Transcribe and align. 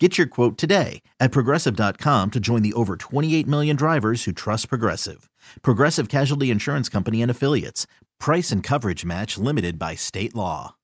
Get 0.00 0.18
your 0.18 0.26
quote 0.26 0.58
today 0.58 1.02
at 1.20 1.30
progressive.com 1.30 2.32
to 2.32 2.40
join 2.40 2.62
the 2.62 2.72
over 2.72 2.96
28 2.96 3.46
million 3.46 3.76
drivers 3.76 4.24
who 4.24 4.32
trust 4.32 4.68
Progressive. 4.68 5.30
Progressive 5.62 6.08
Casualty 6.08 6.50
Insurance 6.50 6.88
Company 6.88 7.22
and 7.22 7.30
Affiliates. 7.30 7.86
Price 8.18 8.50
and 8.50 8.60
coverage 8.60 9.04
match 9.04 9.38
limited 9.38 9.78
by 9.78 9.94
state 9.94 10.34
law. 10.34 10.74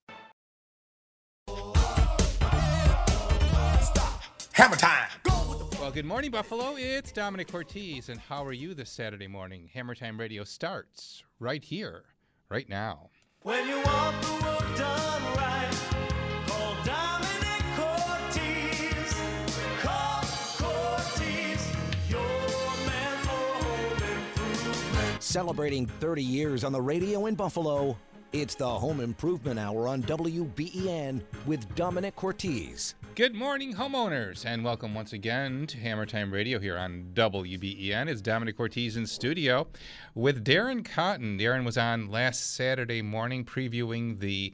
Hammer 4.53 4.77
time. 4.77 5.09
Well, 5.81 5.91
good 5.91 6.05
morning, 6.05 6.31
Buffalo. 6.31 6.77
It's 6.77 7.11
Domenic 7.11 7.51
Cortese, 7.51 8.13
and 8.13 8.21
how 8.21 8.45
are 8.45 8.53
you 8.53 8.75
this 8.75 8.91
Saturday 8.91 9.27
morning? 9.27 9.69
Hammer 9.75 9.97
Time 9.97 10.21
Radio 10.21 10.45
starts 10.45 11.25
right 11.41 11.65
here, 11.65 12.05
right 12.49 12.69
now. 12.69 13.11
When 13.43 13.67
you 13.67 13.81
want 13.83 14.23
the 14.23 14.33
work 14.45 14.77
done 14.77 15.23
right, 15.37 16.10
Celebrating 25.31 25.87
30 25.87 26.25
years 26.25 26.65
on 26.65 26.73
the 26.73 26.83
radio 26.83 27.27
in 27.27 27.37
Buffalo, 27.37 27.97
it's 28.33 28.57
the 28.57 28.69
Home 28.69 28.99
Improvement 28.99 29.61
Hour 29.61 29.87
on 29.87 30.03
WBEN 30.03 31.23
with 31.47 31.73
Domenic 31.77 32.17
Cortese. 32.17 32.95
Good 33.15 33.37
morning, 33.37 33.73
homeowners, 33.73 34.45
and 34.45 34.65
welcome 34.65 34.93
once 34.93 35.13
again 35.13 35.69
to 35.69 35.79
Hammer 35.79 36.05
Time 36.05 36.33
Radio 36.33 36.59
here 36.59 36.77
on 36.77 37.13
WBEN. 37.15 38.09
It's 38.09 38.21
Domenic 38.21 38.57
Cortese 38.57 38.99
in 38.99 39.07
studio 39.07 39.69
with 40.17 40.45
Darren 40.45 40.85
Cotton. 40.85 41.39
Darren 41.39 41.65
was 41.65 41.79
on 41.79 42.11
last 42.11 42.57
Saturday 42.57 43.01
morning 43.01 43.45
previewing 43.45 44.19
the 44.19 44.53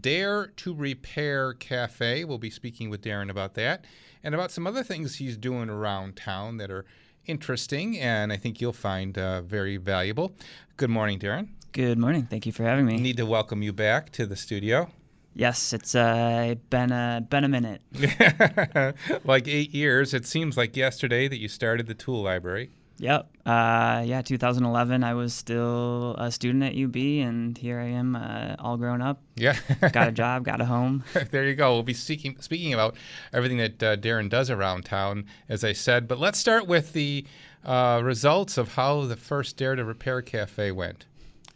Dare 0.00 0.48
to 0.48 0.74
Repair 0.74 1.52
Cafe. 1.52 2.24
We'll 2.24 2.38
be 2.38 2.50
speaking 2.50 2.90
with 2.90 3.00
Darren 3.00 3.30
about 3.30 3.54
that 3.54 3.84
and 4.24 4.34
about 4.34 4.50
some 4.50 4.66
other 4.66 4.82
things 4.82 5.14
he's 5.14 5.36
doing 5.36 5.70
around 5.70 6.16
town 6.16 6.56
that 6.56 6.72
are 6.72 6.84
interesting 7.26 7.98
and 7.98 8.32
I 8.32 8.36
think 8.36 8.60
you'll 8.60 8.72
find 8.72 9.16
uh, 9.18 9.42
very 9.42 9.76
valuable. 9.76 10.32
Good 10.76 10.90
morning, 10.90 11.18
Darren. 11.18 11.48
Good 11.72 11.98
morning. 11.98 12.26
Thank 12.30 12.46
you 12.46 12.52
for 12.52 12.62
having 12.62 12.86
me. 12.86 12.96
Need 12.98 13.18
to 13.18 13.26
welcome 13.26 13.62
you 13.62 13.72
back 13.72 14.10
to 14.12 14.26
the 14.26 14.36
studio. 14.36 14.90
Yes, 15.34 15.74
it's 15.74 15.94
uh, 15.94 16.54
been 16.70 16.90
a 16.92 17.26
been 17.28 17.44
a 17.44 17.48
minute. 17.48 17.82
like 19.24 19.46
eight 19.46 19.74
years. 19.74 20.14
It 20.14 20.24
seems 20.24 20.56
like 20.56 20.74
yesterday 20.76 21.28
that 21.28 21.38
you 21.38 21.48
started 21.48 21.86
the 21.86 21.94
tool 21.94 22.22
library. 22.22 22.70
Yep. 22.98 23.28
Uh, 23.44 24.02
yeah, 24.06 24.22
2011. 24.22 25.04
I 25.04 25.14
was 25.14 25.34
still 25.34 26.14
a 26.14 26.32
student 26.32 26.64
at 26.64 26.76
UB, 26.76 26.96
and 26.96 27.56
here 27.56 27.78
I 27.78 27.88
am, 27.88 28.16
uh, 28.16 28.56
all 28.58 28.76
grown 28.76 29.02
up. 29.02 29.20
Yeah. 29.36 29.56
got 29.92 30.08
a 30.08 30.12
job, 30.12 30.44
got 30.44 30.60
a 30.60 30.64
home. 30.64 31.04
there 31.30 31.46
you 31.46 31.54
go. 31.54 31.74
We'll 31.74 31.82
be 31.82 31.94
speaking 31.94 32.36
speaking 32.40 32.72
about 32.72 32.96
everything 33.32 33.58
that 33.58 33.82
uh, 33.82 33.96
Darren 33.96 34.30
does 34.30 34.50
around 34.50 34.84
town, 34.84 35.26
as 35.48 35.62
I 35.62 35.72
said. 35.72 36.08
But 36.08 36.18
let's 36.18 36.38
start 36.38 36.66
with 36.66 36.92
the 36.92 37.26
uh, 37.64 38.00
results 38.02 38.56
of 38.56 38.74
how 38.74 39.02
the 39.02 39.16
first 39.16 39.56
Dare 39.56 39.76
to 39.76 39.84
Repair 39.84 40.22
Cafe 40.22 40.72
went. 40.72 41.04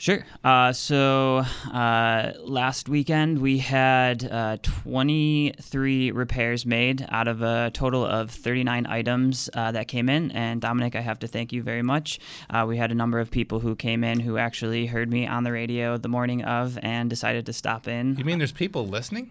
Sure. 0.00 0.24
Uh, 0.42 0.72
so 0.72 1.44
uh, 1.74 2.32
last 2.38 2.88
weekend 2.88 3.38
we 3.38 3.58
had 3.58 4.24
uh, 4.24 4.56
23 4.62 6.10
repairs 6.12 6.64
made 6.64 7.06
out 7.10 7.28
of 7.28 7.42
a 7.42 7.70
total 7.74 8.06
of 8.06 8.30
39 8.30 8.86
items 8.86 9.50
uh, 9.52 9.72
that 9.72 9.88
came 9.88 10.08
in. 10.08 10.30
And 10.30 10.62
Domenic, 10.62 10.94
I 10.94 11.02
have 11.02 11.19
to 11.19 11.26
thank 11.28 11.52
you 11.52 11.62
very 11.62 11.82
much. 11.82 12.19
Uh, 12.48 12.64
we 12.66 12.78
had 12.78 12.91
a 12.91 12.94
number 12.94 13.20
of 13.20 13.30
people 13.30 13.60
who 13.60 13.76
came 13.76 14.02
in 14.02 14.20
who 14.20 14.38
actually 14.38 14.86
heard 14.86 15.10
me 15.10 15.26
on 15.26 15.44
the 15.44 15.52
radio 15.52 15.98
the 15.98 16.08
morning 16.08 16.44
of 16.44 16.78
and 16.82 17.10
decided 17.10 17.44
to 17.44 17.52
stop 17.52 17.86
in. 17.86 18.16
You 18.16 18.25
mean 18.25 18.38
there's 18.38 18.52
people 18.52 18.88
listening? 18.88 19.30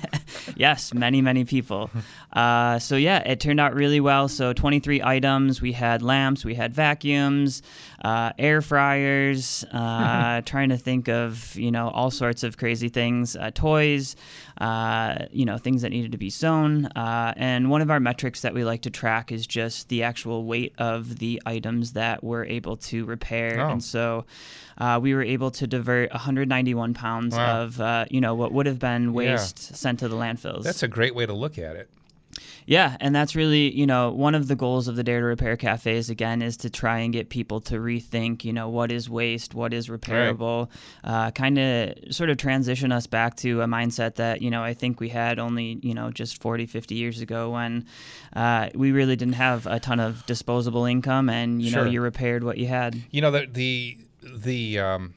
yes, 0.56 0.92
many, 0.92 1.22
many 1.22 1.46
people. 1.46 1.90
Uh, 2.32 2.78
so 2.78 2.96
yeah, 2.96 3.18
it 3.18 3.40
turned 3.40 3.60
out 3.60 3.74
really 3.74 4.00
well. 4.00 4.26
So 4.26 4.54
23 4.54 5.02
items. 5.02 5.60
We 5.60 5.72
had 5.72 6.00
lamps, 6.00 6.46
we 6.46 6.54
had 6.54 6.72
vacuums, 6.72 7.62
air 8.38 8.60
fryers 8.62 9.64
uh, 9.72 10.40
trying 10.44 10.68
to 10.70 10.76
think 10.76 11.08
of 11.08 11.54
you 11.56 11.70
know 11.70 11.88
all 11.90 12.10
sorts 12.10 12.42
of 12.42 12.56
crazy 12.56 12.88
things, 12.88 13.36
uh, 13.36 13.50
toys, 13.54 14.16
uh, 14.60 15.26
you 15.30 15.44
know 15.44 15.58
things 15.58 15.82
that 15.82 15.90
needed 15.90 16.12
to 16.12 16.18
be 16.18 16.30
sewn. 16.30 16.86
Uh, 16.86 17.32
and 17.36 17.70
one 17.70 17.80
of 17.82 17.90
our 17.90 18.00
metrics 18.00 18.40
that 18.42 18.54
we 18.54 18.64
like 18.64 18.82
to 18.82 18.90
track 18.90 19.32
is 19.32 19.46
just 19.46 19.88
the 19.88 20.02
actual 20.02 20.44
weight 20.44 20.74
of 20.78 21.18
the 21.18 21.40
items 21.46 21.92
that 21.92 22.22
we're 22.24 22.44
able 22.44 22.76
to 22.76 23.04
repair. 23.04 23.60
Oh. 23.60 23.70
And 23.72 23.82
so 23.82 24.24
uh, 24.78 24.98
we 25.02 25.14
were 25.14 25.22
able 25.22 25.50
to 25.52 25.66
divert 25.66 26.10
191 26.12 26.94
pounds 26.94 27.34
Wow. 27.36 27.62
of 27.62 27.80
uh, 27.80 28.04
you 28.10 28.20
know 28.20 28.34
what 28.34 28.52
would 28.52 28.66
have 28.66 28.78
been 28.78 29.04
Yeah. 29.14 29.32
waste 29.34 29.76
sent 29.76 30.00
to 30.00 30.08
the 30.08 30.16
landfills. 30.16 30.64
That's 30.64 30.82
a 30.82 30.88
great 30.88 31.14
way 31.14 31.26
to 31.26 31.32
look 31.32 31.58
at 31.58 31.76
it. 31.76 31.88
Yeah, 32.66 32.96
and 33.00 33.14
that's 33.14 33.34
really, 33.34 33.72
you 33.72 33.86
know, 33.86 34.12
one 34.12 34.34
of 34.34 34.48
the 34.48 34.56
goals 34.56 34.88
of 34.88 34.96
the 34.96 35.02
Dare 35.02 35.20
to 35.20 35.26
Repair 35.26 35.56
cafes 35.56 36.10
again 36.10 36.42
is 36.42 36.56
to 36.58 36.70
try 36.70 36.98
and 36.98 37.12
get 37.12 37.28
people 37.28 37.60
to 37.62 37.76
rethink, 37.76 38.44
you 38.44 38.52
know, 38.52 38.68
what 38.68 38.92
is 38.92 39.10
waste, 39.10 39.54
what 39.54 39.72
is 39.72 39.88
repairable, 39.88 40.68
uh, 41.04 41.30
kind 41.32 41.58
of 41.58 41.94
sort 42.10 42.30
of 42.30 42.36
transition 42.36 42.92
us 42.92 43.06
back 43.06 43.36
to 43.36 43.62
a 43.62 43.66
mindset 43.66 44.16
that, 44.16 44.42
you 44.42 44.50
know, 44.50 44.62
I 44.62 44.74
think 44.74 45.00
we 45.00 45.08
had 45.08 45.38
only, 45.38 45.80
you 45.82 45.94
know, 45.94 46.10
just 46.10 46.40
40, 46.40 46.66
50 46.66 46.94
years 46.94 47.20
ago 47.20 47.50
when 47.50 47.86
uh, 48.34 48.68
we 48.74 48.92
really 48.92 49.16
didn't 49.16 49.34
have 49.34 49.66
a 49.66 49.80
ton 49.80 50.00
of 50.00 50.24
disposable 50.26 50.84
income 50.84 51.28
and, 51.28 51.60
you 51.62 51.70
know, 51.74 51.84
you 51.84 52.00
repaired 52.00 52.44
what 52.44 52.58
you 52.58 52.66
had. 52.66 53.02
You 53.10 53.20
know 53.20 53.30
the 53.30 53.46
the 53.46 53.98
the 54.22 54.78
um, 54.78 55.14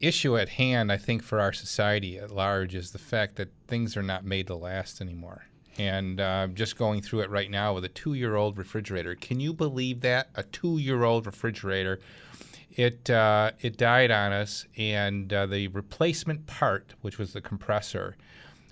issue 0.00 0.36
at 0.36 0.48
hand, 0.50 0.90
I 0.90 0.96
think, 0.96 1.22
for 1.22 1.40
our 1.40 1.52
society 1.52 2.18
at 2.18 2.30
large 2.30 2.74
is 2.74 2.92
the 2.92 2.98
fact 2.98 3.36
that 3.36 3.48
things 3.66 3.96
are 3.96 4.02
not 4.02 4.24
made 4.24 4.46
to 4.48 4.56
last 4.56 5.00
anymore. 5.00 5.46
And 5.78 6.20
uh, 6.20 6.48
just 6.54 6.76
going 6.78 7.02
through 7.02 7.20
it 7.20 7.30
right 7.30 7.50
now 7.50 7.74
with 7.74 7.84
a 7.84 7.88
two-year-old 7.88 8.56
refrigerator. 8.56 9.14
Can 9.14 9.40
you 9.40 9.52
believe 9.52 10.00
that 10.00 10.30
a 10.34 10.42
two-year-old 10.42 11.26
refrigerator? 11.26 12.00
It 12.70 13.08
uh, 13.08 13.52
it 13.60 13.76
died 13.76 14.10
on 14.10 14.32
us, 14.32 14.66
and 14.76 15.32
uh, 15.32 15.46
the 15.46 15.68
replacement 15.68 16.46
part, 16.46 16.94
which 17.00 17.18
was 17.18 17.32
the 17.32 17.40
compressor, 17.40 18.16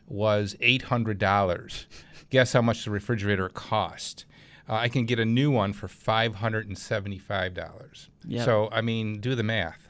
was 0.06 0.56
eight 0.60 0.82
hundred 0.82 1.18
dollars. 1.18 1.86
Guess 2.30 2.52
how 2.52 2.62
much 2.62 2.84
the 2.84 2.90
refrigerator 2.90 3.48
cost? 3.48 4.26
Uh, 4.68 4.74
I 4.74 4.88
can 4.88 5.06
get 5.06 5.18
a 5.18 5.24
new 5.24 5.50
one 5.50 5.72
for 5.72 5.88
five 5.88 6.36
hundred 6.36 6.68
and 6.68 6.76
seventy-five 6.76 7.54
dollars. 7.54 8.10
Yep. 8.26 8.44
So 8.44 8.68
I 8.72 8.80
mean, 8.82 9.20
do 9.20 9.34
the 9.34 9.42
math, 9.42 9.88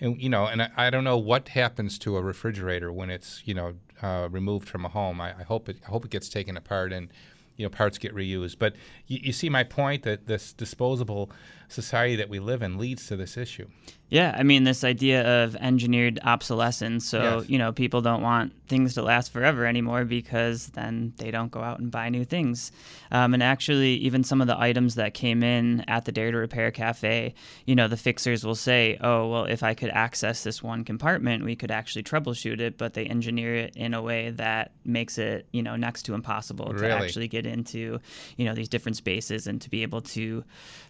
and 0.00 0.20
you 0.20 0.28
know, 0.28 0.46
and 0.46 0.62
I, 0.62 0.70
I 0.76 0.90
don't 0.90 1.04
know 1.04 1.18
what 1.18 1.48
happens 1.48 1.98
to 2.00 2.16
a 2.16 2.22
refrigerator 2.22 2.92
when 2.92 3.10
it's 3.10 3.42
you 3.44 3.54
know 3.54 3.74
uh, 4.02 4.28
removed 4.30 4.68
from 4.68 4.84
a 4.84 4.88
home. 4.88 5.20
I, 5.20 5.30
I 5.38 5.42
hope 5.42 5.68
it 5.68 5.78
I 5.86 5.90
hope 5.90 6.04
it 6.04 6.10
gets 6.10 6.28
taken 6.28 6.56
apart 6.56 6.92
and 6.92 7.08
you 7.56 7.64
know 7.64 7.70
parts 7.70 7.98
get 7.98 8.14
reused. 8.14 8.58
But 8.58 8.74
you, 9.06 9.18
you 9.22 9.32
see 9.32 9.48
my 9.48 9.64
point 9.64 10.02
that 10.02 10.26
this 10.26 10.52
disposable 10.52 11.30
society 11.68 12.16
that 12.16 12.28
we 12.28 12.38
live 12.38 12.62
in 12.62 12.78
leads 12.78 13.06
to 13.08 13.16
this 13.16 13.36
issue. 13.36 13.66
Yeah, 14.08 14.32
I 14.38 14.44
mean 14.44 14.62
this 14.62 14.84
idea 14.84 15.42
of 15.44 15.56
engineered 15.56 16.20
obsolescence. 16.22 17.04
So 17.08 17.40
Yes. 17.40 17.50
you 17.50 17.58
know, 17.58 17.72
people 17.72 18.02
don't 18.02 18.22
want 18.22 18.52
things 18.68 18.94
to 18.94 19.02
last 19.02 19.32
forever 19.32 19.66
anymore 19.66 20.04
because 20.04 20.68
then 20.68 21.12
they 21.18 21.32
don't 21.32 21.50
go 21.50 21.60
out 21.60 21.80
and 21.80 21.90
buy 21.90 22.08
new 22.08 22.24
things. 22.24 22.70
Um, 23.10 23.34
and 23.34 23.42
actually, 23.42 23.94
even 23.96 24.22
some 24.22 24.40
of 24.40 24.46
the 24.46 24.58
items 24.60 24.94
that 24.94 25.14
came 25.14 25.42
in 25.42 25.80
at 25.88 26.04
the 26.04 26.12
Dare 26.12 26.30
to 26.30 26.38
Repair 26.38 26.70
Cafe, 26.70 27.34
you 27.64 27.74
know, 27.74 27.88
the 27.88 27.96
fixers 27.96 28.44
will 28.44 28.54
say, 28.54 28.96
"Oh, 29.00 29.28
well, 29.28 29.44
if 29.44 29.64
I 29.64 29.74
could 29.74 29.90
access 29.90 30.44
this 30.44 30.62
one 30.62 30.84
compartment, 30.84 31.44
we 31.44 31.56
could 31.56 31.72
actually 31.72 32.04
troubleshoot 32.04 32.60
it." 32.60 32.78
But 32.78 32.94
they 32.94 33.06
engineer 33.06 33.56
it 33.56 33.76
in 33.76 33.92
a 33.92 34.02
way 34.02 34.30
that 34.30 34.70
makes 34.84 35.18
it, 35.18 35.48
you 35.52 35.62
know, 35.64 35.74
next 35.74 36.04
to 36.04 36.14
impossible 36.14 36.66
Really? 36.72 36.88
to 36.88 36.94
actually 36.94 37.28
get 37.28 37.44
into, 37.44 37.98
you 38.36 38.44
know, 38.44 38.54
these 38.54 38.68
different 38.68 38.96
spaces 38.96 39.48
and 39.48 39.60
to 39.62 39.68
be 39.70 39.82
able 39.82 40.00
to 40.02 40.44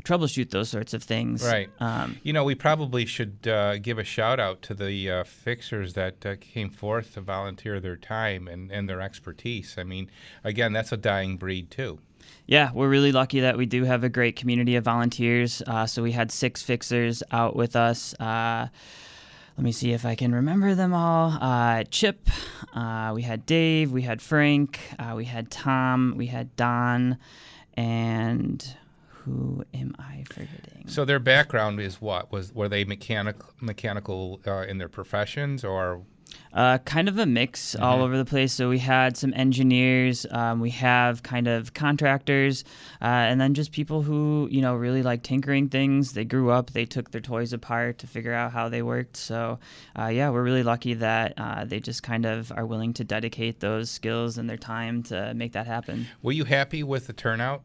troubleshoot 0.04 0.50
those 0.50 0.65
sorts 0.66 0.92
of 0.94 1.02
things. 1.02 1.42
Right. 1.42 1.70
Um, 1.80 2.18
You 2.22 2.32
know, 2.32 2.44
we 2.44 2.54
probably 2.54 3.06
should 3.06 3.46
uh, 3.48 3.78
give 3.78 3.98
a 3.98 4.04
shout 4.04 4.38
out 4.38 4.62
to 4.62 4.74
the 4.74 5.10
uh, 5.10 5.24
fixers 5.24 5.94
that 5.94 6.26
uh, 6.26 6.36
came 6.40 6.70
forth 6.70 7.14
to 7.14 7.20
volunteer 7.20 7.80
their 7.80 7.96
time 7.96 8.48
and, 8.48 8.70
and 8.70 8.88
their 8.88 9.00
expertise. 9.00 9.76
I 9.78 9.84
mean, 9.84 10.10
again, 10.44 10.72
that's 10.72 10.92
a 10.92 10.96
dying 10.96 11.36
breed, 11.36 11.70
too. 11.70 12.00
Yeah, 12.46 12.70
we're 12.72 12.88
really 12.88 13.12
lucky 13.12 13.40
that 13.40 13.56
we 13.56 13.66
do 13.66 13.84
have 13.84 14.04
a 14.04 14.08
great 14.08 14.36
community 14.36 14.76
of 14.76 14.84
volunteers. 14.84 15.62
Uh, 15.66 15.86
so 15.86 16.02
we 16.02 16.12
had 16.12 16.30
six 16.30 16.62
fixers 16.62 17.22
out 17.32 17.56
with 17.56 17.76
us. 17.76 18.14
Uh, 18.20 18.68
let 19.56 19.64
me 19.64 19.72
see 19.72 19.92
if 19.92 20.04
I 20.04 20.14
can 20.14 20.34
remember 20.34 20.74
them 20.74 20.92
all. 20.92 21.36
Uh, 21.40 21.84
Chip, 21.84 22.28
uh, 22.74 23.12
we 23.14 23.22
had 23.22 23.46
Dave, 23.46 23.90
we 23.90 24.02
had 24.02 24.20
Frank, 24.20 24.78
uh, 24.98 25.14
we 25.16 25.24
had 25.24 25.50
Tom, 25.50 26.14
we 26.16 26.26
had 26.26 26.54
Don, 26.56 27.16
and 27.74 28.76
who 29.26 29.64
am 29.74 29.92
I 29.98 30.24
forgetting? 30.28 30.84
So 30.86 31.04
their 31.04 31.18
background 31.18 31.80
is 31.80 32.00
what? 32.00 32.30
Was 32.30 32.54
were 32.54 32.68
they 32.68 32.84
mechanical 32.84 33.50
mechanical 33.60 34.40
uh, 34.46 34.64
in 34.70 34.78
their 34.78 34.88
professions 34.88 35.64
or 35.64 36.02
Uh, 36.52 36.78
kind 36.78 37.08
of 37.08 37.18
a 37.18 37.26
mix 37.26 37.74
all 37.76 38.02
over 38.02 38.16
the 38.16 38.24
place. 38.24 38.52
So 38.52 38.68
we 38.68 38.78
had 38.78 39.16
some 39.16 39.32
engineers, 39.34 40.26
um, 40.30 40.60
we 40.60 40.70
have 40.70 41.22
kind 41.22 41.48
of 41.48 41.72
contractors, 41.72 42.64
uh, 43.00 43.30
and 43.30 43.40
then 43.40 43.54
just 43.54 43.72
people 43.72 44.02
who 44.02 44.48
you 44.50 44.60
know 44.60 44.74
really 44.74 45.02
like 45.02 45.22
tinkering 45.22 45.68
things. 45.68 46.12
They 46.12 46.24
grew 46.24 46.50
up, 46.50 46.70
they 46.70 46.86
took 46.86 47.10
their 47.10 47.20
toys 47.20 47.52
apart 47.52 47.98
to 47.98 48.06
figure 48.06 48.34
out 48.40 48.52
how 48.52 48.68
they 48.68 48.82
worked. 48.82 49.16
So 49.16 49.58
uh, 49.98 50.10
yeah, 50.18 50.30
we're 50.30 50.42
really 50.50 50.62
lucky 50.64 50.94
that 50.94 51.34
uh, 51.36 51.64
they 51.64 51.80
just 51.80 52.02
kind 52.02 52.24
of 52.26 52.52
are 52.52 52.66
willing 52.66 52.92
to 52.94 53.04
dedicate 53.04 53.60
those 53.60 53.90
skills 53.90 54.38
and 54.38 54.48
their 54.48 54.62
time 54.74 55.02
to 55.04 55.34
make 55.34 55.52
that 55.52 55.66
happen. 55.66 56.06
were 56.22 56.32
you 56.32 56.44
happy 56.44 56.82
with 56.82 57.06
the 57.06 57.12
turnout? 57.12 57.62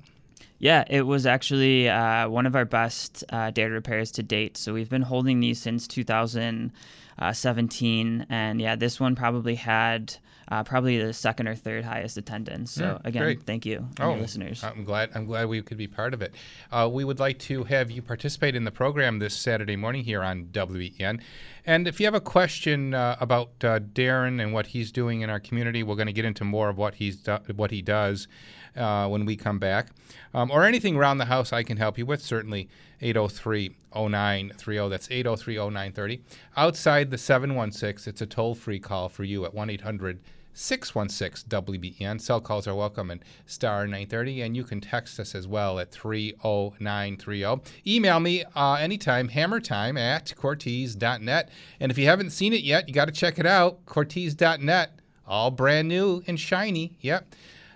Yeah, 0.59 0.83
it 0.87 1.01
was 1.03 1.25
actually 1.25 1.89
uh, 1.89 2.29
one 2.29 2.45
of 2.45 2.55
our 2.55 2.65
best 2.65 3.23
uh, 3.29 3.49
Dare 3.51 3.69
to 3.69 3.73
Repairs 3.73 4.11
to 4.13 4.23
date. 4.23 4.57
So 4.57 4.73
we've 4.73 4.89
been 4.89 5.01
holding 5.01 5.39
these 5.39 5.59
since 5.59 5.87
2017, 5.87 8.25
and 8.29 8.61
yeah, 8.61 8.75
this 8.75 8.99
one 8.99 9.15
probably 9.15 9.55
had 9.55 10.15
uh, 10.51 10.63
probably 10.63 11.01
the 11.01 11.13
second 11.13 11.47
or 11.47 11.55
third 11.55 11.83
highest 11.85 12.17
attendance. 12.17 12.71
So 12.71 12.83
Yeah, 12.83 12.97
again, 13.05 13.23
great. 13.23 13.43
thank 13.43 13.65
you, 13.65 13.87
your 13.99 14.17
listeners. 14.17 14.63
I'm 14.63 14.83
glad. 14.83 15.09
I'm 15.15 15.25
glad 15.25 15.47
we 15.47 15.61
could 15.61 15.77
be 15.77 15.87
part 15.87 16.13
of 16.13 16.21
it. 16.21 16.35
Uh, 16.71 16.89
we 16.91 17.05
would 17.05 17.19
like 17.19 17.39
to 17.39 17.63
have 17.63 17.89
you 17.89 18.01
participate 18.01 18.55
in 18.55 18.65
the 18.65 18.71
program 18.71 19.19
this 19.19 19.33
Saturday 19.33 19.77
morning 19.77 20.03
here 20.03 20.21
on 20.21 20.45
WBEN. 20.51 21.21
And 21.65 21.87
if 21.87 21.99
you 21.99 22.05
have 22.05 22.15
a 22.15 22.19
question 22.21 22.93
uh, 22.93 23.15
about 23.21 23.51
uh, 23.63 23.79
Darren 23.79 24.41
and 24.41 24.51
what 24.51 24.67
he's 24.67 24.91
doing 24.91 25.21
in 25.21 25.29
our 25.29 25.39
community, 25.39 25.83
we're 25.83 25.95
going 25.95 26.07
to 26.07 26.13
get 26.13 26.25
into 26.25 26.43
more 26.43 26.69
of 26.69 26.77
what 26.77 26.95
he's 26.95 27.15
do- 27.17 27.39
what 27.55 27.71
he 27.71 27.81
does 27.81 28.27
uh, 28.75 29.07
when 29.07 29.25
we 29.25 29.35
come 29.35 29.59
back, 29.59 29.89
um, 30.33 30.51
or 30.51 30.63
anything 30.63 30.95
around 30.95 31.17
the 31.17 31.25
house 31.25 31.51
I 31.53 31.63
can 31.63 31.77
help 31.77 31.97
you 31.97 32.05
with. 32.05 32.21
Certainly, 32.21 32.69
803-0930. 33.01 34.89
That's 34.89 35.07
803-0930. 35.07 36.21
Outside 36.55 37.11
the 37.11 37.17
716, 37.17 38.11
it's 38.11 38.21
a 38.21 38.25
toll-free 38.25 38.79
call 38.79 39.09
for 39.09 39.23
you 39.23 39.45
at 39.45 39.53
1 39.53 39.69
800 39.69 40.19
616 40.53 41.49
WBEN. 41.49 42.19
Cell 42.19 42.41
calls 42.41 42.67
are 42.67 42.75
welcome 42.75 43.09
and 43.09 43.23
star 43.45 43.85
930, 43.85 44.41
and 44.41 44.55
you 44.55 44.63
can 44.63 44.81
text 44.81 45.19
us 45.19 45.33
as 45.33 45.47
well 45.47 45.79
at 45.79 45.91
30930. 45.91 47.61
Email 47.87 48.19
me 48.19 48.43
uh, 48.55 48.73
anytime, 48.73 49.29
hammertime 49.29 49.97
at 49.97 50.33
cortese.net. 50.37 51.49
And 51.79 51.91
if 51.91 51.97
you 51.97 52.05
haven't 52.05 52.31
seen 52.31 52.53
it 52.53 52.63
yet, 52.63 52.87
you 52.87 52.93
got 52.93 53.05
to 53.05 53.11
check 53.11 53.39
it 53.39 53.45
out, 53.45 53.85
cortese.net. 53.85 54.99
All 55.25 55.51
brand 55.51 55.87
new 55.87 56.23
and 56.27 56.39
shiny. 56.39 56.97
Yep. 56.99 57.33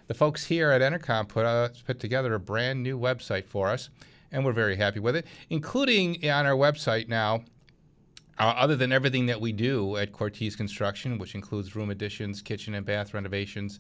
The 0.08 0.14
folks 0.14 0.46
here 0.46 0.70
at 0.70 0.82
Entercom 0.82 1.28
put, 1.28 1.46
uh, 1.46 1.70
put 1.86 2.00
together 2.00 2.36
a 2.36 2.40
brand 2.40 2.84
new 2.84 3.00
website 3.00 3.46
for 3.46 3.70
us, 3.70 3.90
and 4.32 4.46
we're 4.46 4.54
very 4.54 4.76
happy 4.76 5.00
with 5.00 5.16
it, 5.16 5.26
including 5.50 6.30
on 6.30 6.46
our 6.46 6.54
website 6.54 7.08
now 7.08 7.44
uh, 8.38 8.54
other 8.56 8.76
than 8.76 8.92
everything 8.92 9.26
that 9.26 9.42
we 9.42 9.52
do 9.52 9.98
at 9.98 10.12
Cortese 10.12 10.56
Construction, 10.56 11.18
which 11.18 11.34
includes 11.34 11.76
room 11.76 11.90
additions, 11.90 12.44
kitchen 12.44 12.76
and 12.76 12.86
bath 12.86 13.16
renovations, 13.16 13.80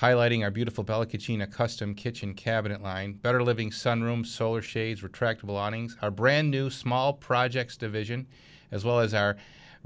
highlighting 0.00 0.42
our 0.42 0.50
beautiful 0.50 0.84
Bella 0.84 1.04
Cucina 1.04 1.50
custom 1.50 1.94
kitchen 1.94 2.32
cabinet 2.32 2.82
line, 2.82 3.12
better 3.12 3.42
living 3.42 3.70
sunrooms, 3.70 4.28
solar 4.28 4.62
shades, 4.62 5.02
retractable 5.02 5.56
awnings, 5.56 5.98
our 6.00 6.10
brand 6.10 6.50
new 6.50 6.70
small 6.70 7.12
projects 7.12 7.76
division, 7.76 8.26
as 8.70 8.86
well 8.86 9.00
as 9.00 9.12
our 9.12 9.36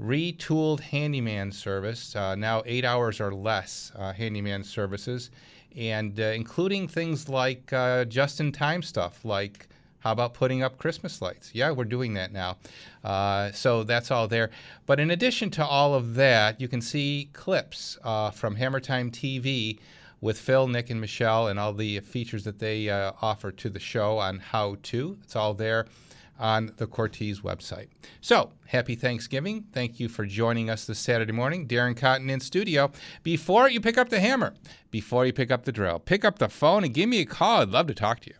retooled 0.01 0.79
handyman 0.79 1.51
service, 1.51 2.15
uh, 2.15 2.35
now 2.35 2.61
eight 2.65 2.85
hours 2.85 3.19
or 3.19 3.33
less 3.33 3.91
uh, 3.95 4.13
handyman 4.13 4.63
services, 4.63 5.31
and 5.77 6.19
uh, 6.19 6.23
including 6.23 6.87
things 6.87 7.29
like 7.29 7.71
uh, 7.71 8.03
just 8.05 8.39
in 8.39 8.51
time 8.51 8.81
stuff 8.81 9.23
like 9.23 9.67
how 9.99 10.11
about 10.11 10.33
putting 10.33 10.63
up 10.63 10.77
Christmas 10.77 11.21
lights? 11.21 11.51
Yeah, 11.53 11.71
we're 11.71 11.83
doing 11.83 12.13
that 12.13 12.31
now. 12.31 12.57
Uh, 13.03 13.51
so 13.51 13.83
that's 13.83 14.11
all 14.11 14.27
there. 14.27 14.51
But 14.85 14.99
in 14.99 15.11
addition 15.11 15.49
to 15.51 15.65
all 15.65 15.95
of 15.95 16.15
that, 16.15 16.61
you 16.61 16.67
can 16.67 16.81
see 16.81 17.29
clips 17.33 17.97
uh, 18.03 18.31
from 18.31 18.55
Hammer 18.55 18.79
Time 18.79 19.11
TV 19.11 19.79
with 20.21 20.39
Phil, 20.39 20.67
Nick, 20.67 20.89
and 20.89 21.01
Michelle, 21.01 21.47
and 21.47 21.59
all 21.59 21.73
the 21.73 21.99
features 21.99 22.43
that 22.43 22.59
they 22.59 22.89
uh, 22.89 23.11
offer 23.21 23.51
to 23.51 23.69
the 23.69 23.79
show 23.79 24.17
on 24.17 24.39
how 24.39 24.77
to. 24.83 25.17
It's 25.23 25.35
all 25.35 25.53
there 25.53 25.87
on 26.39 26.71
the 26.77 26.87
Cortese 26.87 27.41
website. 27.41 27.87
So, 28.21 28.51
happy 28.67 28.95
Thanksgiving. 28.95 29.65
Thank 29.73 29.99
you 29.99 30.09
for 30.09 30.25
joining 30.25 30.69
us 30.69 30.85
this 30.85 30.99
Saturday 30.99 31.33
morning. 31.33 31.67
Darren 31.67 31.95
Cotton 31.95 32.29
in 32.29 32.39
studio. 32.39 32.91
Before 33.23 33.69
you 33.69 33.79
pick 33.79 33.97
up 33.97 34.09
the 34.09 34.19
hammer, 34.19 34.53
before 34.91 35.25
you 35.25 35.33
pick 35.33 35.51
up 35.51 35.65
the 35.65 35.71
drill, 35.71 35.99
pick 35.99 36.25
up 36.25 36.39
the 36.39 36.49
phone 36.49 36.83
and 36.83 36.93
give 36.93 37.09
me 37.09 37.21
a 37.21 37.25
call. 37.25 37.61
I'd 37.61 37.69
love 37.69 37.87
to 37.87 37.93
talk 37.93 38.19
to 38.21 38.29
you. 38.29 38.35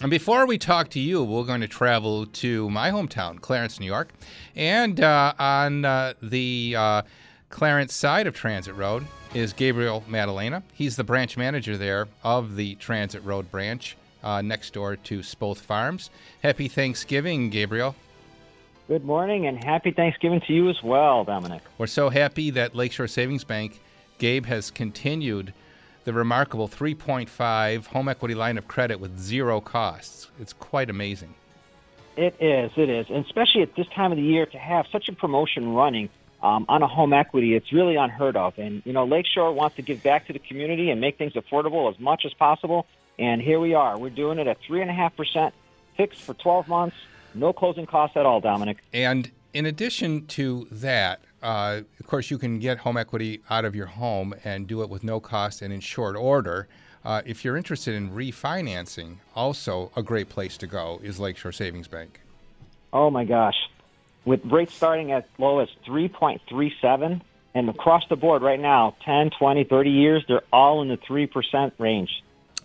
And 0.00 0.10
before 0.12 0.46
we 0.46 0.58
talk 0.58 0.90
to 0.90 1.00
you, 1.00 1.24
we're 1.24 1.42
going 1.42 1.60
to 1.60 1.66
travel 1.66 2.24
to 2.24 2.70
my 2.70 2.92
hometown, 2.92 3.40
Clarence, 3.40 3.80
New 3.80 3.86
York. 3.86 4.12
And 4.54 5.00
uh, 5.00 5.34
on 5.40 5.84
uh, 5.84 6.14
the 6.22 6.76
uh, 6.78 7.02
Clarence 7.50 7.94
side 7.94 8.26
of 8.26 8.34
Transit 8.34 8.74
Road 8.74 9.06
is 9.34 9.52
Gabriel 9.52 10.04
Madalena. 10.06 10.62
He's 10.72 10.96
the 10.96 11.04
branch 11.04 11.36
manager 11.36 11.76
there 11.76 12.08
of 12.22 12.56
the 12.56 12.74
Transit 12.76 13.24
Road 13.24 13.50
branch 13.50 13.96
uh, 14.22 14.42
next 14.42 14.74
door 14.74 14.96
to 14.96 15.20
Spoth 15.20 15.58
Farms. 15.58 16.10
Happy 16.42 16.68
Thanksgiving, 16.68 17.50
Gabriel. 17.50 17.94
Good 18.86 19.04
morning 19.04 19.46
and 19.46 19.62
happy 19.62 19.90
Thanksgiving 19.90 20.40
to 20.46 20.52
you 20.52 20.68
as 20.68 20.82
well, 20.82 21.24
Domenic. 21.24 21.60
We're 21.78 21.86
so 21.86 22.10
happy 22.10 22.50
that 22.50 22.74
Lakeshore 22.74 23.08
Savings 23.08 23.44
Bank, 23.44 23.80
Gabe, 24.18 24.46
has 24.46 24.70
continued 24.70 25.52
the 26.04 26.12
remarkable 26.12 26.68
3.5 26.68 27.86
home 27.86 28.08
equity 28.08 28.34
line 28.34 28.56
of 28.56 28.68
credit 28.68 29.00
with 29.00 29.18
zero 29.18 29.60
costs. 29.60 30.30
It's 30.40 30.52
quite 30.52 30.88
amazing. 30.88 31.34
It 32.16 32.34
is, 32.40 32.72
it 32.76 32.88
is, 32.88 33.06
and 33.10 33.24
especially 33.24 33.62
at 33.62 33.74
this 33.76 33.86
time 33.94 34.10
of 34.10 34.16
the 34.16 34.24
year 34.24 34.46
to 34.46 34.58
have 34.58 34.86
such 34.90 35.08
a 35.08 35.12
promotion 35.12 35.74
running 35.74 36.08
um, 36.42 36.66
on 36.68 36.82
a 36.82 36.86
home 36.86 37.12
equity, 37.12 37.54
it's 37.54 37.72
really 37.72 37.96
unheard 37.96 38.36
of. 38.36 38.58
And 38.58 38.82
you 38.84 38.92
know, 38.92 39.04
Lakeshore 39.04 39.52
wants 39.52 39.76
to 39.76 39.82
give 39.82 40.02
back 40.02 40.26
to 40.28 40.32
the 40.32 40.38
community 40.38 40.90
and 40.90 41.00
make 41.00 41.18
things 41.18 41.32
affordable 41.34 41.92
as 41.92 41.98
much 41.98 42.24
as 42.24 42.32
possible. 42.34 42.86
And 43.18 43.42
here 43.42 43.58
we 43.58 43.74
are. 43.74 43.98
We're 43.98 44.10
doing 44.10 44.38
it 44.38 44.46
at 44.46 44.58
three 44.66 44.80
and 44.80 44.90
a 44.90 44.94
half 44.94 45.16
percent 45.16 45.54
fixed 45.96 46.22
for 46.22 46.34
12 46.34 46.68
months, 46.68 46.96
no 47.34 47.52
closing 47.52 47.86
costs 47.86 48.16
at 48.16 48.24
all, 48.24 48.40
Domenic. 48.40 48.76
And 48.92 49.30
in 49.52 49.66
addition 49.66 50.26
to 50.26 50.68
that, 50.70 51.20
uh, 51.42 51.80
of 51.98 52.06
course, 52.06 52.30
you 52.30 52.38
can 52.38 52.58
get 52.58 52.78
home 52.78 52.96
equity 52.96 53.42
out 53.50 53.64
of 53.64 53.74
your 53.74 53.86
home 53.86 54.34
and 54.44 54.66
do 54.66 54.82
it 54.82 54.88
with 54.88 55.02
no 55.02 55.20
cost 55.20 55.60
and 55.62 55.72
in 55.72 55.80
short 55.80 56.16
order. 56.16 56.68
Uh, 57.04 57.22
if 57.24 57.44
you're 57.44 57.56
interested 57.56 57.94
in 57.94 58.10
refinancing, 58.10 59.16
also 59.34 59.90
a 59.96 60.02
great 60.02 60.28
place 60.28 60.56
to 60.58 60.66
go 60.66 61.00
is 61.02 61.18
Lakeshore 61.18 61.52
Savings 61.52 61.88
Bank. 61.88 62.20
Oh 62.92 63.10
my 63.10 63.24
gosh. 63.24 63.56
With 64.28 64.44
rates 64.44 64.74
starting 64.74 65.10
as 65.12 65.24
low 65.38 65.60
as 65.60 65.70
3.37 65.86 67.22
and 67.54 67.70
across 67.70 68.02
the 68.10 68.16
board 68.16 68.42
right 68.42 68.60
now, 68.60 68.94
10, 69.06 69.30
20, 69.30 69.64
30 69.64 69.90
years, 69.90 70.22
they're 70.28 70.42
all 70.52 70.82
in 70.82 70.88
the 70.88 70.98
3% 70.98 71.72
range. 71.78 72.10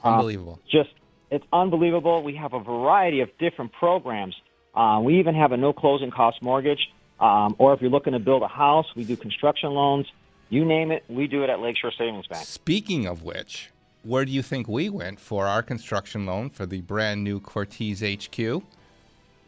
Unbelievable. 0.03 0.59
Just, 0.69 0.89
it's 1.31 1.45
unbelievable. 1.53 2.21
We 2.21 2.35
have 2.35 2.51
a 2.51 2.59
variety 2.59 3.21
of 3.21 3.29
different 3.37 3.71
programs. 3.71 4.35
Uh, 4.75 4.99
we 5.01 5.19
even 5.19 5.35
have 5.35 5.53
a 5.53 5.57
no 5.57 5.71
closing 5.71 6.11
cost 6.11 6.41
mortgage. 6.41 6.91
Um, 7.21 7.55
or 7.57 7.73
if 7.73 7.79
you're 7.79 7.89
looking 7.89 8.11
to 8.11 8.19
build 8.19 8.43
a 8.43 8.49
house, 8.49 8.87
we 8.93 9.05
do 9.05 9.15
construction 9.15 9.69
loans. 9.69 10.07
You 10.49 10.65
name 10.65 10.91
it, 10.91 11.05
we 11.07 11.27
do 11.27 11.45
it 11.45 11.49
at 11.49 11.61
Lakeshore 11.61 11.93
Savings 11.97 12.27
Bank. 12.27 12.45
Speaking 12.45 13.05
of 13.05 13.23
which, 13.23 13.69
where 14.03 14.25
do 14.25 14.33
you 14.33 14.41
think 14.41 14.67
we 14.67 14.89
went 14.89 15.17
for 15.17 15.47
our 15.47 15.63
construction 15.63 16.25
loan 16.25 16.49
for 16.49 16.65
the 16.65 16.81
brand 16.81 17.23
new 17.23 17.39
Cortese 17.39 18.17
HQ? 18.17 18.63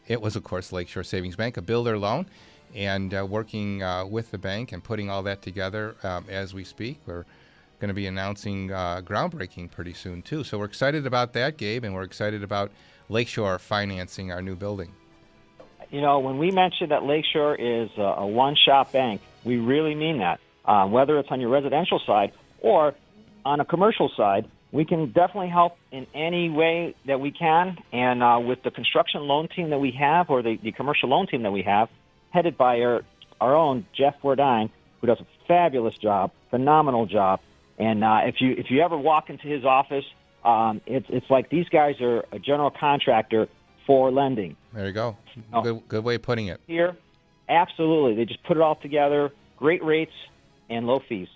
It 0.08 0.22
was, 0.22 0.36
of 0.36 0.44
course, 0.44 0.72
Lakeshore 0.72 1.04
Savings 1.04 1.36
Bank, 1.36 1.58
a 1.58 1.62
builder 1.62 1.98
loan, 1.98 2.28
and 2.76 3.14
uh, 3.14 3.26
working 3.28 3.82
uh, 3.82 4.06
with 4.06 4.32
the 4.32 4.38
bank 4.38 4.72
and 4.72 4.84
putting 4.84 5.10
all 5.10 5.24
that 5.24 5.42
together 5.42 5.96
um, 6.04 6.26
as 6.30 6.54
we 6.54 6.64
speak. 6.64 7.00
We're 7.06 7.26
going 7.80 7.90
to 7.90 7.96
be 7.96 8.08
announcing 8.08 8.72
uh, 8.72 9.02
groundbreaking 9.02 9.72
pretty 9.72 9.94
soon, 9.94 10.22
too. 10.22 10.44
So 10.44 10.60
we're 10.60 10.66
excited 10.66 11.06
about 11.08 11.34
that, 11.34 11.58
Gabe, 11.58 11.84
and 11.84 11.94
we're 11.94 12.04
excited 12.04 12.44
about 12.44 12.72
Lakeshore 13.10 13.60
financing 13.60 14.32
our 14.32 14.42
new 14.42 14.56
building. 14.56 14.92
You 15.92 16.02
know, 16.02 16.20
when 16.20 16.38
we 16.38 16.52
mention 16.52 16.90
that 16.90 17.04
Lakeshore 17.04 17.56
is 17.56 17.90
a, 17.98 18.02
a 18.02 18.28
one-shop 18.28 18.92
bank, 18.92 19.22
we 19.44 19.58
really 19.58 19.96
mean 19.96 20.20
that. 20.20 20.40
Uh, 20.66 20.88
whether 20.88 21.20
it's 21.20 21.30
on 21.30 21.40
your 21.40 21.50
residential 21.50 22.00
side 22.00 22.32
or 22.60 22.96
on 23.46 23.60
a 23.60 23.66
commercial 23.66 24.10
side, 24.18 24.50
we 24.72 24.86
can 24.86 25.08
definitely 25.08 25.50
help 25.50 25.78
in 25.92 26.08
any 26.14 26.50
way 26.50 26.96
that 27.06 27.20
we 27.20 27.32
can. 27.32 27.78
And 27.94 28.22
uh, 28.22 28.40
with 28.46 28.64
the 28.64 28.72
construction 28.72 29.22
loan 29.22 29.48
team 29.48 29.70
that 29.70 29.80
we 29.80 29.92
have, 29.92 30.30
or 30.30 30.42
the, 30.42 30.58
the 30.62 30.72
commercial 30.72 31.10
loan 31.10 31.28
team 31.28 31.44
that 31.44 31.52
we 31.52 31.62
have, 31.64 31.90
headed 32.32 32.58
by 32.58 32.82
our, 32.82 33.04
our 33.40 33.56
own 33.56 33.86
Jeff 33.96 34.16
Wardine, 34.22 34.70
who 35.00 35.08
does 35.08 35.20
a 35.20 35.28
fabulous 35.48 35.96
job, 35.98 36.32
phenomenal 36.50 37.06
job. 37.06 37.40
And 37.78 38.04
uh, 38.04 38.22
if 38.24 38.36
you 38.40 38.52
if 38.52 38.68
you 38.70 38.82
ever 38.82 38.98
walk 38.98 39.30
into 39.30 39.48
his 39.48 39.66
office, 39.66 40.06
um, 40.46 40.82
it's 40.86 41.06
it's 41.10 41.30
like 41.30 41.50
these 41.50 41.68
guys 41.70 42.00
are 42.00 42.24
a 42.32 42.40
general 42.40 42.72
contractor 42.72 43.48
for 43.86 44.12
lending 44.12 44.56
There 44.74 44.88
you 44.88 44.94
go. 44.94 45.18
Oh. 45.54 45.62
Good, 45.62 45.82
good 45.88 46.04
way 46.04 46.16
of 46.16 46.22
putting 46.22 46.48
it. 46.48 46.62
here. 46.68 46.96
Absolutely, 47.48 48.16
they 48.16 48.26
just 48.26 48.44
put 48.44 48.58
it 48.58 48.62
all 48.62 48.76
together. 48.76 49.32
Great 49.58 49.84
rates 49.84 50.14
and 50.70 50.88
low 50.88 51.02
fees. 51.08 51.28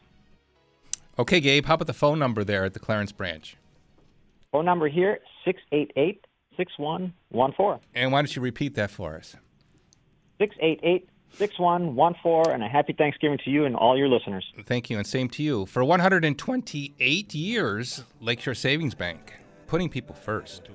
Okay, 1.20 1.42
Gabe, 1.42 1.66
how 1.66 1.74
about 1.74 1.88
the 1.88 1.94
phone 1.94 2.18
number 2.18 2.46
there 2.46 2.64
at 2.64 2.74
the 2.74 2.80
Clarence 2.80 3.12
branch? 3.12 3.58
Phone 4.54 4.64
number 4.64 4.88
here, 4.88 5.20
688 5.44 6.26
6114. 6.56 7.86
And 7.94 8.14
why 8.14 8.22
don't 8.22 8.34
you 8.34 8.42
repeat 8.42 8.76
that 8.76 8.90
for 8.90 9.18
us? 9.18 9.36
688 10.38 11.10
6114. 11.34 12.54
And 12.54 12.64
a 12.64 12.70
happy 12.70 12.94
Thanksgiving 12.94 13.38
to 13.44 13.50
you 13.52 13.66
and 13.66 13.76
all 13.76 13.98
your 13.98 14.08
listeners. 14.08 14.46
Thank 14.66 14.90
you, 14.90 14.98
and 14.98 15.06
same 15.06 15.28
to 15.32 15.44
you. 15.44 15.66
For 15.66 15.84
128 15.84 17.36
years, 17.36 18.04
Lakeshore 18.22 18.54
Savings 18.54 18.96
Bank, 18.96 19.34
putting 19.68 19.90
people 19.90 20.16
first. 20.16 20.70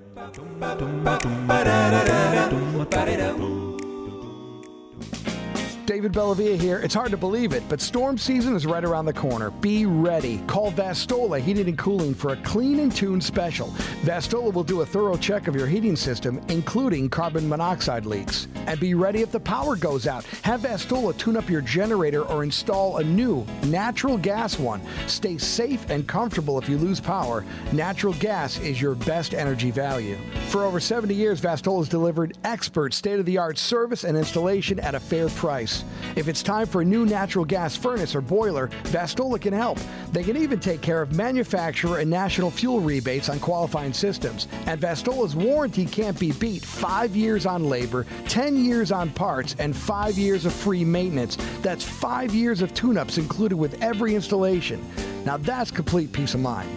David 5.86 6.12
Bellavia 6.12 6.58
here. 6.58 6.78
It's 6.78 6.94
hard 6.94 7.10
to 7.10 7.16
believe 7.16 7.52
it, 7.52 7.62
but 7.68 7.80
storm 7.80 8.16
season 8.16 8.56
is 8.56 8.64
right 8.64 8.84
around 8.84 9.04
the 9.04 9.12
corner. 9.12 9.50
Be 9.50 9.84
ready. 9.84 10.38
Call 10.46 10.72
Vastola 10.72 11.40
Heating 11.40 11.68
and 11.68 11.76
Cooling 11.76 12.14
for 12.14 12.32
a 12.32 12.36
clean 12.38 12.78
and 12.80 12.94
tuned 12.94 13.22
special. 13.22 13.68
Vastola 14.02 14.52
will 14.52 14.64
do 14.64 14.80
a 14.80 14.86
thorough 14.86 15.16
check 15.16 15.46
of 15.46 15.54
your 15.54 15.66
heating 15.66 15.94
system, 15.94 16.40
including 16.48 17.10
carbon 17.10 17.46
monoxide 17.48 18.06
leaks. 18.06 18.48
And 18.66 18.80
be 18.80 18.94
ready 18.94 19.20
if 19.20 19.30
the 19.30 19.40
power 19.40 19.76
goes 19.76 20.06
out. 20.06 20.24
Have 20.42 20.62
Vastola 20.62 21.16
tune 21.16 21.36
up 21.36 21.50
your 21.50 21.60
generator 21.60 22.22
or 22.22 22.44
install 22.44 22.96
a 22.98 23.04
new 23.04 23.44
natural 23.66 24.16
gas 24.16 24.58
one. 24.58 24.80
Stay 25.06 25.36
safe 25.36 25.90
and 25.90 26.06
comfortable 26.06 26.58
if 26.58 26.68
you 26.68 26.78
lose 26.78 27.00
power. 27.00 27.44
Natural 27.72 28.14
gas 28.14 28.58
is 28.60 28.80
your 28.80 28.94
best 28.94 29.34
energy 29.34 29.70
value. 29.70 30.16
For 30.48 30.64
over 30.64 30.80
70 30.80 31.14
years, 31.14 31.40
Vastola 31.40 31.78
has 31.78 31.88
delivered 31.88 32.38
expert 32.44 32.94
state 32.94 33.18
of 33.18 33.26
the 33.26 33.36
art 33.36 33.58
service 33.58 34.04
and 34.04 34.16
installation 34.16 34.80
at 34.80 34.94
a 34.94 35.00
fair 35.00 35.28
price. 35.28 35.73
If 36.14 36.28
it's 36.28 36.42
time 36.42 36.66
for 36.66 36.82
a 36.82 36.84
new 36.84 37.06
natural 37.06 37.44
gas 37.44 37.76
furnace 37.76 38.14
or 38.14 38.20
boiler, 38.20 38.68
Vastola 38.84 39.40
can 39.40 39.52
help. 39.52 39.78
They 40.12 40.22
can 40.22 40.36
even 40.36 40.60
take 40.60 40.80
care 40.80 41.02
of 41.02 41.12
manufacturer 41.12 41.98
and 41.98 42.08
national 42.10 42.50
fuel 42.50 42.80
rebates 42.80 43.28
on 43.28 43.40
qualifying 43.40 43.92
systems. 43.92 44.46
And 44.66 44.80
Vastola's 44.80 45.34
warranty 45.34 45.86
can't 45.86 46.18
be 46.18 46.32
beat 46.32 46.64
five 46.64 47.16
years 47.16 47.46
on 47.46 47.64
labor, 47.64 48.06
10 48.28 48.56
years 48.64 48.92
on 48.92 49.10
parts, 49.10 49.56
and 49.58 49.74
five 49.74 50.16
years 50.16 50.44
of 50.44 50.52
free 50.52 50.84
maintenance. 50.84 51.36
That's 51.62 51.82
five 51.82 52.34
years 52.34 52.62
of 52.62 52.74
tune 52.74 52.96
ups 52.96 53.18
included 53.18 53.56
with 53.56 53.82
every 53.82 54.14
installation. 54.14 54.84
Now 55.24 55.38
that's 55.38 55.70
complete 55.70 56.12
peace 56.12 56.34
of 56.34 56.40
mind. 56.40 56.68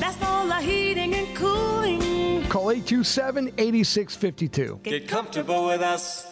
That's 0.00 0.20
all 0.22 0.46
the 0.46 0.56
heating 0.56 1.14
and 1.14 1.36
cooling. 1.36 2.46
Call 2.48 2.70
827 2.70 3.52
8652. 3.58 4.80
Get 4.82 5.08
comfortable 5.08 5.66
with 5.66 5.82
us. 5.82 6.26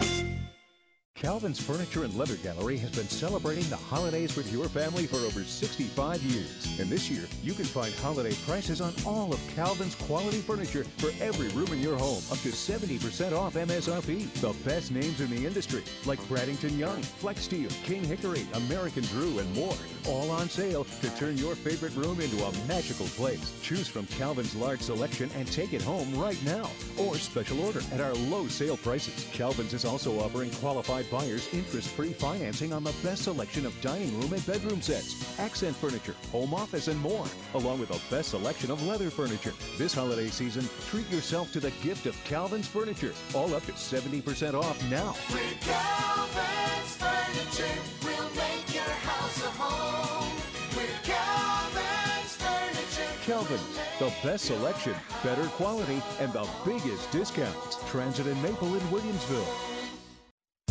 Calvin's 1.17 1.59
Furniture 1.59 2.05
and 2.05 2.15
Leather 2.15 2.37
Gallery 2.37 2.77
has 2.77 2.91
been 2.91 3.09
celebrating 3.09 3.65
the 3.71 3.77
holidays 3.77 4.37
with 4.37 4.53
your 4.53 4.69
family 4.69 5.07
for 5.07 5.17
over 5.17 5.43
65 5.43 6.23
years. 6.23 6.79
And 6.79 6.91
this 6.91 7.11
year, 7.11 7.25
you 7.43 7.55
can 7.55 7.65
find 7.65 7.93
holiday 7.95 8.35
prices 8.47 8.83
on 8.83 8.93
all 9.07 9.33
of 9.33 9.41
Calvin's 9.55 9.95
quality 9.95 10.43
furniture 10.43 10.85
for 10.99 11.11
every 11.19 11.49
room 11.49 11.73
in 11.73 11.81
your 11.81 11.97
home, 11.97 12.23
up 12.31 12.39
to 12.41 12.51
70% 12.51 13.33
off 13.33 13.55
MSRP. 13.55 14.31
The 14.43 14.55
best 14.69 14.91
names 14.91 15.23
in 15.23 15.31
the 15.31 15.47
industry, 15.47 15.85
like 16.05 16.21
Bradington 16.29 16.77
Young, 16.77 17.01
Flex 17.03 17.41
Steel, 17.41 17.71
King 17.85 18.05
Hickory, 18.05 18.47
American 18.53 19.05
Drew, 19.05 19.39
and 19.39 19.55
more, 19.55 19.75
all 20.07 20.31
on 20.31 20.51
sale 20.51 20.85
to 21.01 21.17
turn 21.17 21.39
your 21.39 21.55
favorite 21.55 21.97
room 21.97 22.21
into 22.21 22.45
a 22.45 22.53
magical 22.69 23.07
place. 23.07 23.59
Choose 23.63 23.89
from 23.89 24.05
Calvin's 24.07 24.55
large 24.55 24.83
selection 24.83 25.31
and 25.35 25.51
take 25.51 25.73
it 25.73 25.81
home 25.81 26.15
right 26.19 26.43
now, 26.45 26.71
or 26.99 27.17
special 27.17 27.65
order 27.65 27.81
at 27.91 28.03
our 28.03 28.15
low 28.15 28.49
sale 28.49 28.77
prices. 28.77 29.27
Calvin's 29.33 29.73
is 29.73 29.87
also 29.87 30.21
offering 30.21 30.51
qualified 30.51 31.06
buyers 31.11 31.53
interest-free 31.53 32.13
financing 32.13 32.73
on 32.73 32.85
the 32.85 32.95
best 33.03 33.25
selection 33.25 33.67
of 33.67 33.81
dining 33.81 34.19
room 34.21 34.33
and 34.33 34.45
bedroom 34.47 34.81
sets, 34.81 35.39
accent 35.39 35.77
furniture, 35.77 36.15
home 36.33 36.55
office, 36.55 36.89
and 36.89 36.99
more, 37.01 37.27
along 37.55 37.81
with 37.81 37.89
the 37.89 38.01
best 38.15 38.31
selection 38.31 38.71
of 38.71 38.83
leather 38.87 39.11
furniture. 39.11 39.53
This 39.79 39.95
holiday 39.95 40.29
season, 40.29 40.69
treat 40.89 41.09
yourself 41.11 41.53
to 41.53 41.61
the 41.61 41.71
gift 41.83 42.07
of 42.07 42.17
Calvin's 42.25 42.69
furniture, 42.69 43.13
all 43.35 43.55
up 43.55 43.65
to 43.67 43.73
70% 43.73 44.55
off 44.55 44.91
now. 44.91 45.15
With 45.33 45.61
Calvin's 45.61 46.97
Furniture, 46.97 47.81
we'll 48.03 48.31
make 48.35 48.75
your 48.75 48.83
house 48.85 49.45
a 49.45 49.51
home. 49.51 50.33
With 50.77 50.91
Calvin's 51.05 52.37
Furniture. 52.37 53.13
Calvin's, 53.25 53.79
the 53.99 54.13
best 54.27 54.47
selection, 54.47 54.95
better 55.23 55.45
quality, 55.51 56.03
and 56.21 56.33
the 56.33 56.49
biggest 56.65 57.11
discounts. 57.13 57.77
Transit 57.91 58.27
and 58.27 58.43
Maple 58.43 58.75
in 58.75 58.81
Williamsville. 58.91 59.76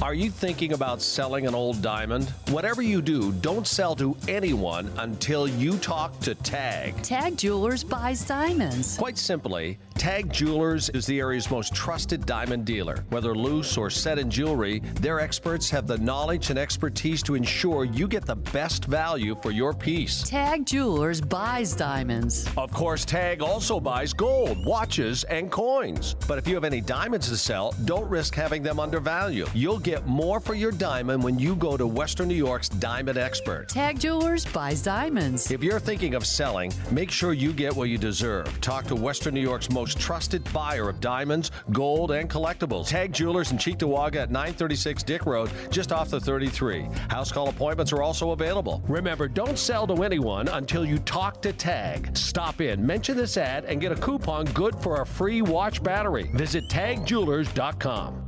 Are 0.06 0.14
you 0.14 0.30
thinking 0.30 0.74
about 0.74 1.02
selling 1.02 1.48
an 1.48 1.56
old 1.56 1.82
diamond? 1.82 2.30
Whatever 2.50 2.84
you 2.84 3.02
do, 3.02 3.32
don't 3.32 3.66
sell 3.66 3.96
to 3.96 4.16
anyone 4.28 4.92
until 5.00 5.48
you 5.48 5.80
talk 5.80 6.20
to 6.20 6.36
Tag. 6.36 7.02
Tag 7.02 7.36
Jewelers 7.36 7.84
buys 7.84 8.24
diamonds. 8.24 8.98
Quite 9.00 9.18
simply, 9.18 9.80
Tag 9.96 10.32
Jewelers 10.32 10.90
is 10.90 11.08
the 11.08 11.20
area's 11.20 11.50
most 11.50 11.74
trusted 11.74 12.28
diamond 12.28 12.66
dealer. 12.66 13.04
Whether 13.10 13.34
loose 13.34 13.78
or 13.78 13.90
set 13.90 14.20
in 14.20 14.30
jewelry, 14.30 14.80
their 15.02 15.20
experts 15.20 15.72
have 15.72 15.88
the 15.88 15.98
knowledge 15.98 16.52
and 16.52 16.60
expertise 16.60 17.24
to 17.24 17.34
ensure 17.34 17.86
you 17.86 18.08
get 18.08 18.26
the 18.26 18.36
best 18.36 18.86
value 18.86 19.36
for 19.42 19.50
your 19.50 19.74
piece. 19.74 20.22
Tag 20.22 20.68
Jewelers 20.68 21.20
buys 21.20 21.74
diamonds. 21.76 22.46
Of 22.58 22.72
course, 22.72 23.06
Tag 23.06 23.42
also 23.42 23.80
buys 23.80 24.14
gold, 24.14 24.64
watches, 24.64 25.24
and 25.24 25.50
coins. 25.50 26.16
But 26.28 26.38
if 26.38 26.48
you 26.48 26.54
have 26.54 26.64
any 26.64 26.82
diamonds 26.82 27.28
to 27.30 27.38
sell, 27.38 27.74
don't 27.86 28.08
risk 28.08 28.36
having 28.36 28.62
them 28.62 28.80
undervalued. 28.80 29.50
You'll 29.56 29.80
get 29.80 29.95
more 30.06 30.40
for 30.40 30.56
your 30.56 30.72
diamond 30.72 31.24
when 31.24 31.38
you 31.38 31.56
go 31.56 31.78
to 31.78 31.86
Western 31.86 32.28
New 32.28 32.36
York's 32.36 32.70
Diamond 32.70 33.18
Expert. 33.18 33.70
Tag 33.70 34.00
Jewelers 34.00 34.46
buys 34.46 34.82
diamonds. 34.82 35.52
If 35.52 35.64
you're 35.64 35.80
thinking 35.80 36.16
of 36.16 36.26
selling, 36.26 36.74
make 36.92 37.12
sure 37.12 37.34
you 37.34 37.54
get 37.54 37.76
what 37.76 37.90
you 37.90 37.98
deserve. 37.98 38.60
Talk 38.62 38.86
to 38.86 38.96
Western 38.96 39.34
New 39.34 39.42
York's 39.42 39.70
most 39.70 40.00
trusted 40.00 40.44
buyer 40.52 40.90
of 40.90 41.00
diamonds, 41.00 41.52
gold, 41.72 42.12
and 42.12 42.30
collectibles. 42.30 42.88
Tag 42.88 43.14
Jewelers 43.14 43.52
in 43.52 43.58
Cheektowaga 43.58 44.18
at 44.18 44.32
936 44.32 45.04
Dick 45.04 45.26
Road, 45.26 45.50
just 45.70 45.92
off 45.92 46.10
the 46.10 46.20
33. 46.20 46.88
House 47.10 47.32
call 47.32 47.50
appointments 47.50 47.94
are 47.94 48.02
also 48.02 48.32
available. 48.32 48.84
Remember, 48.88 49.28
don't 49.28 49.58
sell 49.58 49.86
to 49.88 50.04
anyone 50.04 50.48
until 50.48 50.86
you 50.86 50.98
talk 51.00 51.42
to 51.44 51.54
Tag. 51.54 52.16
Stop 52.18 52.62
in, 52.62 52.86
mention 52.86 53.16
this 53.16 53.38
ad, 53.38 53.66
and 53.66 53.80
get 53.80 53.92
a 53.92 53.96
coupon 53.96 54.46
good 54.48 54.76
for 54.78 55.02
a 55.02 55.06
free 55.06 55.42
watch 55.42 55.84
battery. 55.84 56.30
Visit 56.34 56.64
tagjewelers.com. 56.70 58.25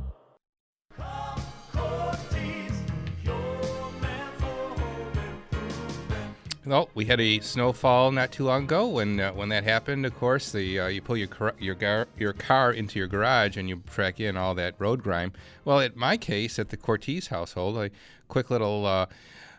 Well, 6.68 6.90
we 6.94 7.06
had 7.06 7.18
a 7.18 7.40
snowfall 7.40 8.12
not 8.12 8.30
too 8.30 8.44
long 8.44 8.64
ago. 8.64 8.86
When 8.86 9.18
uh, 9.18 9.32
when 9.32 9.48
that 9.48 9.64
happened, 9.64 10.04
of 10.04 10.14
course, 10.14 10.52
the 10.52 10.78
uh, 10.78 10.88
you 10.88 11.00
pull 11.00 11.16
your 11.16 11.28
car, 11.28 11.54
your 11.58 11.74
gar, 11.74 12.08
your 12.18 12.34
car 12.34 12.74
into 12.74 12.98
your 12.98 13.08
garage 13.08 13.56
and 13.56 13.70
you 13.70 13.82
track 13.88 14.20
in 14.20 14.36
all 14.36 14.54
that 14.56 14.74
road 14.78 15.02
grime. 15.02 15.32
Well, 15.64 15.80
in 15.80 15.92
my 15.94 16.18
case, 16.18 16.58
at 16.58 16.68
the 16.68 16.76
Cortese 16.76 17.30
household, 17.30 17.78
a 17.78 17.90
quick 18.28 18.50
little 18.50 18.84
uh, 18.84 19.06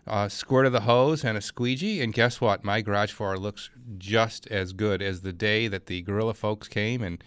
uh, 0.06 0.30
squirt 0.30 0.68
of 0.68 0.72
the 0.72 0.82
hose 0.82 1.26
and 1.26 1.36
a 1.36 1.42
squeegee, 1.42 2.00
and 2.00 2.14
guess 2.14 2.40
what? 2.40 2.64
My 2.64 2.80
garage 2.82 3.12
floor 3.12 3.40
looks 3.40 3.72
just 3.98 4.46
as 4.46 4.72
good 4.72 5.02
as 5.02 5.22
the 5.22 5.34
day 5.34 5.68
that 5.68 5.88
the 5.88 6.04
Gorilla 6.04 6.36
folks 6.36 6.68
came 6.68 7.02
and 7.02 7.24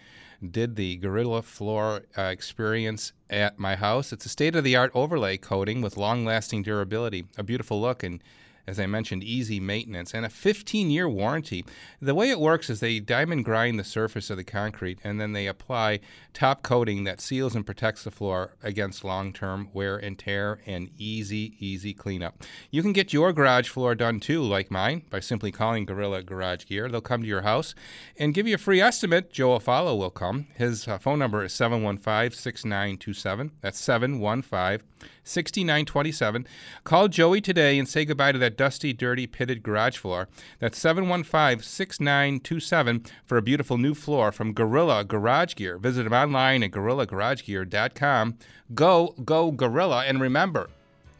did 0.49 0.77
the 0.77 0.95
Gorilla 0.95 1.43
Floor 1.43 2.03
uh, 2.17 2.23
experience 2.23 3.15
at 3.29 3.59
my 3.59 3.75
house. 3.75 4.12
It's 4.12 4.27
a 4.27 4.29
state 4.29 4.55
of 4.55 4.62
the 4.62 4.77
art 4.77 4.93
overlay 4.95 5.39
coating 5.39 5.83
with 5.83 5.97
long 5.97 6.25
lasting 6.25 6.62
durability, 6.62 7.25
a 7.37 7.43
beautiful 7.43 7.81
look, 7.81 8.05
and 8.05 8.23
as 8.66 8.78
I 8.78 8.87
mentioned, 8.87 9.25
easy 9.25 9.61
maintenance 9.61 10.14
and 10.14 10.25
a 10.25 10.31
15 10.31 10.90
year 10.90 11.09
warranty. 11.09 11.64
The 12.00 12.14
way 12.14 12.31
it 12.31 12.40
works 12.40 12.71
is 12.71 12.81
they 12.81 13.00
diamond 13.00 13.45
grind 13.45 13.78
the 13.78 13.85
surface 13.85 14.31
of 14.31 14.37
the 14.37 14.45
concrete 14.45 14.99
and 15.02 15.21
then 15.21 15.33
they 15.33 15.47
apply 15.47 16.00
top 16.33 16.62
coating 16.62 17.04
that 17.04 17.21
seals 17.21 17.54
and 17.54 17.66
protects 17.66 18.04
the 18.04 18.11
floor 18.11 18.54
against 18.62 19.04
long 19.04 19.33
term 19.33 19.69
wear 19.73 19.97
and 19.97 20.19
tear 20.19 20.61
and 20.66 20.90
easy, 20.97 21.54
easy 21.59 21.92
cleanup. 21.92 22.42
You 22.71 22.83
can 22.83 22.92
get 22.92 23.12
your 23.12 23.33
garage 23.33 23.69
floor 23.69 23.95
done 23.95 24.21
too, 24.21 24.42
like 24.42 24.71
mine, 24.71 25.02
by 25.11 25.21
simply 25.21 25.52
calling 25.52 25.85
Gorilla 25.85 26.23
Garage 26.23 26.66
Gear. 26.66 26.88
They'll 26.88 27.00
come 27.00 27.23
to 27.23 27.28
your 27.28 27.42
house 27.42 27.75
and 28.19 28.35
give 28.35 28.47
you 28.47 28.54
a 28.54 28.59
free 28.59 28.81
estimate. 28.81 29.33
Joe 29.33 29.59
Afalo 29.59 29.99
will 29.99 30.11
come. 30.11 30.47
His 30.54 30.87
uh, 30.87 30.99
phone 30.99 31.19
number 31.19 31.45
is 31.45 31.52
715 31.52 32.31
6927. 32.38 33.52
That's 33.61 33.81
715 33.81 34.87
6927. 35.25 36.47
Call 36.85 37.09
Joey 37.09 37.41
today 37.41 37.79
and 37.79 37.88
say 37.88 38.05
goodbye 38.05 38.33
to 38.33 38.38
that 38.38 38.57
dusty, 38.57 38.93
dirty, 38.93 39.26
pitted 39.26 39.62
garage 39.62 39.97
floor. 39.97 40.29
That's 40.59 40.79
715 40.79 41.62
6927 41.62 43.05
for 43.25 43.38
a 43.38 43.43
beautiful 43.43 43.79
new 43.79 43.95
floor 43.95 44.33
from 44.33 44.52
Gorilla 44.52 45.05
Garage 45.05 45.55
Gear. 45.55 45.79
Visit 45.79 46.05
them 46.05 46.12
online 46.12 46.62
at 46.62 46.71
gorillagaragegear.com. 46.71 48.38
Go, 48.75 49.14
go, 49.25 49.50
Gorilla. 49.50 50.05
And 50.05 50.21
remember 50.21 50.71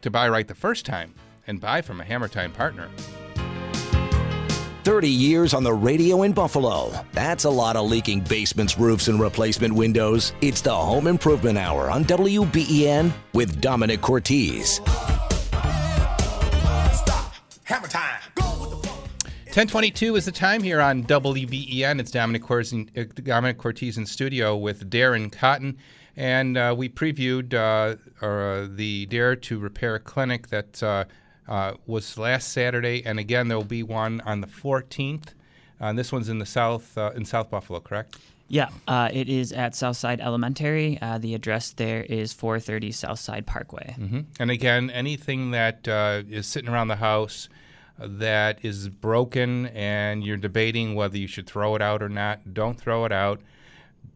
to 0.03 0.11
buy 0.11 0.29
right 0.29 0.49
the 0.49 0.55
first 0.55 0.85
time 0.85 1.15
and 1.47 1.61
buy 1.61 1.83
from 1.83 2.01
a 2.01 2.05
Hammer 2.05 2.29
Time 2.29 2.53
partner. 2.53 2.89
30 4.85 5.09
years 5.09 5.55
on 5.55 5.63
the 5.63 5.73
radio 5.73 6.23
in 6.23 6.33
Buffalo. 6.33 6.93
That's 7.13 7.45
a 7.45 7.51
lot 7.51 7.77
of 7.77 7.89
leaking 7.89 8.23
basements, 8.23 8.79
roofs, 8.79 9.07
and 9.07 9.21
replacement 9.21 9.73
windows. 9.73 10.33
It's 10.41 10.61
the 10.61 10.75
Home 10.75 11.07
Improvement 11.07 11.57
Hour 11.57 11.89
on 11.89 12.05
WBEN 12.05 13.13
with 13.33 13.61
Domenic 13.61 14.01
Cortese. 14.01 14.81
Stop. 16.93 17.35
Hammer 17.65 17.87
time. 17.87 18.21
Go 18.35 18.43
with 18.61 18.71
the 18.71 18.89
flow. 18.89 18.93
1022 19.53 20.17
is 20.17 20.25
the 20.25 20.33
time 20.33 20.63
here 20.63 20.81
on 20.81 21.05
WBEN. 21.05 22.01
It's 22.01 22.11
Domenic 22.11 22.43
Cortese, 22.43 22.89
uh, 22.97 23.03
Domenic 23.03 23.59
Cortese 23.59 24.01
in 24.01 24.07
studio 24.07 24.57
with 24.57 24.91
Darren 24.91 25.31
Cotton. 25.31 25.79
And 26.17 26.59
uh, 26.59 26.75
we 26.77 26.89
previewed 26.89 27.55
uh, 27.55 27.97
uh, 28.25 28.67
the 28.69 29.07
Dare 29.07 29.37
to 29.37 29.59
Repair 29.61 29.99
clinic 30.01 30.49
that 30.49 30.83
uh, 31.49 31.53
uh, 31.53 31.75
was 31.87 32.17
last 32.19 32.53
Saturday. 32.53 33.05
And 33.05 33.19
again, 33.19 33.49
there 33.49 33.57
will 33.57 33.65
be 33.65 33.83
one 33.83 34.21
on 34.23 34.41
the 34.41 34.47
14th. 34.47 35.35
and 35.81 35.99
this 35.99 36.13
one's 36.13 36.29
in 36.29 36.39
the 36.39 36.47
South, 36.47 36.97
uh, 36.97 37.11
in 37.15 37.25
South 37.25 37.51
Buffalo, 37.51 37.81
correct? 37.81 38.17
Yeah, 38.49 38.69
uh, 38.87 39.09
it 39.13 39.29
is 39.29 39.51
at 39.53 39.75
Southside 39.75 40.21
Elementary. 40.21 40.99
Uh, 41.01 41.17
the 41.19 41.35
address 41.35 41.71
there 41.73 42.03
is 42.03 42.33
430 42.35 42.93
Southside 42.93 43.47
Parkway. 43.47 43.95
hmm 43.95 44.21
And 44.39 44.51
again, 44.51 44.91
anything 44.91 45.53
that 45.53 45.89
uh, 45.89 46.23
is 46.29 46.47
sitting 46.47 46.69
around 46.69 46.89
the 46.89 46.97
house 46.97 47.49
that 47.99 48.59
is 48.63 48.89
broken 48.89 49.67
and 49.69 50.23
you're 50.25 50.37
debating 50.37 50.95
whether 50.95 51.17
you 51.17 51.27
should 51.27 51.47
throw 51.47 51.75
it 51.77 51.83
out 51.83 52.03
or 52.03 52.09
not, 52.09 52.53
don't 52.53 52.79
throw 52.79 53.05
it 53.05 53.13
out. 53.13 53.41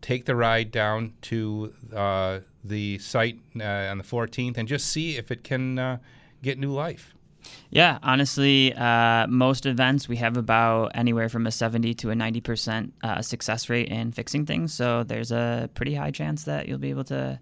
Take 0.02 0.26
the 0.26 0.36
ride 0.36 0.70
down 0.70 1.14
to 1.22 1.72
uh, 1.94 2.40
the 2.62 2.98
site 2.98 3.38
uh, 3.58 3.62
on 3.64 3.98
the 3.98 4.04
14th 4.04 4.58
and 4.58 4.68
just 4.68 4.86
see 4.86 5.16
if 5.16 5.30
it 5.30 5.42
can 5.44 5.78
uh, 5.78 5.98
get 6.42 6.58
new 6.58 6.72
life. 6.72 7.14
Yeah, 7.70 7.98
honestly, 8.02 8.72
uh, 8.74 9.26
most 9.26 9.66
events 9.66 10.08
we 10.08 10.16
have 10.16 10.36
about 10.36 10.92
anywhere 10.94 11.28
from 11.28 11.46
a 11.46 11.50
70 11.50 11.94
to 11.94 12.10
a 12.10 12.14
90% 12.14 12.90
uh, 13.02 13.22
success 13.22 13.68
rate 13.68 13.88
in 13.88 14.12
fixing 14.12 14.46
things. 14.46 14.72
So 14.72 15.02
there's 15.02 15.32
a 15.32 15.68
pretty 15.74 15.94
high 15.94 16.10
chance 16.10 16.44
that 16.44 16.68
you'll 16.68 16.78
be 16.78 16.90
able 16.90 17.04
to 17.04 17.40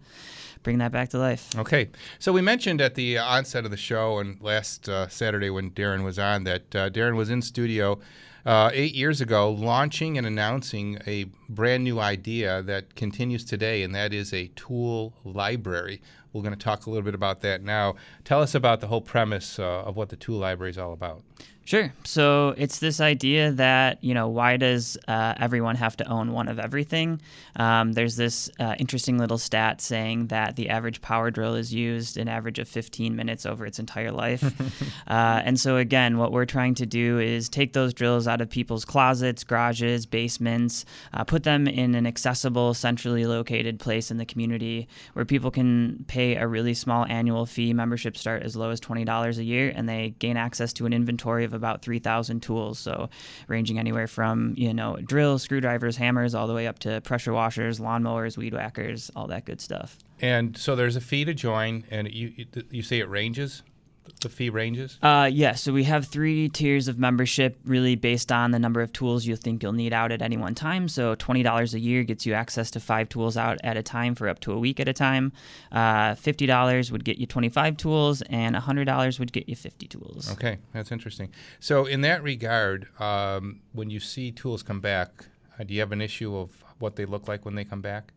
bring 0.63 0.79
that 0.79 0.91
back 0.91 1.11
to 1.11 1.19
life. 1.19 1.51
Okay, 1.57 1.91
so 2.19 2.33
we 2.33 2.41
mentioned 2.41 2.81
at 2.81 2.95
the 2.95 3.19
onset 3.19 3.65
of 3.65 3.71
the 3.71 3.77
show 3.77 4.19
and 4.19 4.41
last 4.41 4.89
uh, 4.89 5.07
Saturday 5.09 5.51
when 5.51 5.71
Darren 5.71 6.03
was 6.03 6.19
on 6.19 6.45
that 6.45 6.75
uh, 6.75 6.91
Darren 6.91 7.17
was 7.17 7.31
in 7.31 7.43
studio 7.43 8.01
uh, 8.47 8.71
eight 8.73 8.95
years 8.95 9.21
ago 9.21 9.51
launching 9.51 10.19
and 10.19 10.27
announcing 10.27 10.99
a 11.07 11.25
brand 11.49 11.85
new 11.85 12.01
idea 12.01 12.63
that 12.63 12.95
continues 12.95 13.45
today, 13.45 13.83
and 13.83 13.95
that 13.95 14.13
is 14.13 14.33
a 14.33 14.49
tool 14.49 15.15
library. 15.25 16.01
We're 16.35 16.43
going 16.43 16.53
to 16.53 16.63
talk 16.63 16.87
a 16.87 16.91
little 16.91 17.05
bit 17.05 17.15
about 17.15 17.41
that 17.43 17.63
now. 17.63 17.95
Tell 18.25 18.43
us 18.43 18.55
about 18.55 18.81
the 18.81 18.89
whole 18.89 19.01
premise 19.01 19.59
uh, 19.59 19.83
of 19.85 19.97
what 19.97 20.09
the 20.09 20.17
tool 20.17 20.39
library 20.39 20.71
is 20.71 20.79
all 20.79 20.93
about. 20.93 21.23
Sure. 21.67 21.95
So 22.05 22.55
it's 22.59 22.79
this 22.79 23.01
idea 23.01 23.51
that, 23.53 24.05
you 24.05 24.13
know, 24.13 24.29
why 24.29 24.59
does 24.59 24.99
uh, 25.09 25.33
everyone 25.39 25.77
have 25.77 25.97
to 25.97 26.07
own 26.07 26.33
one 26.33 26.49
of 26.49 26.59
everything? 26.59 27.23
Um, 27.57 27.95
there's 27.95 28.17
this 28.17 28.51
uh, 28.61 28.75
interesting 28.79 29.17
little 29.17 29.39
stat 29.39 29.81
saying 29.81 30.27
that 30.27 30.57
the 30.57 30.69
average 30.69 31.01
power 31.01 31.31
drill 31.31 31.55
is 31.55 31.73
used 31.73 32.19
an 32.19 32.29
average 32.29 32.59
of 32.59 32.69
15 32.69 33.17
minutes 33.17 33.47
over 33.47 33.65
its 33.65 33.79
entire 33.79 34.13
life. 34.13 34.43
uh, 35.09 35.41
and 35.45 35.59
so, 35.59 35.79
again, 35.79 36.19
what 36.19 36.33
we're 36.33 36.45
trying 36.45 36.75
to 36.75 36.85
do 36.85 37.19
is 37.19 37.49
take 37.49 37.73
those 37.73 37.95
drills 37.95 38.29
out 38.29 38.43
of 38.43 38.51
people's 38.51 38.85
closets, 38.85 39.43
garages, 39.43 40.05
basements, 40.05 40.85
uh, 41.15 41.25
put 41.25 41.45
them 41.45 41.67
in 41.67 41.95
an 41.95 42.07
accessible, 42.07 42.75
centrally 42.75 43.25
located 43.25 43.81
place 43.81 44.11
in 44.11 44.19
the 44.19 44.27
community 44.27 44.87
where 45.15 45.25
people 45.25 45.51
can 45.51 46.05
pay 46.09 46.37
a 46.37 46.47
really 46.47 46.75
small 46.75 47.07
annual 47.07 47.47
fee. 47.47 47.73
Memberships 47.73 48.21
start 48.21 48.43
as 48.43 48.55
low 48.55 48.69
as 48.69 48.83
$20 48.83 49.39
a 49.39 49.45
year, 49.45 49.73
and 49.75 49.89
they 49.89 50.15
gain 50.19 50.37
access 50.37 50.75
to 50.75 50.85
an 50.85 50.93
inventory 50.93 51.45
of 51.45 51.54
about 51.55 51.83
3,000 51.83 52.41
tools. 52.41 52.79
So, 52.79 53.09
ranging 53.49 53.79
anywhere 53.79 54.07
from, 54.07 54.55
you 54.57 54.75
know, 54.75 54.97
drills, 54.97 55.43
screwdrivers, 55.43 55.97
hammers, 55.97 56.35
all 56.35 56.47
the 56.47 56.55
way 56.55 56.67
up 56.67 56.79
to 56.81 57.01
pressure 57.01 57.33
washers, 57.33 57.81
lawnmowers, 57.81 58.37
weed 58.37 58.55
whackers, 58.55 59.11
all 59.17 59.27
that 59.29 59.45
good 59.45 59.61
stuff. 59.61 59.99
And 60.21 60.57
so 60.57 60.77
there's 60.77 60.97
a 60.97 61.01
fee 61.01 61.25
to 61.25 61.35
join, 61.35 61.85
and 61.91 62.11
you 62.13 62.33
you, 62.37 62.47
you 62.71 62.83
say 62.83 63.01
it 63.01 63.09
ranges. 63.09 63.63
The 64.21 64.29
fee 64.29 64.51
ranges. 64.51 64.99
Uh, 65.03 65.29
yeah, 65.33 65.55
so 65.55 65.73
we 65.73 65.85
have 65.85 66.07
three 66.07 66.49
tiers 66.49 66.89
of 66.89 66.99
membership, 66.99 67.59
really 67.65 67.95
based 67.95 68.33
on 68.33 68.53
the 68.53 68.59
number 68.59 68.81
of 68.81 68.93
tools 68.93 69.27
you 69.27 69.37
think 69.37 69.63
you'll 69.63 69.73
need 69.73 69.93
out 69.93 70.13
at 70.13 70.23
any 70.23 70.37
one 70.37 70.55
time. 70.55 70.89
So 70.89 71.15
twenty 71.15 71.43
dollars 71.43 71.75
a 71.75 71.79
year 71.79 72.05
gets 72.05 72.25
you 72.25 72.33
access 72.35 72.71
to 72.73 72.81
five 72.81 73.09
tools 73.09 73.37
out 73.37 73.59
at 73.63 73.77
a 73.77 73.83
time 73.83 74.15
for 74.15 74.29
up 74.29 74.41
to 74.41 74.53
a 74.53 74.59
week 74.59 74.81
at 74.81 74.89
a 74.89 74.93
time. 74.93 75.33
Uh, 75.73 76.15
Fifty 76.15 76.47
dollars 76.47 76.91
would 76.91 77.05
get 77.05 77.19
you 77.19 77.27
twenty-five 77.27 77.77
tools, 77.77 78.23
and 78.23 78.57
hundred 78.57 78.87
dollars 78.87 79.19
would 79.19 79.33
get 79.33 79.49
you 79.49 79.57
fifty 79.57 79.87
tools. 79.87 80.31
Okay, 80.33 80.59
that's 80.73 80.93
interesting. 80.93 81.31
So, 81.61 81.85
in 81.87 82.01
that 82.03 82.23
regard, 82.23 82.89
um, 83.01 83.61
when 83.73 83.91
you 83.91 84.01
see 84.01 84.33
tools 84.33 84.63
come 84.63 84.81
back, 84.81 85.27
uh, 85.59 85.65
do 85.65 85.75
you 85.75 85.81
have 85.81 85.93
an 85.93 86.01
issue 86.01 86.37
of 86.37 86.51
what 86.79 86.97
they 86.97 87.05
look 87.05 87.29
like 87.29 87.45
when 87.45 87.55
they 87.55 87.65
come 87.65 87.81
back? 87.81 88.13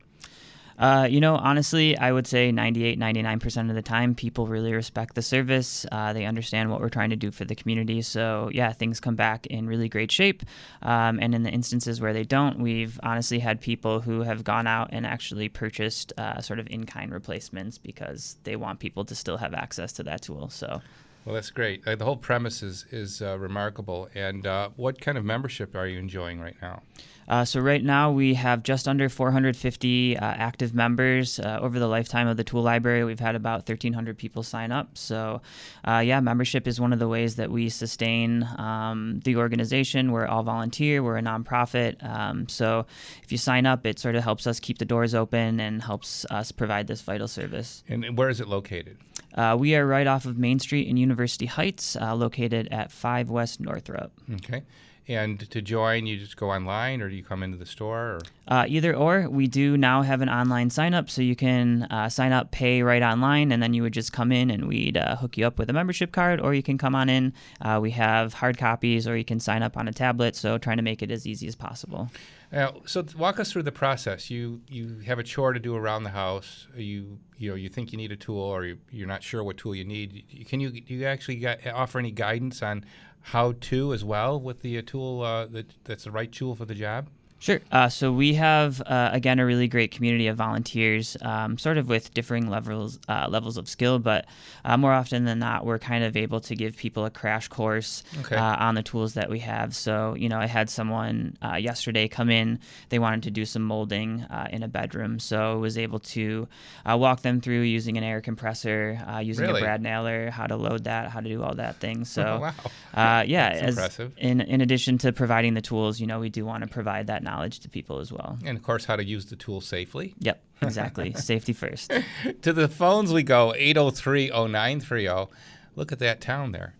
Uh, 0.77 1.07
you 1.09 1.19
know, 1.19 1.35
honestly, 1.35 1.97
I 1.97 2.11
would 2.11 2.27
say 2.27 2.51
98, 2.51 2.99
99% 2.99 3.69
of 3.69 3.75
the 3.75 3.81
time, 3.81 4.13
people 4.13 4.45
really 4.47 4.73
respect 4.73 5.15
the 5.15 5.21
service. 5.21 5.85
Uh, 5.91 6.13
they 6.13 6.25
understand 6.25 6.69
what 6.69 6.81
we're 6.81 6.89
trying 6.89 7.09
to 7.09 7.15
do 7.15 7.31
for 7.31 7.45
the 7.45 7.55
community. 7.55 8.01
So, 8.03 8.51
yeah, 8.53 8.71
things 8.73 8.99
come 8.99 9.15
back 9.15 9.47
in 9.47 9.67
really 9.67 9.89
great 9.89 10.11
shape. 10.11 10.43
Um, 10.83 11.19
and 11.19 11.33
in 11.33 11.43
the 11.43 11.49
instances 11.49 11.99
where 11.99 12.13
they 12.13 12.23
don't, 12.23 12.59
we've 12.59 12.99
honestly 13.01 13.39
had 13.39 13.59
people 13.59 14.01
who 14.01 14.21
have 14.21 14.43
gone 14.43 14.67
out 14.67 14.89
and 14.91 15.05
actually 15.05 15.49
purchased 15.49 16.13
uh, 16.17 16.41
sort 16.41 16.59
of 16.59 16.67
in 16.69 16.85
kind 16.85 17.11
replacements 17.11 17.79
because 17.79 18.37
they 18.43 18.55
want 18.55 18.79
people 18.79 19.03
to 19.05 19.15
still 19.15 19.37
have 19.37 19.55
access 19.55 19.93
to 19.93 20.03
that 20.03 20.21
tool. 20.21 20.49
So, 20.49 20.81
Well, 21.27 21.33
that's 21.33 21.49
great. 21.49 21.85
Uh, 21.85 21.97
the 21.97 22.05
whole 22.05 22.15
premise 22.15 22.63
is 22.63 22.85
is 22.89 23.21
uh, 23.21 23.37
remarkable. 23.37 24.07
And 24.15 24.47
uh, 24.47 24.69
what 24.77 25.01
kind 25.01 25.17
of 25.17 25.25
membership 25.25 25.75
are 25.75 25.85
you 25.85 25.99
enjoying 25.99 26.39
right 26.39 26.55
now? 26.61 26.83
Uh, 27.27 27.43
so 27.43 27.59
right 27.59 27.83
now 27.83 28.09
we 28.09 28.33
have 28.33 28.63
just 28.63 28.87
under 28.87 29.09
450 29.09 30.15
uh, 30.15 30.21
active 30.23 30.73
members. 30.73 31.37
Uh, 31.37 31.59
over 31.61 31.79
the 31.79 31.87
lifetime 31.87 32.29
of 32.29 32.37
the 32.37 32.45
tool 32.45 32.61
library, 32.61 33.03
we've 33.03 33.19
had 33.19 33.35
about 33.35 33.67
1,300 33.67 34.17
people 34.17 34.41
sign 34.41 34.71
up. 34.71 34.97
So, 34.97 35.41
uh, 35.85 35.97
yeah, 35.97 36.21
membership 36.21 36.65
is 36.65 36.79
one 36.79 36.93
of 36.93 36.99
the 36.99 37.09
ways 37.09 37.35
that 37.35 37.51
we 37.51 37.67
sustain 37.67 38.47
um, 38.57 39.19
the 39.25 39.35
organization. 39.35 40.13
We're 40.13 40.27
all 40.27 40.43
volunteer. 40.43 41.03
We're 41.03 41.17
a 41.17 41.21
nonprofit. 41.21 42.01
Um, 42.09 42.47
so 42.47 42.85
if 43.21 43.33
you 43.33 43.37
sign 43.37 43.65
up, 43.65 43.85
it 43.85 43.99
sort 43.99 44.15
of 44.15 44.23
helps 44.23 44.47
us 44.47 44.61
keep 44.61 44.77
the 44.77 44.85
doors 44.85 45.13
open 45.13 45.59
and 45.59 45.81
helps 45.81 46.23
us 46.29 46.53
provide 46.53 46.87
this 46.87 47.01
vital 47.01 47.27
service. 47.27 47.83
And 47.89 48.17
where 48.17 48.29
is 48.29 48.39
it 48.39 48.47
located? 48.47 48.95
Uh, 49.37 49.55
we 49.57 49.75
are 49.75 49.85
right 49.85 50.07
off 50.07 50.25
of 50.25 50.37
Main 50.37 50.57
Street 50.57 50.87
in 50.87 50.97
University 50.97 51.45
Heights, 51.45 51.95
uh, 51.95 52.15
located 52.15 52.67
at 52.71 52.91
5 52.91 53.29
West 53.29 53.59
Northrup. 53.59 54.11
Okay. 54.33 54.63
And 55.09 55.39
to 55.51 55.61
join, 55.61 56.05
you 56.05 56.17
just 56.17 56.35
go 56.35 56.51
online, 56.51 57.01
or 57.01 57.09
do 57.09 57.15
you 57.15 57.23
come 57.23 57.41
into 57.41 57.55
the 57.57 57.65
store? 57.65 57.97
Or? 57.97 58.21
Uh, 58.47 58.65
either 58.67 58.93
or, 58.93 59.29
we 59.29 59.47
do 59.47 59.77
now 59.77 60.01
have 60.01 60.19
an 60.21 60.27
online 60.27 60.69
sign 60.69 60.93
up, 60.93 61.09
so 61.09 61.21
you 61.21 61.35
can 61.35 61.83
uh, 61.83 62.09
sign 62.09 62.33
up, 62.33 62.51
pay 62.51 62.81
right 62.81 63.01
online, 63.01 63.53
and 63.53 63.63
then 63.63 63.73
you 63.73 63.83
would 63.83 63.93
just 63.93 64.11
come 64.11 64.33
in 64.33 64.51
and 64.51 64.67
we'd 64.67 64.97
uh, 64.97 65.15
hook 65.15 65.37
you 65.37 65.47
up 65.47 65.59
with 65.59 65.69
a 65.69 65.73
membership 65.73 66.11
card, 66.11 66.41
or 66.41 66.53
you 66.53 66.63
can 66.63 66.77
come 66.77 66.93
on 66.93 67.07
in. 67.07 67.31
Uh, 67.61 67.79
we 67.81 67.91
have 67.91 68.33
hard 68.33 68.57
copies, 68.57 69.07
or 69.07 69.15
you 69.15 69.23
can 69.23 69.39
sign 69.39 69.63
up 69.63 69.77
on 69.77 69.87
a 69.87 69.93
tablet, 69.93 70.35
so 70.35 70.57
trying 70.57 70.77
to 70.77 70.83
make 70.83 71.01
it 71.01 71.09
as 71.09 71.25
easy 71.25 71.47
as 71.47 71.55
possible. 71.55 72.09
Now, 72.51 72.81
so 72.85 73.03
walk 73.17 73.39
us 73.39 73.51
through 73.51 73.63
the 73.63 73.71
process. 73.71 74.29
You 74.29 74.61
you 74.69 74.99
have 74.99 75.19
a 75.19 75.23
chore 75.23 75.53
to 75.53 75.59
do 75.59 75.75
around 75.75 76.03
the 76.03 76.11
house. 76.11 76.67
You 76.75 77.19
you 77.37 77.49
know 77.49 77.55
you 77.55 77.67
think 77.69 77.91
you 77.91 77.97
need 77.97 78.11
a 78.11 78.15
tool, 78.15 78.39
or 78.39 78.65
you, 78.65 78.77
you're 78.89 79.07
not 79.07 79.21
sure 79.21 79.43
what 79.43 79.57
tool 79.57 79.75
you 79.75 79.83
need. 79.83 80.45
Can 80.47 80.59
you 80.59 80.69
do 80.69 80.93
you 80.93 81.05
actually 81.05 81.37
got, 81.37 81.65
offer 81.67 81.99
any 81.99 82.11
guidance 82.11 82.63
on 82.63 82.85
how 83.21 83.53
to 83.59 83.93
as 83.93 84.05
well 84.05 84.39
with 84.39 84.61
the 84.61 84.77
uh, 84.77 84.81
tool 84.85 85.21
uh, 85.21 85.45
that 85.47 85.73
that's 85.83 86.05
the 86.05 86.11
right 86.11 86.31
tool 86.31 86.55
for 86.55 86.65
the 86.65 86.75
job? 86.75 87.09
Sure. 87.39 87.59
Uh, 87.71 87.87
so 87.87 88.11
we 88.11 88.33
have 88.33 88.81
uh, 88.81 89.11
again 89.13 89.37
a 89.39 89.45
really 89.45 89.67
great 89.67 89.91
community 89.91 90.25
of 90.27 90.37
volunteers, 90.37 91.15
um, 91.21 91.57
sort 91.57 91.77
of 91.77 91.87
with 91.87 92.11
differing 92.13 92.49
levels 92.49 92.99
uh, 93.07 93.27
levels 93.29 93.57
of 93.57 93.69
skill, 93.69 93.99
but 93.99 94.25
uh, 94.65 94.75
more 94.75 94.91
often 94.91 95.25
than 95.25 95.37
not, 95.39 95.63
we're 95.65 95.77
kind 95.77 96.03
of 96.03 96.17
able 96.17 96.39
to 96.41 96.55
give 96.55 96.75
people 96.75 97.05
a 97.05 97.11
crash 97.11 97.47
course 97.47 98.03
Okay. 98.21 98.35
uh, 98.35 98.55
on 98.57 98.73
the 98.73 98.81
tools 98.81 99.13
that 99.13 99.29
we 99.29 99.37
have. 99.39 99.75
So 99.75 100.15
you 100.15 100.29
know, 100.29 100.39
I 100.39 100.47
had 100.47 100.67
someone 100.69 101.37
uh, 101.43 101.55
yesterday 101.57 102.07
come 102.07 102.31
in. 102.31 102.59
They 102.89 102.97
wanted 102.97 103.21
to 103.23 103.31
do 103.31 103.45
some 103.45 103.61
molding 103.61 104.23
uh, 104.23 104.47
in 104.51 104.63
a 104.63 104.67
bedroom, 104.67 105.19
so 105.19 105.51
I 105.51 105.55
was 105.55 105.77
able 105.77 105.99
to 105.99 106.47
uh, 106.89 106.97
walk 106.97 107.21
them 107.21 107.39
through 107.39 107.61
using 107.61 107.97
an 107.97 108.03
air 108.03 108.19
compressor, 108.19 108.99
uh, 109.07 109.19
using 109.19 109.45
Really? 109.45 109.61
a 109.61 109.63
brad 109.63 109.81
nailer, 109.83 110.31
how 110.31 110.47
to 110.47 110.55
load 110.55 110.85
that, 110.85 111.11
how 111.11 111.19
to 111.19 111.29
do 111.29 111.43
all 111.43 111.53
that 111.55 111.79
thing. 111.79 112.03
So 112.03 112.39
Wow. 112.41 112.53
uh, 112.95 113.23
yeah, 113.27 113.49
That's 113.49 113.61
as- 113.61 113.69
impressive. 113.77 114.13
in 114.17 114.41
in 114.41 114.61
addition 114.61 114.97
to 114.99 115.13
providing 115.13 115.53
the 115.53 115.61
tools, 115.61 115.99
you 115.99 116.07
know, 116.07 116.19
we 116.19 116.29
do 116.29 116.43
want 116.43 116.63
to 116.63 116.67
provide 116.67 117.07
that 117.07 117.23
knowledge 117.27 117.59
to 117.59 117.69
people 117.69 117.99
as 117.99 118.11
well. 118.11 118.39
And 118.45 118.57
of 118.57 118.63
course, 118.63 118.85
how 118.85 118.95
to 118.95 119.03
use 119.03 119.25
the 119.25 119.35
tool 119.35 119.61
safely. 119.61 120.15
Yep, 120.19 120.41
exactly. 120.61 121.13
Safety 121.15 121.53
first. 121.53 121.91
to 122.41 122.53
the 122.53 122.67
phones 122.67 123.11
we 123.11 123.23
go 123.23 123.53
803-0930. 123.57 125.27
Look 125.75 125.91
at 125.91 125.99
that 125.99 126.21
town 126.21 126.53
there. 126.53 126.75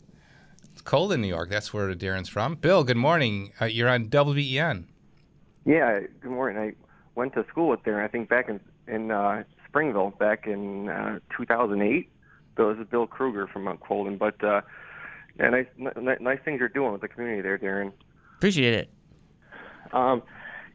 It's 0.72 0.82
cold 0.82 1.12
in 1.12 1.22
New 1.22 1.28
York. 1.28 1.50
That's 1.50 1.74
where 1.74 1.94
Darren's 1.94 2.30
from. 2.30 2.56
Bill, 2.56 2.84
good 2.84 2.98
morning. 2.98 3.52
Uh, 3.62 3.66
you're 3.66 3.90
on 3.90 4.08
WBEN. 4.08 4.86
Yeah, 5.66 6.00
good 6.22 6.32
morning. 6.32 6.58
I 6.58 6.74
went 7.16 7.34
to 7.34 7.46
school 7.50 7.68
with 7.68 7.84
there. 7.84 8.02
I 8.02 8.08
think 8.08 8.30
back 8.30 8.48
in 8.48 8.60
in 8.88 9.12
uh, 9.12 9.44
Springville 9.68 10.12
back 10.12 10.48
in 10.48 10.88
uh, 10.88 11.20
2008. 11.36 12.10
Bill, 12.56 12.70
this 12.74 12.82
is 12.82 12.88
Bill 12.90 13.06
Kruger 13.06 13.48
from 13.48 13.66
Mount 13.66 13.82
Colden. 13.82 14.18
But 14.18 14.42
uh, 14.44 14.62
yeah, 15.38 15.50
nice, 15.50 15.68
n- 15.78 16.18
nice 16.22 16.40
things 16.46 16.60
you're 16.60 16.70
doing 16.70 16.94
with 16.94 17.02
the 17.02 17.08
community 17.08 17.42
there, 17.42 17.58
Darren. 17.58 17.92
Appreciate 18.38 18.74
it. 18.74 18.90
Um, 19.94 20.24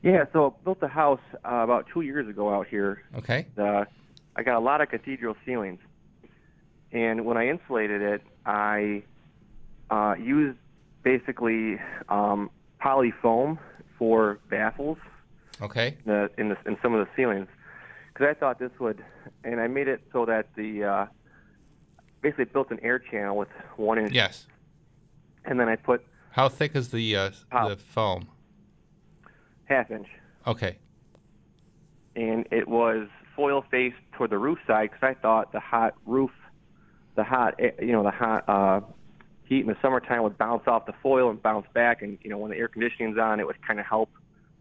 yeah, 0.02 0.24
so 0.32 0.46
I 0.46 0.64
built 0.64 0.78
a 0.82 0.88
house 0.88 1.20
uh, 1.44 1.56
about 1.56 1.86
two 1.92 2.00
years 2.02 2.28
ago 2.28 2.52
out 2.54 2.66
here. 2.66 3.02
Okay. 3.16 3.46
Uh, 3.56 3.84
I 4.36 4.42
got 4.42 4.56
a 4.56 4.60
lot 4.60 4.80
of 4.80 4.88
cathedral 4.88 5.36
ceilings, 5.44 5.80
and 6.90 7.24
when 7.24 7.36
I 7.36 7.48
insulated 7.48 8.02
it, 8.02 8.22
I 8.46 9.02
uh, 9.90 10.14
used 10.18 10.58
basically 11.02 11.78
um, 12.08 12.50
poly 12.80 13.12
foam 13.22 13.58
for 13.98 14.38
baffles 14.50 14.98
Okay. 15.60 15.96
in, 16.04 16.12
the, 16.12 16.30
in, 16.38 16.48
the, 16.48 16.56
in 16.66 16.76
some 16.82 16.94
of 16.94 17.06
the 17.06 17.12
ceilings 17.16 17.46
because 18.12 18.26
I 18.28 18.34
thought 18.38 18.58
this 18.58 18.70
would, 18.80 19.04
and 19.44 19.60
I 19.60 19.66
made 19.68 19.88
it 19.88 20.00
so 20.12 20.24
that 20.26 20.48
the 20.56 20.84
uh, 20.84 21.06
basically 22.20 22.46
built 22.46 22.70
an 22.70 22.78
air 22.82 22.98
channel 22.98 23.36
with 23.36 23.48
one 23.76 23.98
inch, 23.98 24.12
Yes. 24.12 24.46
and 25.44 25.58
then 25.60 25.68
I 25.68 25.76
put 25.76 26.04
How 26.30 26.48
thick 26.48 26.74
is 26.74 26.88
the 26.90 27.16
uh, 27.16 27.30
the 27.52 27.76
foam? 27.76 28.28
Half 29.72 29.90
inch, 29.90 30.08
Okay. 30.46 30.76
and 32.14 32.46
it 32.50 32.68
was 32.68 33.08
foil 33.34 33.64
faced 33.70 33.96
toward 34.12 34.30
the 34.30 34.38
roof 34.38 34.58
side 34.66 34.90
because 34.90 35.02
I 35.02 35.20
thought 35.20 35.52
the 35.52 35.60
hot 35.60 35.94
roof, 36.06 36.30
the 37.16 37.24
hot, 37.24 37.54
you 37.80 37.92
know, 37.92 38.02
the 38.02 38.10
hot 38.10 38.48
uh, 38.48 38.80
heat 39.44 39.60
in 39.60 39.66
the 39.66 39.76
summertime 39.80 40.22
would 40.22 40.36
bounce 40.38 40.64
off 40.66 40.86
the 40.86 40.94
foil 41.02 41.30
and 41.30 41.42
bounce 41.42 41.66
back, 41.74 42.02
and 42.02 42.18
you 42.22 42.30
know 42.30 42.38
when 42.38 42.50
the 42.50 42.56
air 42.56 42.68
conditioning's 42.68 43.18
on, 43.18 43.40
it 43.40 43.46
would 43.46 43.60
kind 43.66 43.80
of 43.80 43.86
help 43.86 44.10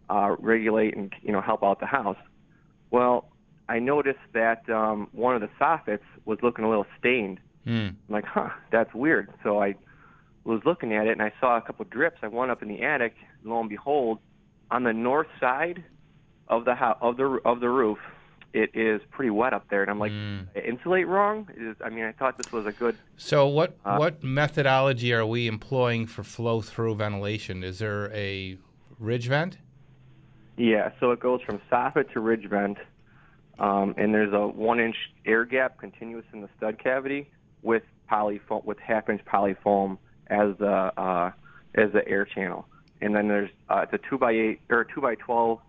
uh, 0.10 0.36
regulate 0.40 0.96
and 0.96 1.14
you 1.22 1.32
know 1.32 1.42
help 1.42 1.64
out 1.64 1.80
the 1.80 1.86
house. 1.86 2.18
Well, 2.90 3.30
I 3.70 3.80
noticed 3.80 4.20
that 4.34 4.70
um, 4.70 5.08
one 5.12 5.36
of 5.36 5.42
the 5.42 5.50
soffits 5.60 6.00
was 6.26 6.40
looking 6.44 6.66
a 6.66 6.70
little 6.70 6.88
stained. 7.00 7.40
Hmm. 7.64 7.72
I'm 7.72 7.96
like, 8.10 8.26
huh, 8.26 8.50
that's 8.72 8.94
weird. 8.94 9.30
So 9.44 9.62
I 9.62 9.76
was 10.44 10.62
looking 10.66 10.94
at 10.94 11.06
it 11.08 11.12
and 11.12 11.22
I 11.22 11.32
saw 11.40 11.58
a 11.58 11.62
couple 11.62 11.86
drips. 11.86 12.18
I 12.24 12.28
went 12.28 12.52
up 12.52 12.62
in 12.62 12.68
the 12.68 12.82
attic. 12.82 13.14
Lo 13.44 13.60
and 13.60 13.70
behold, 13.70 14.20
on 14.72 14.84
the 14.84 14.94
north 14.94 15.28
side 15.40 15.84
of 16.48 16.66
the 16.66 16.74
house, 16.74 16.98
of 17.02 17.18
the 17.18 17.40
of 17.46 17.60
the 17.60 17.70
roof, 17.70 18.00
it 18.54 18.72
is 18.74 19.02
pretty 19.12 19.30
wet 19.30 19.54
up 19.54 19.70
there. 19.70 19.82
And 19.82 19.92
I'm 19.92 20.00
like, 20.00 20.12
insulate 20.56 21.08
wrong? 21.08 21.48
Is 21.56 21.76
I 21.84 21.90
mean, 21.90 22.06
I 22.06 22.14
thought 22.14 22.38
this 22.38 22.52
was 22.52 22.66
a 22.66 22.72
good. 22.72 22.98
So 23.18 23.48
what 23.48 23.78
Uh, 23.86 23.98
what 23.98 24.24
methodology 24.24 25.14
are 25.14 25.26
we 25.26 25.48
employing 25.48 26.08
for 26.08 26.24
flow 26.24 26.62
through 26.62 26.96
ventilation? 26.96 27.64
Is 27.64 27.80
there 27.80 28.12
a 28.14 28.58
ridge 28.98 29.28
vent? 29.28 29.58
Yeah, 30.58 30.92
so 31.00 31.12
it 31.12 31.20
goes 31.20 31.42
from 31.42 31.60
soffit 31.72 32.12
to 32.14 32.20
ridge 32.20 32.48
vent, 32.48 32.78
um, 33.58 33.96
and 33.98 34.14
there's 34.14 34.34
a 34.34 34.48
one-inch 34.48 34.96
air 35.26 35.44
gap 35.46 35.80
continuous 35.80 36.26
in 36.34 36.42
the 36.42 36.50
stud 36.58 36.78
cavity 36.78 37.30
with 37.62 37.84
polyfoam 38.12 38.64
with 38.66 38.78
half-inch 38.80 39.24
poly 39.26 39.56
foam 39.64 39.98
as 40.28 40.50
the 40.60 40.92
uh, 40.98 41.32
as 41.76 41.92
the 41.94 42.08
air 42.08 42.26
channel, 42.26 42.68
and 43.02 43.16
then 43.16 43.28
there's 43.28 43.50
uh, 43.70 43.82
it's 43.84 43.94
a 43.94 44.10
two 44.10 44.18
by 44.18 44.32
eight 44.32 44.62
or 44.70 44.84
two 44.84 45.02
by 45.02 45.16
twelve 45.16 45.60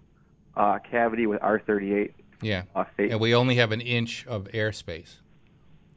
uh, 0.57 0.79
cavity 0.91 1.27
with 1.27 1.41
R38 1.41 2.13
Yeah. 2.43 2.65
uh, 2.77 2.85
And 2.99 3.19
we 3.21 3.35
only 3.35 3.55
have 3.57 3.73
an 3.73 3.81
inch 3.81 4.27
of 4.27 4.45
airspace. 4.53 5.17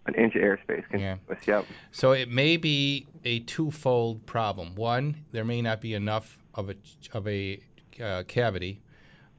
an 0.06 0.16
inch 0.16 0.34
airspace 0.36 0.84
Yeah. 0.98 1.18
Yep. 1.46 1.66
So 1.92 2.12
it 2.14 2.30
may 2.30 2.56
be 2.58 3.06
a 3.26 3.40
twofold 3.42 4.26
problem. 4.26 4.76
One, 4.76 5.26
there 5.32 5.44
may 5.44 5.62
not 5.62 5.82
be 5.82 5.94
enough 5.94 6.38
of 6.54 6.70
a 6.70 6.76
of 7.14 7.28
a 7.28 7.60
uh, 8.02 8.24
cavity, 8.28 8.82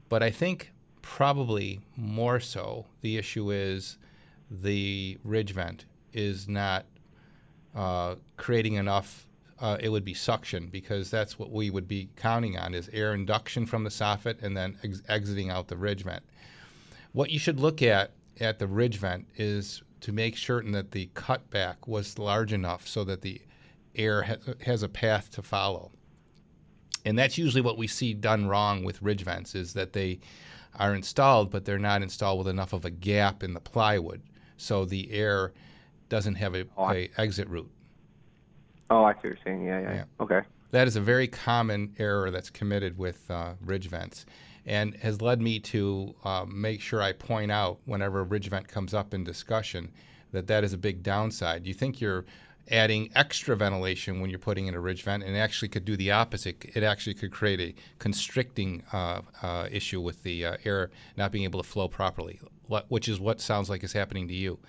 but 0.09 0.21
I 0.21 0.29
think 0.29 0.71
probably 1.01 1.79
more 1.95 2.39
so 2.39 2.85
the 3.01 3.17
issue 3.17 3.51
is 3.51 3.97
the 4.51 5.17
ridge 5.23 5.51
vent 5.53 5.85
is 6.13 6.47
not 6.47 6.85
uh, 7.75 8.15
creating 8.37 8.73
enough. 8.75 9.26
Uh, 9.59 9.77
it 9.79 9.89
would 9.89 10.05
be 10.05 10.13
suction 10.13 10.67
because 10.67 11.09
that's 11.09 11.39
what 11.39 11.51
we 11.51 11.71
would 11.71 11.87
be 11.87 12.09
counting 12.15 12.57
on 12.57 12.75
is 12.75 12.89
air 12.93 13.15
induction 13.15 13.65
from 13.65 13.83
the 13.83 13.89
soffit 13.89 14.43
and 14.43 14.55
then 14.55 14.77
ex- 14.83 15.01
exiting 15.07 15.49
out 15.49 15.67
the 15.67 15.77
ridge 15.77 16.03
vent. 16.03 16.23
What 17.11 17.31
you 17.31 17.39
should 17.39 17.59
look 17.59 17.81
at 17.81 18.11
at 18.39 18.59
the 18.59 18.67
ridge 18.67 18.97
vent 18.97 19.27
is 19.35 19.81
to 20.01 20.11
make 20.11 20.37
certain 20.37 20.73
that 20.73 20.91
the 20.91 21.09
cutback 21.15 21.87
was 21.87 22.19
large 22.19 22.53
enough 22.53 22.87
so 22.87 23.03
that 23.05 23.21
the 23.21 23.41
air 23.95 24.23
ha- 24.23 24.53
has 24.61 24.83
a 24.83 24.89
path 24.89 25.31
to 25.31 25.41
follow. 25.41 25.91
And 27.03 27.17
that's 27.17 27.37
usually 27.37 27.61
what 27.61 27.77
we 27.77 27.87
see 27.87 28.13
done 28.13 28.47
wrong 28.47 28.83
with 28.83 29.01
ridge 29.01 29.23
vents 29.23 29.55
is 29.55 29.73
that 29.73 29.93
they 29.93 30.19
are 30.77 30.93
installed, 30.93 31.49
but 31.49 31.65
they're 31.65 31.79
not 31.79 32.01
installed 32.01 32.39
with 32.39 32.47
enough 32.47 32.73
of 32.73 32.85
a 32.85 32.89
gap 32.89 33.43
in 33.43 33.53
the 33.53 33.59
plywood, 33.59 34.21
so 34.57 34.85
the 34.85 35.11
air 35.11 35.53
doesn't 36.09 36.35
have 36.35 36.53
a, 36.53 36.65
a 36.77 37.09
exit 37.17 37.47
route. 37.47 37.71
Oh, 38.89 39.03
I 39.03 39.13
see 39.13 39.15
what 39.15 39.23
you're 39.23 39.37
saying. 39.43 39.65
Yeah, 39.65 39.79
yeah. 39.81 39.93
Yeah. 39.93 40.03
Okay. 40.19 40.41
That 40.71 40.87
is 40.87 40.95
a 40.95 41.01
very 41.01 41.27
common 41.27 41.95
error 41.97 42.29
that's 42.31 42.49
committed 42.49 42.97
with 42.97 43.29
uh, 43.29 43.53
ridge 43.61 43.87
vents 43.87 44.25
and 44.65 44.95
has 44.97 45.21
led 45.21 45.41
me 45.41 45.59
to 45.59 46.13
uh, 46.25 46.45
make 46.45 46.81
sure 46.81 47.01
I 47.01 47.13
point 47.13 47.51
out 47.51 47.79
whenever 47.85 48.19
a 48.19 48.23
ridge 48.23 48.49
vent 48.49 48.67
comes 48.67 48.93
up 48.93 49.13
in 49.13 49.23
discussion 49.23 49.91
that 50.33 50.47
that 50.47 50.65
is 50.65 50.73
a 50.73 50.77
big 50.77 51.03
downside. 51.03 51.65
You 51.65 51.73
think 51.73 52.01
you're 52.01 52.25
adding 52.69 53.09
extra 53.15 53.55
ventilation 53.55 54.19
when 54.19 54.29
you're 54.29 54.39
putting 54.39 54.67
in 54.67 54.73
a 54.73 54.79
ridge 54.79 55.03
vent 55.03 55.23
and 55.23 55.35
it 55.35 55.39
actually 55.39 55.69
could 55.69 55.85
do 55.85 55.95
the 55.95 56.11
opposite. 56.11 56.65
It 56.75 56.83
actually 56.83 57.13
could 57.13 57.31
create 57.31 57.61
a 57.61 57.75
constricting 57.97 58.83
uh, 58.91 59.21
uh, 59.41 59.67
issue 59.71 60.01
with 60.01 60.23
the 60.23 60.45
uh, 60.45 60.57
air 60.65 60.91
not 61.15 61.31
being 61.31 61.45
able 61.45 61.61
to 61.61 61.67
flow 61.67 61.87
properly, 61.87 62.41
which 62.89 63.07
is 63.07 63.21
what 63.21 63.39
sounds 63.39 63.69
like 63.69 63.85
is 63.85 63.93
happening 63.93 64.27
to 64.27 64.33
you. 64.33 64.59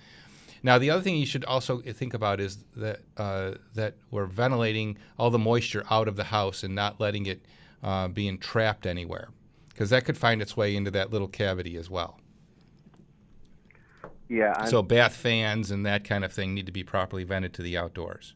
Now, 0.61 0.77
the 0.77 0.89
other 0.89 1.01
thing 1.01 1.15
you 1.15 1.25
should 1.25 1.45
also 1.45 1.79
think 1.81 2.13
about 2.13 2.39
is 2.39 2.57
that 2.75 2.99
uh, 3.17 3.53
that 3.75 3.95
we're 4.11 4.25
ventilating 4.25 4.97
all 5.17 5.29
the 5.29 5.39
moisture 5.39 5.85
out 5.89 6.07
of 6.07 6.15
the 6.15 6.25
house 6.25 6.63
and 6.63 6.75
not 6.75 6.99
letting 6.99 7.25
it 7.25 7.45
uh, 7.83 8.07
being 8.09 8.37
trapped 8.37 8.85
anywhere, 8.85 9.29
because 9.69 9.89
that 9.91 10.05
could 10.05 10.17
find 10.17 10.41
its 10.41 10.57
way 10.57 10.75
into 10.75 10.91
that 10.91 11.11
little 11.11 11.27
cavity 11.27 11.77
as 11.77 11.89
well. 11.89 12.19
Yeah. 14.27 14.53
I'm, 14.57 14.67
so 14.67 14.83
bath 14.83 15.15
fans 15.15 15.71
and 15.71 15.85
that 15.85 16.03
kind 16.03 16.23
of 16.23 16.31
thing 16.31 16.53
need 16.53 16.67
to 16.67 16.71
be 16.71 16.83
properly 16.83 17.23
vented 17.23 17.53
to 17.55 17.63
the 17.63 17.77
outdoors. 17.77 18.35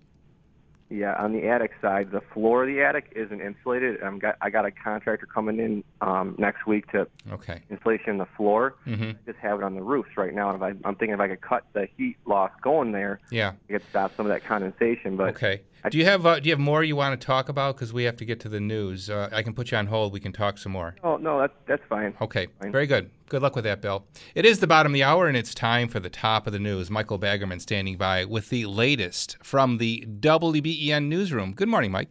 Yeah, 0.94 1.16
on 1.16 1.34
the 1.34 1.48
attic 1.48 1.72
side, 1.82 2.12
the 2.12 2.22
floor 2.36 2.64
of 2.64 2.68
the 2.68 2.84
attic 2.84 3.12
isn't 3.16 3.42
insulated. 3.42 4.04
I'm 4.04 4.20
got 4.20 4.36
I 4.42 4.52
got 4.52 4.64
a 4.66 4.70
contractor 4.72 5.26
coming 5.26 5.58
in 5.58 5.84
um, 6.02 6.36
next 6.38 6.68
week 6.68 6.86
to 6.92 7.08
Okay. 7.32 7.64
insulation 7.72 8.20
the 8.20 8.28
floor. 8.38 8.76
Mhm. 8.86 9.16
I 9.16 9.18
just 9.26 9.40
have 9.40 9.58
it 9.60 9.64
on 9.64 9.74
the 9.74 9.82
roofs 9.82 10.12
right 10.18 10.36
now, 10.36 10.50
and 10.52 10.58
if 10.58 10.62
I, 10.62 10.88
I'm 10.88 10.96
thinking 10.96 11.16
if 11.16 11.20
I 11.20 11.30
could 11.30 11.42
cut 11.42 11.64
the 11.74 11.88
heat 11.98 12.18
loss 12.28 12.52
going 12.62 12.92
there, 12.92 13.20
Yeah. 13.32 13.54
I 13.70 13.74
could 13.74 13.82
stop 13.90 14.16
some 14.16 14.28
of 14.28 14.32
that 14.32 14.46
condensation. 14.46 15.18
But 15.18 15.30
Okay. 15.30 15.64
I- 15.86 15.90
Do 15.90 15.98
you 15.98 16.06
have 16.06 16.26
uh, 16.26 16.40
do 16.40 16.48
you 16.48 16.54
have 16.54 16.60
more 16.60 16.84
you 16.84 16.96
want 16.96 17.20
to 17.20 17.26
talk 17.26 17.50
about? 17.50 17.76
Because 17.76 17.92
we 17.92 18.04
have 18.06 18.16
to 18.18 18.26
get 18.26 18.40
to 18.42 18.50
the 18.50 18.60
news. 18.62 19.10
Uh, 19.10 19.28
I 19.34 19.44
can 19.44 19.54
put 19.54 19.72
you 19.72 19.78
on 19.78 19.88
hold. 19.88 20.14
We 20.14 20.20
can 20.22 20.32
talk 20.32 20.58
some 20.58 20.72
more. 20.72 20.96
Oh 21.04 21.18
no, 21.18 21.40
that's 21.40 21.54
that's 21.68 21.84
fine. 21.90 22.14
Okay, 22.22 22.48
Fine. 22.62 22.72
very 22.72 22.88
good. 22.88 23.10
Good 23.28 23.42
luck 23.42 23.56
with 23.56 23.66
that, 23.66 23.82
Bill. 23.82 24.06
It 24.36 24.46
is 24.46 24.60
the 24.60 24.68
bottom 24.68 24.92
of 24.92 24.94
the 24.94 25.04
hour, 25.04 25.28
and 25.28 25.36
it's 25.36 25.54
time 25.54 25.88
for 25.90 26.00
the 26.00 26.10
top 26.10 26.48
of 26.48 26.54
the 26.54 26.60
news. 26.60 26.90
Michael 26.90 27.20
Baggerman 27.20 27.60
standing 27.60 27.98
by 27.98 28.24
with 28.26 28.50
the 28.50 28.66
latest 28.66 29.38
from 29.44 29.78
the 29.78 30.06
WBEN 30.22 31.08
newsroom. 31.08 31.54
Good 31.54 31.68
morning, 31.68 31.92
Mike. 31.92 32.10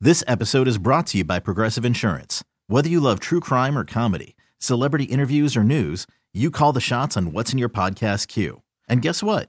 This 0.00 0.22
episode 0.28 0.68
is 0.68 0.78
brought 0.78 1.08
to 1.08 1.18
you 1.18 1.24
by 1.24 1.40
Progressive 1.40 1.84
Insurance. 1.84 2.44
Whether 2.68 2.88
you 2.88 3.00
love 3.00 3.18
true 3.18 3.40
crime 3.40 3.76
or 3.76 3.84
comedy, 3.84 4.36
celebrity 4.58 5.04
interviews 5.04 5.56
or 5.56 5.64
news, 5.64 6.06
you 6.32 6.50
call 6.50 6.72
the 6.72 6.80
shots 6.80 7.16
on 7.16 7.32
what's 7.32 7.52
in 7.52 7.58
your 7.58 7.68
podcast 7.68 8.28
queue. 8.28 8.62
And 8.88 9.02
guess 9.02 9.22
what? 9.22 9.48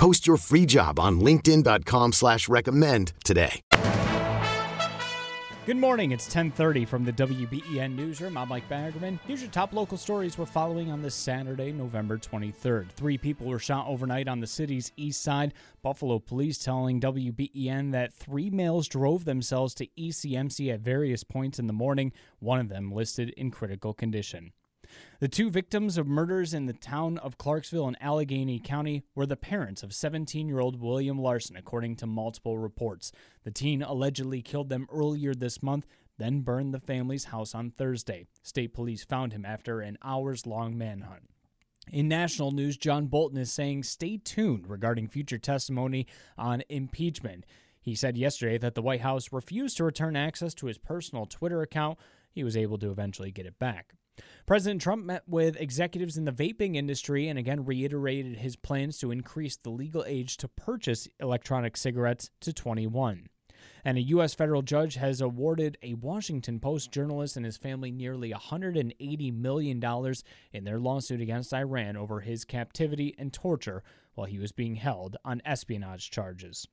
Post 0.00 0.26
your 0.26 0.38
free 0.38 0.64
job 0.64 0.98
on 0.98 1.20
linkedin.com 1.20 2.12
slash 2.12 2.48
recommend 2.48 3.12
today. 3.22 3.60
Good 5.66 5.76
morning. 5.76 6.12
It's 6.12 6.26
10:30 6.26 6.88
from 6.88 7.04
the 7.04 7.12
WBEN 7.12 7.94
newsroom. 7.96 8.38
I'm 8.38 8.48
Mike 8.48 8.66
Baggerman. 8.70 9.18
Here's 9.26 9.42
your 9.42 9.50
top 9.50 9.74
local 9.74 9.98
stories 9.98 10.38
we're 10.38 10.46
following 10.46 10.90
on 10.90 11.02
this 11.02 11.14
Saturday, 11.14 11.70
November 11.70 12.16
23rd. 12.16 12.90
Three 12.92 13.18
people 13.18 13.46
were 13.46 13.58
shot 13.58 13.86
overnight 13.88 14.26
on 14.26 14.40
the 14.40 14.46
city's 14.46 14.90
east 14.96 15.22
side. 15.22 15.52
Buffalo 15.82 16.18
police 16.18 16.56
telling 16.56 16.98
WBEN 16.98 17.92
that 17.92 18.14
three 18.14 18.48
males 18.48 18.88
drove 18.88 19.26
themselves 19.26 19.74
to 19.74 19.86
ECMC 19.98 20.72
at 20.72 20.80
various 20.80 21.24
points 21.24 21.58
in 21.58 21.66
the 21.66 21.74
morning. 21.74 22.14
One 22.38 22.58
of 22.58 22.70
them 22.70 22.90
listed 22.90 23.34
in 23.36 23.50
critical 23.50 23.92
condition. 23.92 24.52
The 25.20 25.28
two 25.28 25.50
victims 25.50 25.98
of 25.98 26.06
murders 26.06 26.54
in 26.54 26.66
the 26.66 26.72
town 26.72 27.18
of 27.18 27.38
Clarksville 27.38 27.88
in 27.88 27.96
Allegany 28.02 28.62
County 28.62 29.02
were 29.14 29.26
the 29.26 29.36
parents 29.36 29.82
of 29.82 29.92
17 29.92 30.48
year 30.48 30.60
old 30.60 30.80
William 30.80 31.18
Larson, 31.18 31.56
according 31.56 31.96
to 31.96 32.06
multiple 32.06 32.58
reports. 32.58 33.12
The 33.44 33.50
teen 33.50 33.82
allegedly 33.82 34.42
killed 34.42 34.68
them 34.68 34.86
earlier 34.90 35.34
this 35.34 35.62
month, 35.62 35.86
then 36.18 36.40
burned 36.40 36.74
the 36.74 36.80
family's 36.80 37.24
house 37.24 37.54
on 37.54 37.70
Thursday. 37.70 38.26
State 38.42 38.74
police 38.74 39.04
found 39.04 39.32
him 39.32 39.44
after 39.44 39.80
an 39.80 39.98
hours 40.02 40.46
long 40.46 40.76
manhunt. 40.76 41.24
In 41.92 42.08
national 42.08 42.52
news, 42.52 42.76
John 42.76 43.06
Bolton 43.06 43.38
is 43.38 43.52
saying 43.52 43.82
stay 43.82 44.16
tuned 44.16 44.68
regarding 44.68 45.08
future 45.08 45.38
testimony 45.38 46.06
on 46.38 46.62
impeachment. 46.68 47.44
He 47.80 47.94
said 47.94 48.16
yesterday 48.16 48.58
that 48.58 48.74
the 48.74 48.82
White 48.82 49.00
House 49.00 49.32
refused 49.32 49.78
to 49.78 49.84
return 49.84 50.14
access 50.14 50.54
to 50.54 50.66
his 50.66 50.78
personal 50.78 51.26
Twitter 51.26 51.62
account. 51.62 51.98
He 52.30 52.44
was 52.44 52.56
able 52.56 52.78
to 52.78 52.90
eventually 52.90 53.32
get 53.32 53.46
it 53.46 53.58
back. 53.58 53.94
President 54.46 54.80
Trump 54.80 55.04
met 55.04 55.22
with 55.28 55.60
executives 55.60 56.16
in 56.16 56.24
the 56.24 56.32
vaping 56.32 56.74
industry 56.74 57.28
and 57.28 57.38
again 57.38 57.64
reiterated 57.64 58.38
his 58.38 58.56
plans 58.56 58.98
to 58.98 59.12
increase 59.12 59.56
the 59.56 59.70
legal 59.70 60.04
age 60.08 60.36
to 60.38 60.48
purchase 60.48 61.06
electronic 61.20 61.76
cigarettes 61.76 62.30
to 62.40 62.52
21. 62.52 63.28
And 63.84 63.96
a 63.96 64.02
U.S. 64.02 64.34
federal 64.34 64.62
judge 64.62 64.96
has 64.96 65.20
awarded 65.20 65.78
a 65.82 65.94
Washington 65.94 66.58
Post 66.58 66.90
journalist 66.90 67.36
and 67.36 67.46
his 67.46 67.56
family 67.56 67.90
nearly 67.90 68.32
$180 68.32 69.32
million 69.32 70.14
in 70.52 70.64
their 70.64 70.80
lawsuit 70.80 71.20
against 71.20 71.54
Iran 71.54 71.96
over 71.96 72.20
his 72.20 72.44
captivity 72.44 73.14
and 73.18 73.32
torture 73.32 73.82
while 74.14 74.26
he 74.26 74.38
was 74.38 74.52
being 74.52 74.74
held 74.74 75.16
on 75.24 75.42
espionage 75.44 76.10
charges. 76.10 76.66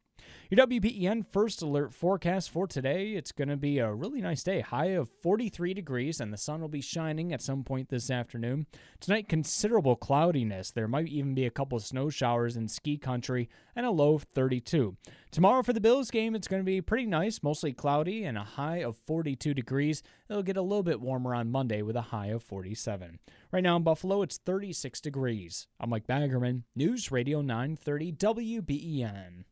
Your 0.49 0.65
WBEN 0.65 1.25
first 1.33 1.61
alert 1.61 1.93
forecast 1.93 2.49
for 2.51 2.67
today. 2.67 3.15
It's 3.15 3.33
going 3.33 3.49
to 3.49 3.57
be 3.57 3.79
a 3.79 3.93
really 3.93 4.21
nice 4.21 4.43
day. 4.43 4.61
High 4.61 4.91
of 4.91 5.09
43 5.21 5.73
degrees, 5.73 6.21
and 6.21 6.31
the 6.31 6.37
sun 6.37 6.61
will 6.61 6.69
be 6.69 6.79
shining 6.79 7.33
at 7.33 7.41
some 7.41 7.65
point 7.65 7.89
this 7.89 8.09
afternoon. 8.09 8.65
Tonight, 9.01 9.27
considerable 9.27 9.97
cloudiness. 9.97 10.71
There 10.71 10.87
might 10.87 11.09
even 11.09 11.35
be 11.35 11.45
a 11.45 11.51
couple 11.51 11.77
of 11.77 11.83
snow 11.83 12.09
showers 12.09 12.55
in 12.55 12.69
ski 12.69 12.97
country, 12.97 13.49
and 13.75 13.85
a 13.85 13.91
low 13.91 14.15
of 14.15 14.23
32. 14.23 14.95
Tomorrow 15.31 15.63
for 15.63 15.73
the 15.73 15.81
Bills 15.81 16.09
game, 16.11 16.33
it's 16.33 16.47
going 16.47 16.61
to 16.61 16.65
be 16.65 16.79
pretty 16.79 17.05
nice, 17.05 17.43
mostly 17.43 17.73
cloudy, 17.73 18.23
and 18.23 18.37
a 18.37 18.43
high 18.43 18.77
of 18.77 18.95
42 19.05 19.53
degrees. 19.53 20.01
It'll 20.29 20.43
get 20.43 20.55
a 20.55 20.61
little 20.61 20.83
bit 20.83 21.01
warmer 21.01 21.35
on 21.35 21.51
Monday 21.51 21.81
with 21.81 21.97
a 21.97 22.01
high 22.01 22.27
of 22.27 22.41
47. 22.41 23.19
Right 23.51 23.63
now 23.63 23.75
in 23.75 23.83
Buffalo, 23.83 24.21
it's 24.21 24.37
36 24.37 25.01
degrees. 25.01 25.67
I'm 25.77 25.89
Mike 25.89 26.07
Baggerman, 26.07 26.63
News 26.73 27.11
Radio 27.11 27.41
930 27.41 28.13
WBEN. 28.13 29.43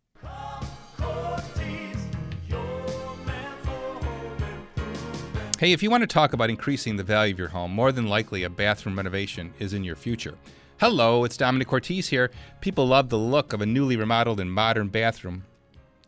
Hey, 5.57 5.71
if 5.71 5.81
you 5.81 5.89
want 5.89 6.01
to 6.01 6.07
talk 6.07 6.33
about 6.33 6.49
increasing 6.49 6.97
the 6.97 7.03
value 7.03 7.33
of 7.33 7.39
your 7.39 7.47
home, 7.47 7.71
more 7.71 7.93
than 7.93 8.07
likely 8.07 8.43
a 8.43 8.49
bathroom 8.49 8.97
renovation 8.97 9.53
is 9.57 9.73
in 9.73 9.85
your 9.85 9.95
future. 9.95 10.35
Hello, 10.81 11.23
it's 11.23 11.37
Domenic 11.37 11.67
Cortese 11.67 12.09
here. 12.09 12.29
People 12.59 12.85
love 12.85 13.07
the 13.07 13.17
look 13.17 13.53
of 13.53 13.61
a 13.61 13.65
newly 13.65 13.95
remodeled 13.95 14.41
and 14.41 14.51
modern 14.51 14.89
bathroom. 14.89 15.45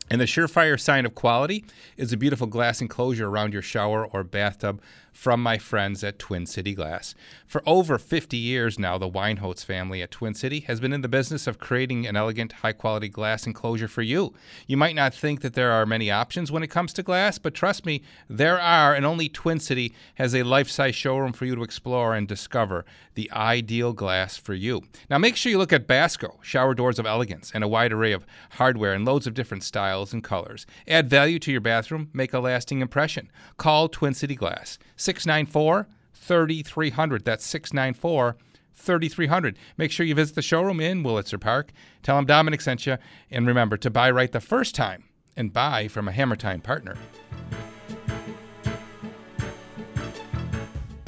And 0.10 0.20
the 0.20 0.26
surefire 0.26 0.78
sign 0.78 1.06
of 1.06 1.16
quality 1.16 1.64
is 1.96 2.12
a 2.12 2.18
beautiful 2.18 2.48
glass 2.48 2.82
enclosure 2.82 3.30
around 3.30 3.54
your 3.54 3.62
shower 3.62 4.06
or 4.06 4.24
bathtub 4.24 4.82
from 5.18 5.42
my 5.42 5.58
friends 5.58 6.04
at 6.04 6.20
Twin 6.20 6.46
City 6.46 6.76
Glass. 6.76 7.16
For 7.48 7.64
over 7.66 7.98
50 7.98 8.38
years 8.38 8.78
now, 8.78 9.00
the 9.00 9.10
Weinholtz 9.10 9.66
family 9.66 10.04
at 10.04 10.12
Twin 10.12 10.36
City 10.36 10.60
has 10.62 10.80
been 10.80 10.94
in 10.94 11.02
the 11.02 11.08
business 11.08 11.48
of 11.48 11.58
creating 11.58 12.06
an 12.06 12.16
elegant, 12.16 12.52
high 12.52 12.72
quality 12.72 13.10
glass 13.10 13.48
enclosure 13.48 13.88
for 13.88 14.04
you. 14.04 14.36
You 14.68 14.78
might 14.78 14.94
not 14.94 15.16
think 15.16 15.42
that 15.42 15.56
there 15.56 15.72
are 15.72 15.88
many 15.88 16.12
options 16.12 16.52
when 16.52 16.62
it 16.62 16.68
comes 16.68 16.94
to 16.94 17.04
glass, 17.04 17.40
but 17.40 17.56
trust 17.56 17.84
me, 17.84 18.04
there 18.30 18.62
are, 18.62 18.94
and 18.94 19.08
only 19.08 19.28
Twin 19.28 19.60
City 19.60 19.92
has 20.16 20.36
a 20.36 20.44
life 20.44 20.70
size 20.70 20.94
showroom 20.94 21.34
for 21.34 21.46
you 21.46 21.56
to 21.56 21.64
explore 21.64 22.14
and 22.14 22.28
discover 22.28 22.86
the 23.16 23.32
ideal 23.32 23.94
glass 23.94 24.38
for 24.38 24.54
you. 24.54 24.84
Now, 25.10 25.18
make 25.18 25.36
sure 25.36 25.50
you 25.50 25.58
look 25.58 25.74
at 25.74 25.88
Basco, 25.88 26.38
shower 26.44 26.76
doors 26.76 27.00
of 27.00 27.08
elegance, 27.08 27.52
and 27.56 27.64
a 27.64 27.68
wide 27.68 27.92
array 27.92 28.12
of 28.12 28.28
hardware 28.52 28.94
and 28.94 29.04
loads 29.04 29.26
of 29.26 29.34
different 29.34 29.64
styles 29.64 30.14
and 30.14 30.24
colors. 30.24 30.68
Add 30.88 31.10
value 31.10 31.40
to 31.40 31.52
your 31.52 31.62
bathroom, 31.62 32.12
make 32.14 32.34
a 32.34 32.40
lasting 32.40 32.82
impression. 32.82 33.32
Call 33.58 33.90
Twin 33.90 34.14
City 34.14 34.36
Glass. 34.36 34.78
694 35.08 35.88
3300. 36.13 37.24
That's 37.24 37.46
694 37.46 38.36
3300. 38.76 39.58
Make 39.78 39.89
sure 39.89 40.06
you 40.06 40.13
visit 40.13 40.36
the 40.36 40.41
showroom 40.41 40.82
in 40.82 41.02
Wurlitzer 41.02 41.39
Park. 41.39 41.72
Tell 42.04 42.17
them 42.17 42.28
Domenic 42.28 42.62
sent 42.62 42.86
you. 42.86 42.98
And 43.32 43.48
remember 43.48 43.78
to 43.78 43.89
buy 43.89 44.12
right 44.12 44.30
the 44.30 44.41
first 44.41 44.76
time 44.76 45.06
and 45.38 45.54
buy 45.54 45.88
from 45.88 46.10
a 46.10 46.12
Hammer 46.12 46.36
Time 46.36 46.60
partner. 46.60 46.98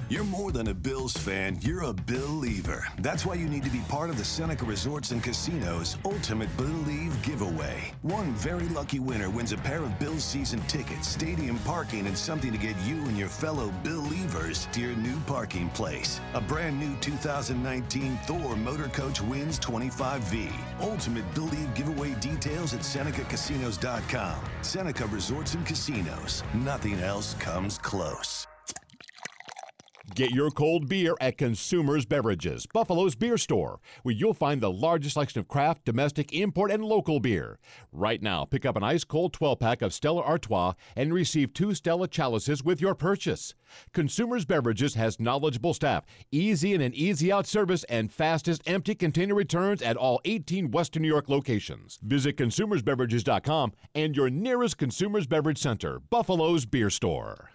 You're 0.10 0.24
more 0.24 0.52
than 0.52 0.70
a 0.70 0.74
Bills 0.74 1.16
fan, 1.16 1.60
you're 1.62 1.84
a 1.84 1.94
believer. 1.94 2.88
That's 2.98 3.28
why 3.28 3.36
you 3.36 3.48
need 3.48 3.64
to 3.66 3.70
be 3.70 3.84
part 3.90 4.10
of 4.10 4.18
the 4.18 4.26
Seneca 4.26 4.66
Resorts 4.66 5.12
and 5.12 5.24
Casinos 5.24 5.98
Ultimate 6.04 6.50
Believe 6.58 7.22
giveaway. 7.22 7.94
One 8.02 8.34
very 8.34 8.68
lucky 8.70 8.98
winner 8.98 9.30
wins 9.30 9.52
a 9.52 9.58
pair 9.58 9.84
of 9.84 10.00
Bills 10.00 10.24
season 10.24 10.62
tickets, 10.62 11.08
stadium 11.08 11.60
parking, 11.60 12.08
and 12.08 12.18
something 12.18 12.52
to 12.52 12.58
get 12.58 12.76
you 12.88 12.98
and 13.06 13.20
your 13.20 13.28
fellow 13.28 13.72
Believers 13.84 14.68
to 14.72 14.82
your 14.82 14.96
new 14.96 15.20
parking 15.28 15.70
place. 15.70 16.20
A 16.34 16.42
brand 16.42 16.80
new 16.80 16.96
2019 17.02 18.18
Thor 18.26 18.56
Motor 18.56 18.88
Coach 18.88 19.22
wins 19.22 19.60
25V. 19.60 20.52
Ultimate 20.82 21.36
Believe 21.36 21.72
giveaway 21.76 22.16
details 22.16 22.74
at 22.74 22.80
SenecaCasinos.com. 22.80 24.40
Seneca 24.64 25.06
Resorts 25.06 25.54
and 25.54 25.68
Casinos. 25.68 26.42
Nothing 26.56 27.00
else 27.00 27.36
comes 27.36 27.78
close. 27.78 28.49
Get 30.16 30.32
your 30.32 30.50
cold 30.50 30.90
beer 30.90 31.16
at 31.22 31.38
Consumers 31.38 32.06
Beverages, 32.06 32.66
Buffalo's 32.66 33.16
beer 33.16 33.38
store, 33.38 33.80
where 34.04 34.16
you'll 34.16 34.34
find 34.34 34.60
the 34.60 34.72
largest 34.72 35.14
selection 35.14 35.40
of 35.40 35.48
craft, 35.48 35.86
domestic, 35.86 36.34
import, 36.34 36.72
and 36.72 36.84
local 36.84 37.20
beer. 37.20 37.60
Right 37.92 38.22
now, 38.22 38.46
pick 38.46 38.66
up 38.66 38.76
an 38.76 38.84
ice 38.84 39.04
cold 39.04 39.34
12 39.34 39.60
pack 39.60 39.82
of 39.82 39.94
Stella 39.94 40.22
Artois 40.22 40.74
and 40.96 41.14
receive 41.14 41.54
two 41.54 41.74
Stella 41.74 42.08
chalices 42.08 42.64
with 42.64 42.82
your 42.82 42.96
purchase. 42.96 43.54
Consumers 43.94 44.46
Beverages 44.46 44.96
has 44.96 45.20
knowledgeable 45.20 45.74
staff, 45.74 46.06
easy 46.32 46.74
in 46.74 46.82
and 46.82 46.96
easy 46.96 47.32
out 47.32 47.48
service, 47.48 47.84
and 47.86 48.12
fastest 48.12 48.62
empty 48.66 48.96
container 48.96 49.36
returns 49.36 49.82
at 49.82 49.98
all 49.98 50.20
18 50.26 50.72
Western 50.72 51.04
New 51.04 51.08
York 51.08 51.30
locations. 51.30 52.00
Visit 52.02 52.36
consumersbeverages.com 52.38 53.74
and 53.96 54.16
your 54.16 54.30
nearest 54.30 54.78
Consumers 54.78 55.28
Beverage 55.28 55.60
Center, 55.60 56.00
Buffalo's 56.00 56.66
beer 56.66 56.90
store. 56.90 57.50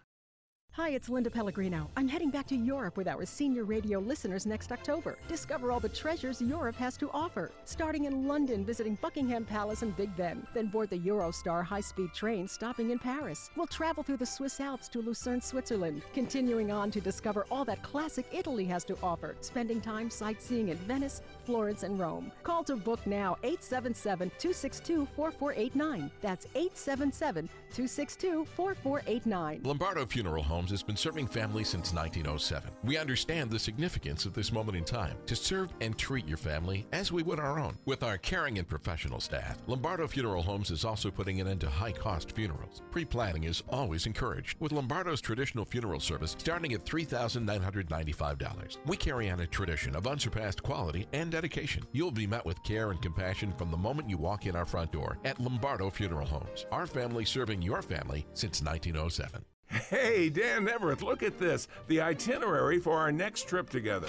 Hi, 0.76 0.88
it's 0.88 1.08
Linda 1.08 1.30
Pellegrino. 1.30 1.88
I'm 1.96 2.08
heading 2.08 2.30
back 2.30 2.48
to 2.48 2.56
Europe 2.56 2.96
with 2.96 3.06
our 3.06 3.24
senior 3.24 3.62
radio 3.62 4.00
listeners 4.00 4.44
next 4.44 4.72
October. 4.72 5.16
Discover 5.28 5.70
all 5.70 5.78
the 5.78 5.88
treasures 5.88 6.42
Europe 6.42 6.74
has 6.74 6.96
to 6.96 7.08
offer. 7.12 7.52
Starting 7.64 8.06
in 8.06 8.26
London, 8.26 8.64
visiting 8.64 8.98
Buckingham 9.00 9.44
Palace 9.44 9.82
and 9.82 9.96
Big 9.96 10.16
Ben. 10.16 10.44
Then 10.52 10.66
board 10.66 10.90
the 10.90 10.98
Eurostar 10.98 11.64
high 11.64 11.80
speed 11.80 12.12
train 12.12 12.48
stopping 12.48 12.90
in 12.90 12.98
Paris. 12.98 13.50
We'll 13.54 13.68
travel 13.68 14.02
through 14.02 14.16
the 14.16 14.26
Swiss 14.26 14.58
Alps 14.58 14.88
to 14.88 14.98
Lucerne, 14.98 15.40
Switzerland. 15.40 16.02
Continuing 16.12 16.72
on 16.72 16.90
to 16.90 17.00
discover 17.00 17.46
all 17.52 17.64
that 17.66 17.84
classic 17.84 18.26
Italy 18.32 18.64
has 18.64 18.82
to 18.86 18.98
offer. 19.00 19.36
Spending 19.42 19.80
time 19.80 20.10
sightseeing 20.10 20.70
in 20.70 20.76
Venice, 20.78 21.22
Florence, 21.44 21.82
and 21.82 21.98
Rome. 21.98 22.32
Call 22.42 22.64
to 22.64 22.76
book 22.76 23.06
now 23.06 23.36
877 23.42 24.30
262 24.38 25.06
4489. 25.16 26.10
That's 26.20 26.46
877 26.54 27.48
262 27.74 28.46
4489. 28.56 29.60
Lombardo 29.64 30.06
Funeral 30.06 30.42
Homes 30.42 30.70
has 30.70 30.82
been 30.82 30.96
serving 30.96 31.26
families 31.26 31.68
since 31.68 31.92
1907. 31.92 32.70
We 32.84 32.96
understand 32.96 33.50
the 33.50 33.58
significance 33.58 34.26
of 34.26 34.34
this 34.34 34.52
moment 34.52 34.76
in 34.76 34.84
time 34.84 35.16
to 35.26 35.36
serve 35.36 35.72
and 35.80 35.96
treat 35.98 36.26
your 36.26 36.36
family 36.36 36.86
as 36.92 37.10
we 37.12 37.22
would 37.22 37.40
our 37.40 37.58
own. 37.58 37.76
With 37.84 38.02
our 38.02 38.18
caring 38.18 38.58
and 38.58 38.68
professional 38.68 39.20
staff, 39.20 39.58
Lombardo 39.66 40.06
Funeral 40.06 40.42
Homes 40.42 40.70
is 40.70 40.84
also 40.84 41.10
putting 41.10 41.40
an 41.40 41.48
end 41.48 41.60
to 41.62 41.70
high 41.70 41.92
cost 41.92 42.32
funerals. 42.32 42.82
Pre 42.90 43.04
planning 43.04 43.44
is 43.44 43.62
always 43.68 44.06
encouraged, 44.06 44.58
with 44.60 44.72
Lombardo's 44.72 45.20
traditional 45.20 45.64
funeral 45.64 46.00
service 46.00 46.36
starting 46.38 46.72
at 46.74 46.84
$3,995. 46.84 48.76
We 48.86 48.96
carry 48.96 49.30
on 49.30 49.40
a 49.40 49.46
tradition 49.46 49.96
of 49.96 50.06
unsurpassed 50.06 50.62
quality 50.62 51.06
and 51.12 51.33
dedication. 51.34 51.82
You'll 51.90 52.12
be 52.12 52.28
met 52.28 52.46
with 52.46 52.62
care 52.62 52.92
and 52.92 53.02
compassion 53.02 53.52
from 53.58 53.72
the 53.72 53.76
moment 53.76 54.08
you 54.08 54.16
walk 54.16 54.46
in 54.46 54.54
our 54.54 54.64
front 54.64 54.92
door 54.92 55.18
at 55.24 55.40
Lombardo 55.40 55.90
Funeral 55.90 56.26
Homes. 56.26 56.64
Our 56.70 56.86
family 56.86 57.24
serving 57.24 57.60
your 57.60 57.82
family 57.82 58.24
since 58.34 58.62
1907. 58.62 59.44
Hey, 59.66 60.28
Dan 60.28 60.68
Everett, 60.68 61.02
look 61.02 61.24
at 61.24 61.38
this. 61.40 61.66
The 61.88 62.00
itinerary 62.00 62.78
for 62.78 62.96
our 62.96 63.10
next 63.10 63.48
trip 63.48 63.68
together. 63.68 64.06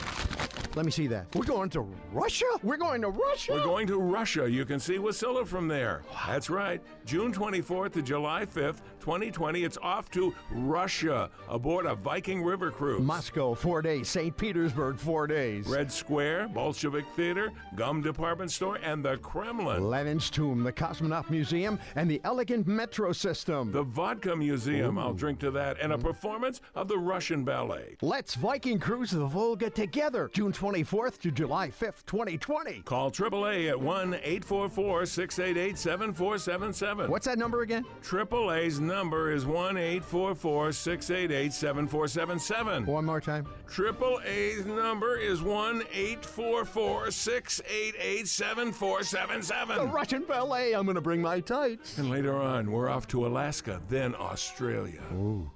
Let 0.76 0.86
me 0.86 0.92
see 0.92 1.08
that. 1.08 1.34
We're 1.34 1.46
going 1.46 1.70
to 1.72 1.88
Russia? 2.12 2.46
We're 2.62 2.78
going 2.78 3.02
to 3.02 3.10
Russia? 3.10 3.54
We're 3.54 3.64
going 3.64 3.88
to 3.88 3.98
Russia. 3.98 4.48
You 4.48 4.66
can 4.66 4.80
see 4.80 4.98
Wasilla 4.98 5.48
from 5.48 5.68
there. 5.68 6.04
That's 6.28 6.50
right. 6.50 6.82
June 7.06 7.34
24th 7.34 7.94
to 7.94 8.02
July 8.04 8.46
5th, 8.46 8.82
2020, 9.06 9.64
it's 9.64 9.78
off 9.84 10.10
to 10.10 10.34
Russia 10.50 11.30
aboard 11.48 11.86
a 11.86 11.94
Viking 11.94 12.44
River 12.44 12.72
cruise. 12.72 13.04
Moscow, 13.04 13.54
four 13.54 13.84
days. 13.84 14.10
St. 14.10 14.36
Petersburg, 14.36 14.98
four 14.98 15.28
days. 15.28 15.68
Red 15.68 15.92
Square, 15.92 16.48
Bolshevik 16.48 17.06
Theater, 17.16 17.52
Gum 17.76 18.02
Department 18.02 18.50
Store, 18.50 18.80
and 18.82 19.06
the 19.06 19.18
Kremlin. 19.18 19.88
Lenin's 19.88 20.32
Tomb, 20.32 20.64
the 20.64 20.74
Cosmonaut 20.74 21.30
Museum, 21.30 21.78
and 21.96 22.10
the 22.10 22.20
elegant 22.24 22.66
metro 22.66 23.12
system. 23.12 23.72
The 23.72 23.84
Vodka 23.84 24.36
Museum, 24.36 24.98
I'll 24.98 25.14
drink 25.14 25.38
to 25.42 25.52
that, 25.52 25.80
and 25.80 25.94
a 25.94 25.98
mm. 25.98 26.02
performance 26.02 26.62
of 26.74 26.88
the 26.88 26.98
Russian 26.98 27.44
Ballet. 27.44 27.98
Let's 28.02 28.34
Viking 28.34 28.80
cruise 28.80 29.12
the 29.12 29.28
Volga 29.28 29.70
together, 29.70 30.32
June 30.34 30.52
24th 30.52 31.20
to 31.20 31.30
July 31.30 31.70
5th, 31.70 32.08
2020. 32.08 32.82
Call 32.82 33.12
AAA 33.12 33.70
at 33.70 33.80
1 33.80 34.16
844 34.16 35.06
688 35.06 35.78
7477. 35.78 37.12
What's 37.12 37.28
that 37.28 37.38
number 37.38 37.62
again? 37.62 37.86
AAA's 38.02 38.80
number 38.80 38.95
is 38.96 39.46
1 39.46 39.78
844 39.78 40.72
688 40.72 41.52
7477. 41.54 42.86
One 42.86 43.06
more 43.06 43.20
time. 43.20 43.46
Triple 43.68 44.22
A's 44.26 44.66
number 44.66 45.18
is 45.18 45.42
1 45.42 45.84
844 45.92 47.12
688 47.12 48.28
7477. 48.28 49.78
The 49.78 49.94
Russian 49.94 50.24
ballet. 50.24 50.74
I'm 50.74 50.86
going 50.86 50.96
to 50.96 51.02
bring 51.02 51.22
my 51.22 51.42
tights. 51.42 51.98
And 51.98 52.10
later 52.10 52.36
on, 52.36 52.72
we're 52.72 52.90
off 52.90 53.08
to 53.10 53.28
Alaska, 53.28 53.82
then 53.90 54.16
Australia. 54.16 55.02
Ooh. 55.14 55.52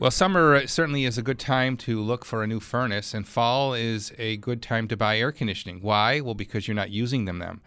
Well, 0.00 0.12
summer 0.12 0.54
uh, 0.54 0.68
certainly 0.68 1.06
is 1.06 1.18
a 1.18 1.22
good 1.22 1.40
time 1.40 1.76
to 1.78 2.00
look 2.00 2.24
for 2.24 2.44
a 2.44 2.46
new 2.46 2.60
furnace, 2.60 3.14
and 3.14 3.26
fall 3.26 3.74
is 3.74 4.12
a 4.16 4.36
good 4.36 4.62
time 4.62 4.86
to 4.86 4.96
buy 4.96 5.18
air 5.18 5.32
conditioning. 5.32 5.80
Why? 5.80 6.20
Well, 6.20 6.36
because 6.36 6.68
you're 6.68 6.76
not 6.76 6.90
using 6.90 7.24
them 7.24 7.40
r- 7.42 7.60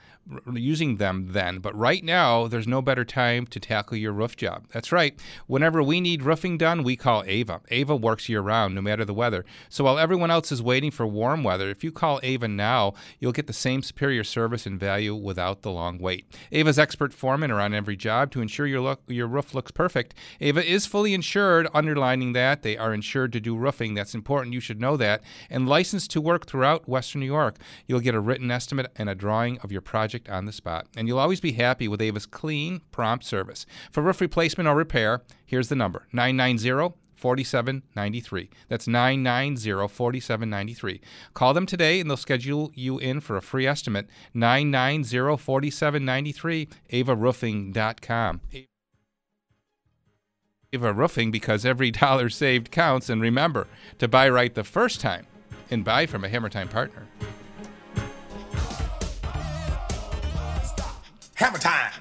using 0.54 0.98
them 0.98 1.28
then. 1.32 1.60
But 1.60 1.76
right 1.76 2.04
now, 2.04 2.48
there's 2.48 2.68
no 2.68 2.82
better 2.82 3.04
time 3.04 3.46
to 3.48 3.60
tackle 3.60 3.98
your 3.98 4.12
roof 4.12 4.36
job. 4.36 4.68
That's 4.72 4.92
right. 4.92 5.20
Whenever 5.48 5.82
we 5.84 6.00
need 6.00 6.24
roofing 6.24 6.58
done, 6.58 6.84
we 6.84 6.96
call 6.96 7.24
Ava. 7.26 7.62
Ava 7.70 7.96
works 7.96 8.30
year 8.30 8.42
round, 8.42 8.76
no 8.76 8.82
matter 8.82 9.04
the 9.04 9.14
weather. 9.14 9.46
So 9.70 9.84
while 9.84 10.00
everyone 10.00 10.32
else 10.32 10.52
is 10.52 10.62
waiting 10.62 10.92
for 10.92 11.06
warm 11.08 11.44
weather, 11.44 11.70
if 11.70 11.84
you 11.84 11.92
call 11.92 12.20
Ava 12.24 12.48
now, 12.48 12.94
you'll 13.20 13.32
get 13.32 13.48
the 13.48 13.54
same 13.54 13.82
superior 13.82 14.24
service 14.24 14.66
and 14.66 14.80
value 14.80 15.16
without 15.16 15.62
the 15.62 15.72
long 15.72 15.98
wait. 15.98 16.26
Ava's 16.52 16.80
expert 16.80 17.14
foremen 17.14 17.52
are 17.52 17.60
on 17.60 17.74
every 17.74 17.96
job 17.96 18.32
to 18.32 18.42
ensure 18.42 18.68
your 18.68 18.82
look 18.82 19.02
your 19.08 19.28
roof 19.28 19.54
looks 19.54 19.72
perfect. 19.72 20.14
Ava 20.40 20.64
is 20.64 20.86
fully 20.86 21.14
insured, 21.14 21.68
underlining 21.74 22.34
that 22.34 22.62
they 22.62 22.78
are 22.78 22.94
insured 22.94 23.34
to 23.34 23.40
do 23.40 23.56
roofing. 23.56 23.94
That's 23.94 24.16
important. 24.16 24.54
You 24.54 24.60
should 24.60 24.80
know 24.80 24.98
that. 24.98 25.22
And 25.50 25.68
licensed 25.68 26.12
to 26.12 26.22
work 26.22 26.46
throughout 26.46 26.88
Western 26.88 27.22
New 27.22 27.28
York. 27.28 27.58
You'll 27.88 28.00
get 28.00 28.16
a 28.16 28.20
written 28.20 28.52
estimate 28.52 28.92
and 28.96 29.10
a 29.10 29.16
drawing 29.16 29.60
of 29.60 29.72
your 29.72 29.82
project 29.82 30.11
on 30.30 30.46
the 30.46 30.52
spot. 30.52 30.88
And 30.96 31.08
you'll 31.08 31.20
always 31.20 31.40
be 31.42 31.54
happy 31.54 31.88
with 31.88 32.02
Ava's 32.02 32.26
clean, 32.26 32.82
prompt 32.92 33.26
service. 33.26 33.66
For 33.92 34.02
roof 34.02 34.22
replacement 34.22 34.68
or 34.68 34.76
repair, 34.76 35.22
here's 35.46 35.70
the 35.70 35.76
number 35.76 36.08
990 36.14 36.96
4793. 37.16 38.50
That's 38.68 38.88
990 38.88 39.88
4793. 39.88 41.02
Call 41.34 41.54
them 41.54 41.66
today 41.66 42.00
and 42.00 42.10
they'll 42.10 42.18
schedule 42.18 42.72
you 42.74 42.98
in 42.98 43.20
for 43.20 43.38
a 43.38 43.42
free 43.42 43.68
estimate. 43.68 44.08
990 44.34 45.38
4793, 45.38 46.68
avaroofing.com. 46.92 48.42
Ava 50.74 50.94
Roofing 50.94 51.32
because 51.32 51.66
every 51.66 51.92
dollar 51.92 52.30
saved 52.30 52.72
counts. 52.72 53.10
And 53.10 53.22
remember 53.22 53.68
to 54.00 54.08
buy 54.08 54.30
right 54.30 54.54
the 54.54 54.64
first 54.64 55.02
time 55.02 55.28
and 55.70 55.84
buy 55.84 56.06
from 56.06 56.24
a 56.24 56.30
Hammer 56.30 56.50
Time 56.50 56.68
partner. 56.68 57.08
Hammer 61.42 61.58
time. 61.58 61.92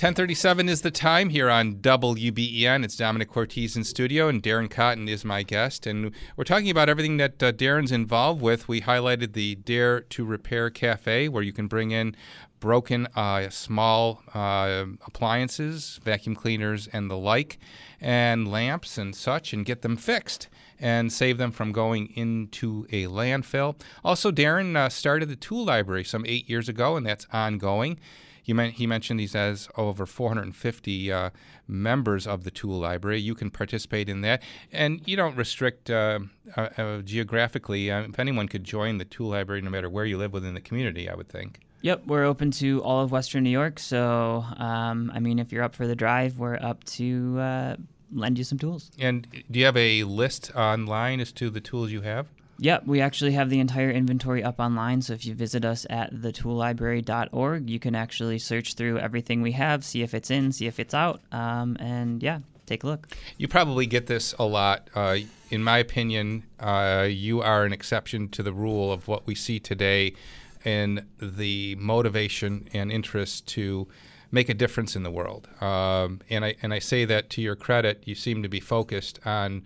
1037 0.00 0.70
is 0.70 0.80
the 0.80 0.90
time 0.90 1.28
here 1.28 1.50
on 1.50 1.74
WBEN. 1.74 2.82
It's 2.86 2.96
Domenic 2.96 3.28
Cortese 3.28 3.78
in 3.78 3.84
studio, 3.84 4.28
and 4.28 4.42
Darren 4.42 4.70
Cotton 4.70 5.10
is 5.10 5.26
my 5.26 5.42
guest. 5.42 5.86
And 5.86 6.12
we're 6.38 6.44
talking 6.44 6.70
about 6.70 6.88
everything 6.88 7.18
that 7.18 7.42
uh, 7.42 7.52
Darren's 7.52 7.92
involved 7.92 8.40
with. 8.40 8.66
We 8.66 8.80
highlighted 8.80 9.34
the 9.34 9.56
Dare 9.56 10.00
to 10.00 10.24
Repair 10.24 10.70
Cafe, 10.70 11.28
where 11.28 11.42
you 11.42 11.52
can 11.52 11.66
bring 11.66 11.90
in 11.90 12.16
broken 12.60 13.08
uh, 13.16 13.48
small 13.50 14.22
uh, 14.34 14.84
appliances, 15.06 15.98
vacuum 16.04 16.36
cleaners, 16.36 16.86
and 16.88 17.10
the 17.10 17.16
like, 17.16 17.58
and 18.00 18.50
lamps 18.50 18.98
and 18.98 19.16
such, 19.16 19.52
and 19.52 19.64
get 19.64 19.82
them 19.82 19.96
fixed 19.96 20.48
and 20.78 21.12
save 21.12 21.38
them 21.38 21.52
from 21.52 21.72
going 21.72 22.06
into 22.14 22.86
a 22.90 23.06
landfill. 23.06 23.78
Also, 24.04 24.30
Darren 24.30 24.76
uh, 24.76 24.88
started 24.88 25.28
the 25.28 25.36
tool 25.36 25.64
library 25.64 26.04
some 26.04 26.24
eight 26.26 26.48
years 26.48 26.68
ago, 26.68 26.96
and 26.96 27.04
that's 27.04 27.26
ongoing. 27.32 27.98
He, 28.42 28.54
men- 28.54 28.70
he 28.70 28.86
mentioned 28.86 29.20
he 29.20 29.26
has 29.28 29.68
over 29.76 30.06
450 30.06 31.12
uh, 31.12 31.30
members 31.68 32.26
of 32.26 32.44
the 32.44 32.50
tool 32.50 32.78
library. 32.78 33.20
You 33.20 33.34
can 33.34 33.50
participate 33.50 34.08
in 34.08 34.22
that, 34.22 34.42
and 34.72 35.06
you 35.06 35.16
don't 35.16 35.36
restrict 35.36 35.90
uh, 35.90 36.20
uh, 36.56 37.02
geographically. 37.02 37.90
If 37.90 38.18
anyone 38.18 38.48
could 38.48 38.64
join 38.64 38.98
the 38.98 39.04
tool 39.04 39.28
library, 39.28 39.60
no 39.60 39.70
matter 39.70 39.90
where 39.90 40.06
you 40.06 40.16
live 40.16 40.32
within 40.32 40.54
the 40.54 40.60
community, 40.60 41.08
I 41.08 41.14
would 41.14 41.28
think. 41.28 41.60
Yep, 41.82 42.06
we're 42.06 42.24
open 42.24 42.50
to 42.52 42.82
all 42.82 43.02
of 43.02 43.10
Western 43.10 43.44
New 43.44 43.50
York. 43.50 43.78
So, 43.78 44.44
um, 44.56 45.10
I 45.14 45.20
mean, 45.20 45.38
if 45.38 45.50
you're 45.50 45.62
up 45.62 45.74
for 45.74 45.86
the 45.86 45.96
drive, 45.96 46.38
we're 46.38 46.56
up 46.56 46.84
to 46.84 47.38
uh, 47.38 47.76
lend 48.12 48.36
you 48.36 48.44
some 48.44 48.58
tools. 48.58 48.90
And 48.98 49.26
do 49.50 49.58
you 49.58 49.64
have 49.64 49.76
a 49.76 50.04
list 50.04 50.54
online 50.54 51.20
as 51.20 51.32
to 51.32 51.48
the 51.48 51.60
tools 51.60 51.90
you 51.90 52.02
have? 52.02 52.26
Yep, 52.58 52.86
we 52.86 53.00
actually 53.00 53.32
have 53.32 53.48
the 53.48 53.58
entire 53.58 53.90
inventory 53.90 54.44
up 54.44 54.60
online. 54.60 55.00
So 55.00 55.14
if 55.14 55.24
you 55.24 55.34
visit 55.34 55.64
us 55.64 55.86
at 55.88 56.12
thetoollibrary.org, 56.12 57.70
you 57.70 57.78
can 57.78 57.94
actually 57.94 58.38
search 58.38 58.74
through 58.74 58.98
everything 58.98 59.40
we 59.40 59.52
have, 59.52 59.82
see 59.82 60.02
if 60.02 60.12
it's 60.12 60.30
in, 60.30 60.52
see 60.52 60.66
if 60.66 60.78
it's 60.78 60.92
out, 60.92 61.22
um, 61.32 61.78
and 61.80 62.22
yeah, 62.22 62.40
take 62.66 62.84
a 62.84 62.86
look. 62.86 63.08
You 63.38 63.48
probably 63.48 63.86
get 63.86 64.06
this 64.06 64.34
a 64.38 64.44
lot. 64.44 64.90
Uh, 64.94 65.18
in 65.48 65.64
my 65.64 65.78
opinion, 65.78 66.42
uh, 66.60 67.08
you 67.08 67.40
are 67.40 67.64
an 67.64 67.72
exception 67.72 68.28
to 68.28 68.42
the 68.42 68.52
rule 68.52 68.92
of 68.92 69.08
what 69.08 69.26
we 69.26 69.34
see 69.34 69.58
today 69.58 70.12
in 70.64 71.06
the 71.20 71.74
motivation 71.76 72.68
and 72.72 72.90
interest 72.92 73.46
to 73.48 73.88
make 74.30 74.48
a 74.48 74.54
difference 74.54 74.94
in 74.96 75.02
the 75.02 75.10
world. 75.10 75.48
Um, 75.60 76.20
and 76.30 76.44
I 76.44 76.54
and 76.62 76.72
I 76.72 76.78
say 76.78 77.04
that 77.04 77.30
to 77.30 77.42
your 77.42 77.56
credit. 77.56 78.02
You 78.06 78.14
seem 78.14 78.42
to 78.42 78.48
be 78.48 78.60
focused 78.60 79.18
on 79.24 79.62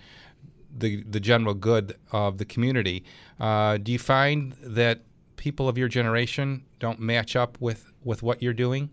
the 0.77 1.03
the 1.05 1.21
general 1.21 1.55
good 1.55 1.97
of 2.13 2.39
the 2.39 2.45
community. 2.45 3.05
Uh, 3.39 3.77
do 3.79 3.93
you 3.93 3.99
find 3.99 4.55
that 4.63 5.03
people 5.37 5.69
of 5.69 5.77
your 5.77 5.89
generation 5.89 6.65
don't 6.79 6.99
match 6.99 7.37
up 7.37 7.61
with, 7.61 7.93
with 8.03 8.23
what 8.23 8.43
you're 8.43 8.55
doing? 8.55 8.89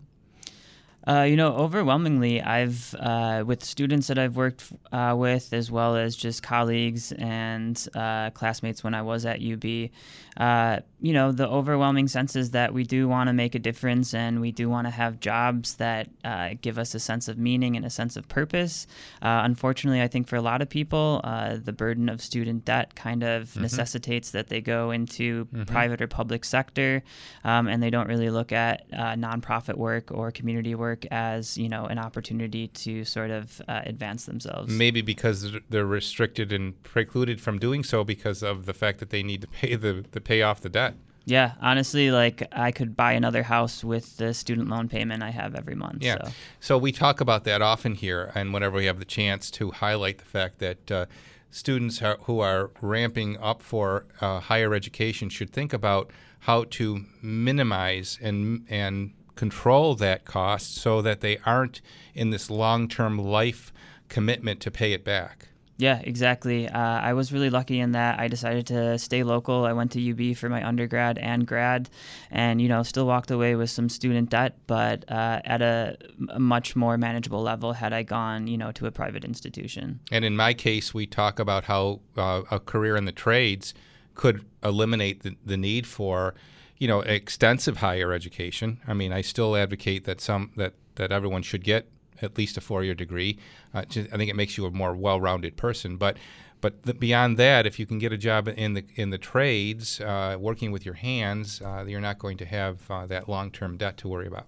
Uh, 1.06 1.22
you 1.22 1.34
know, 1.36 1.52
overwhelmingly, 1.56 2.40
I've 2.40 2.94
uh, 3.00 3.42
with 3.44 3.64
students 3.64 4.06
that 4.06 4.18
I've 4.20 4.36
worked 4.36 4.72
uh, 4.92 5.14
with, 5.18 5.52
as 5.52 5.68
well 5.70 5.96
as 5.96 6.14
just 6.14 6.44
colleagues 6.44 7.10
and 7.12 7.76
uh, 7.96 8.30
classmates 8.30 8.84
when 8.84 8.94
I 8.94 9.02
was 9.02 9.26
at 9.26 9.40
UB. 9.42 9.90
uh, 10.36 10.78
you 11.00 11.12
know, 11.12 11.32
the 11.32 11.48
overwhelming 11.48 12.06
sense 12.06 12.36
is 12.36 12.52
that 12.52 12.72
we 12.72 12.84
do 12.84 13.08
want 13.08 13.26
to 13.28 13.32
make 13.32 13.56
a 13.56 13.58
difference, 13.58 14.14
and 14.14 14.40
we 14.40 14.52
do 14.52 14.68
want 14.70 14.86
to 14.86 14.90
have 14.92 15.18
jobs 15.18 15.74
that 15.74 16.08
uh, 16.24 16.50
give 16.60 16.78
us 16.78 16.94
a 16.94 17.00
sense 17.00 17.26
of 17.26 17.36
meaning 17.36 17.76
and 17.76 17.84
a 17.84 17.90
sense 17.90 18.16
of 18.16 18.28
purpose. 18.28 18.86
Uh, 19.20 19.40
unfortunately, 19.44 20.00
I 20.00 20.06
think 20.06 20.28
for 20.28 20.36
a 20.36 20.40
lot 20.40 20.62
of 20.62 20.68
people, 20.68 21.20
uh, 21.24 21.56
the 21.62 21.72
burden 21.72 22.08
of 22.08 22.22
student 22.22 22.64
debt 22.64 22.94
kind 22.94 23.24
of 23.24 23.48
Mhm. 23.54 23.62
necessitates 23.62 24.30
that 24.30 24.46
they 24.48 24.60
go 24.60 24.92
into 24.92 25.46
Mhm. 25.46 25.66
private 25.66 26.00
or 26.00 26.06
public 26.06 26.44
sector, 26.44 27.02
um, 27.42 27.66
and 27.66 27.82
they 27.82 27.90
don't 27.90 28.06
really 28.06 28.30
look 28.30 28.52
at 28.52 28.84
uh, 28.92 29.14
nonprofit 29.16 29.76
work 29.76 30.12
or 30.12 30.30
community 30.30 30.76
work 30.76 30.91
as 31.10 31.56
you 31.58 31.68
know 31.68 31.84
an 31.86 31.98
opportunity 31.98 32.68
to 32.68 33.04
sort 33.04 33.30
of 33.30 33.60
uh, 33.68 33.82
advance 33.84 34.24
themselves. 34.24 34.72
Maybe 34.72 35.02
because 35.02 35.52
they're- 35.70 35.92
restricted 35.92 36.52
and 36.52 36.80
precluded 36.82 37.40
from 37.40 37.58
doing 37.58 37.84
so 37.84 38.02
because 38.02 38.42
of 38.42 38.66
the 38.66 38.72
fact 38.72 38.98
that 39.00 39.10
they 39.10 39.22
need 39.22 39.40
to 39.42 39.46
pay 39.46 39.74
the, 39.74 40.04
the 40.12 40.20
pay 40.20 40.42
off 40.42 40.60
the 40.60 40.68
debt. 40.68 40.94
Yeah, 41.24 41.52
honestly, 41.60 42.10
like 42.10 42.48
I 42.50 42.72
could 42.72 42.96
buy 42.96 43.12
another 43.12 43.42
house 43.44 43.84
with 43.84 44.16
the 44.16 44.34
student 44.34 44.68
loan 44.68 44.88
payment 44.88 45.22
I 45.22 45.30
have 45.30 45.54
every 45.54 45.74
month. 45.74 46.02
Yeah. 46.02 46.16
So. 46.24 46.32
So 46.60 46.78
we 46.78 46.90
talk 46.90 47.20
about 47.20 47.44
that 47.44 47.62
often 47.62 47.94
here, 47.94 48.32
and 48.34 48.52
whenever 48.52 48.76
we 48.76 48.86
have 48.86 48.98
the 48.98 49.04
chance 49.04 49.50
to 49.52 49.70
highlight 49.70 50.18
the 50.18 50.24
fact 50.24 50.58
that 50.58 50.90
uh, 50.90 51.06
students 51.50 52.02
who 52.22 52.40
are 52.40 52.70
ramping 52.80 53.38
up 53.38 53.62
for 53.62 54.06
uh, 54.20 54.40
higher 54.40 54.74
education 54.74 55.28
should 55.28 55.50
think 55.50 55.72
about 55.72 56.10
how 56.40 56.64
to 56.70 57.04
minimize 57.20 58.18
and 58.20 58.66
and 58.68 59.12
control 59.34 59.94
that 59.96 60.24
cost 60.24 60.74
so 60.74 61.02
that 61.02 61.20
they 61.20 61.38
aren't 61.44 61.80
in 62.14 62.30
this 62.30 62.50
long-term 62.50 63.18
life 63.18 63.72
commitment 64.08 64.60
to 64.60 64.70
pay 64.70 64.92
it 64.92 65.04
back. 65.04 65.48
Yeah, 65.78 66.00
exactly. 66.04 66.68
Uh, 66.68 66.78
I 66.78 67.12
was 67.14 67.32
really 67.32 67.50
lucky 67.50 67.80
in 67.80 67.90
that 67.92 68.20
I 68.20 68.28
decided 68.28 68.66
to 68.68 68.98
stay 68.98 69.24
local. 69.24 69.64
I 69.64 69.72
went 69.72 69.90
to 69.92 70.10
UB 70.10 70.36
for 70.36 70.48
my 70.48 70.64
undergrad 70.64 71.18
and 71.18 71.44
grad, 71.44 71.90
and 72.30 72.62
you 72.62 72.68
know, 72.68 72.84
still 72.84 73.06
walked 73.06 73.32
away 73.32 73.56
with 73.56 73.68
some 73.68 73.88
student 73.88 74.30
debt, 74.30 74.58
but 74.68 75.10
uh, 75.10 75.40
at 75.44 75.60
a, 75.60 75.96
a 76.28 76.38
much 76.38 76.76
more 76.76 76.96
manageable 76.98 77.42
level 77.42 77.72
had 77.72 77.92
I 77.92 78.04
gone, 78.04 78.46
you 78.46 78.56
know, 78.56 78.70
to 78.72 78.86
a 78.86 78.92
private 78.92 79.24
institution. 79.24 79.98
And 80.12 80.24
in 80.24 80.36
my 80.36 80.54
case, 80.54 80.94
we 80.94 81.06
talk 81.06 81.40
about 81.40 81.64
how 81.64 82.00
uh, 82.16 82.42
a 82.50 82.60
career 82.60 82.96
in 82.96 83.06
the 83.06 83.12
trades 83.12 83.74
could 84.14 84.44
eliminate 84.62 85.22
the, 85.22 85.36
the 85.44 85.56
need 85.56 85.86
for, 85.86 86.34
you 86.82 86.88
know, 86.88 86.98
extensive 87.02 87.76
higher 87.76 88.12
education. 88.12 88.80
I 88.88 88.92
mean, 88.92 89.12
I 89.12 89.20
still 89.20 89.54
advocate 89.54 90.04
that 90.06 90.20
some 90.20 90.50
that 90.56 90.72
that 90.96 91.12
everyone 91.12 91.42
should 91.42 91.62
get 91.62 91.86
at 92.20 92.36
least 92.36 92.56
a 92.56 92.60
four-year 92.60 92.94
degree. 92.94 93.38
Uh, 93.72 93.84
I 93.88 94.16
think 94.16 94.28
it 94.28 94.34
makes 94.34 94.58
you 94.58 94.66
a 94.66 94.70
more 94.72 94.92
well-rounded 94.92 95.56
person. 95.56 95.96
But 95.96 96.16
but 96.60 96.82
the, 96.82 96.92
beyond 96.92 97.38
that, 97.38 97.66
if 97.66 97.78
you 97.78 97.86
can 97.86 98.00
get 98.00 98.12
a 98.12 98.18
job 98.18 98.48
in 98.48 98.74
the 98.74 98.84
in 98.96 99.10
the 99.10 99.18
trades, 99.18 100.00
uh, 100.00 100.36
working 100.40 100.72
with 100.72 100.84
your 100.84 100.96
hands, 100.96 101.62
uh, 101.62 101.84
you're 101.86 102.00
not 102.00 102.18
going 102.18 102.36
to 102.38 102.46
have 102.46 102.90
uh, 102.90 103.06
that 103.06 103.28
long-term 103.28 103.76
debt 103.76 103.96
to 103.98 104.08
worry 104.08 104.26
about. 104.26 104.46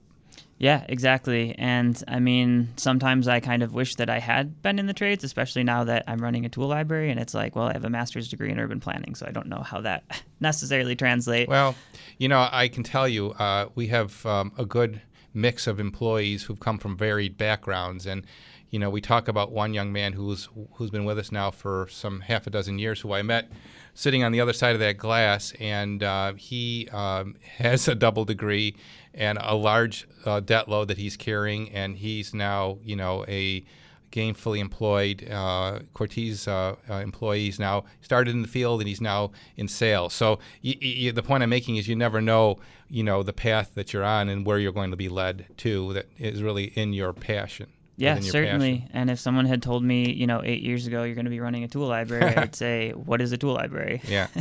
Yeah, 0.59 0.85
exactly. 0.89 1.55
And 1.59 2.03
I 2.09 2.20
mean, 2.20 2.68
sometimes 2.76 3.28
I 3.28 3.41
kind 3.41 3.62
of 3.62 3.74
wish 3.74 3.97
that 3.97 4.09
I 4.09 4.18
had 4.18 4.62
been 4.62 4.78
in 4.78 4.87
the 4.87 4.95
trades, 4.95 5.24
especially 5.24 5.64
now 5.64 5.85
that 5.85 6.05
I'm 6.07 6.18
running 6.18 6.47
a 6.47 6.49
tool 6.49 6.68
library. 6.68 7.11
And 7.11 7.18
it's 7.18 7.35
like, 7.35 7.57
well, 7.57 7.66
I 7.66 7.72
have 7.72 7.85
a 7.85 7.91
master's 7.91 8.28
degree 8.28 8.51
in 8.51 8.59
urban 8.59 8.80
planning, 8.80 9.14
so 9.14 9.26
I 9.26 9.30
don't 9.30 9.49
know 9.49 9.61
how 9.61 9.80
that 9.80 10.05
necessarily 10.41 10.97
translates. 10.97 11.49
Well, 11.49 11.74
you 12.18 12.28
know, 12.28 12.49
I 12.51 12.68
can 12.68 12.82
tell 12.82 13.09
you, 13.09 13.32
uh, 13.32 13.68
we 13.74 13.89
have 13.89 14.24
um, 14.24 14.53
a 14.57 14.64
good 14.64 15.01
mix 15.35 15.66
of 15.66 15.80
employees 15.80 16.45
who've 16.45 16.61
come 16.61 16.78
from 16.78 16.97
varied 16.97 17.37
backgrounds, 17.37 18.07
and 18.07 18.24
you 18.70 18.78
know, 18.78 18.91
we 18.91 19.01
talk 19.01 19.28
about 19.28 19.53
one 19.53 19.74
young 19.74 19.93
man 19.93 20.12
who's 20.12 20.49
who's 20.72 20.91
been 20.91 21.05
with 21.05 21.18
us 21.18 21.30
now 21.30 21.51
for 21.51 21.87
some 21.91 22.20
half 22.20 22.47
a 22.47 22.51
dozen 22.51 22.78
years, 22.78 23.01
who 23.01 23.12
I 23.12 23.22
met 23.22 23.51
sitting 23.95 24.24
on 24.24 24.32
the 24.32 24.41
other 24.41 24.53
side 24.53 24.74
of 24.74 24.80
that 24.80 24.99
glass, 24.99 25.53
and 25.61 26.03
uh, 26.03 26.35
he 26.35 26.89
um, 26.91 27.37
has 27.59 27.89
a 27.89 27.95
double 27.95 28.24
degree 28.24 28.76
and 29.14 29.38
a 29.40 29.54
large 29.54 30.06
uh, 30.24 30.40
debt 30.40 30.68
load 30.68 30.88
that 30.88 30.98
he's 30.98 31.16
carrying, 31.16 31.70
and 31.70 31.96
he's 31.96 32.34
now, 32.34 32.78
you 32.84 32.96
know, 32.96 33.24
a 33.28 33.64
gainfully 34.12 34.60
employed 34.60 35.28
uh, 35.28 35.80
Cortese 35.92 36.48
uh, 36.48 36.76
uh, 36.88 36.94
employee. 36.94 37.46
He's 37.46 37.58
now 37.58 37.84
started 38.00 38.32
in 38.32 38.42
the 38.42 38.48
field 38.48 38.80
and 38.80 38.86
he's 38.88 39.00
now 39.00 39.32
in 39.56 39.66
sales. 39.66 40.14
So 40.14 40.38
y- 40.62 40.76
y- 40.80 41.10
the 41.12 41.22
point 41.22 41.42
I'm 41.42 41.50
making 41.50 41.76
is 41.76 41.88
you 41.88 41.96
never 41.96 42.20
know, 42.20 42.58
you 42.88 43.02
know, 43.02 43.24
the 43.24 43.32
path 43.32 43.72
that 43.74 43.92
you're 43.92 44.04
on 44.04 44.28
and 44.28 44.46
where 44.46 44.60
you're 44.60 44.70
going 44.72 44.92
to 44.92 44.96
be 44.96 45.08
led 45.08 45.46
to. 45.58 45.94
That 45.94 46.06
is 46.16 46.44
really 46.44 46.66
in 46.76 46.92
your 46.92 47.12
passion. 47.12 47.66
Yeah, 47.96 48.20
certainly. 48.20 48.78
passion. 48.78 48.90
And 48.94 49.10
if 49.10 49.18
someone 49.18 49.46
had 49.46 49.62
told 49.62 49.82
me, 49.82 50.12
you 50.12 50.28
know, 50.28 50.42
eight 50.44 50.62
years 50.62 50.86
ago 50.86 51.02
you're 51.02 51.16
going 51.16 51.24
to 51.26 51.30
be 51.30 51.40
running 51.40 51.64
a 51.64 51.68
tool 51.68 51.88
library, 51.88 52.36
I'd 52.36 52.54
say, 52.54 52.90
what 52.92 53.20
is 53.20 53.32
a 53.32 53.36
tool 53.36 53.54
library? 53.54 54.00
Yeah. 54.06 54.28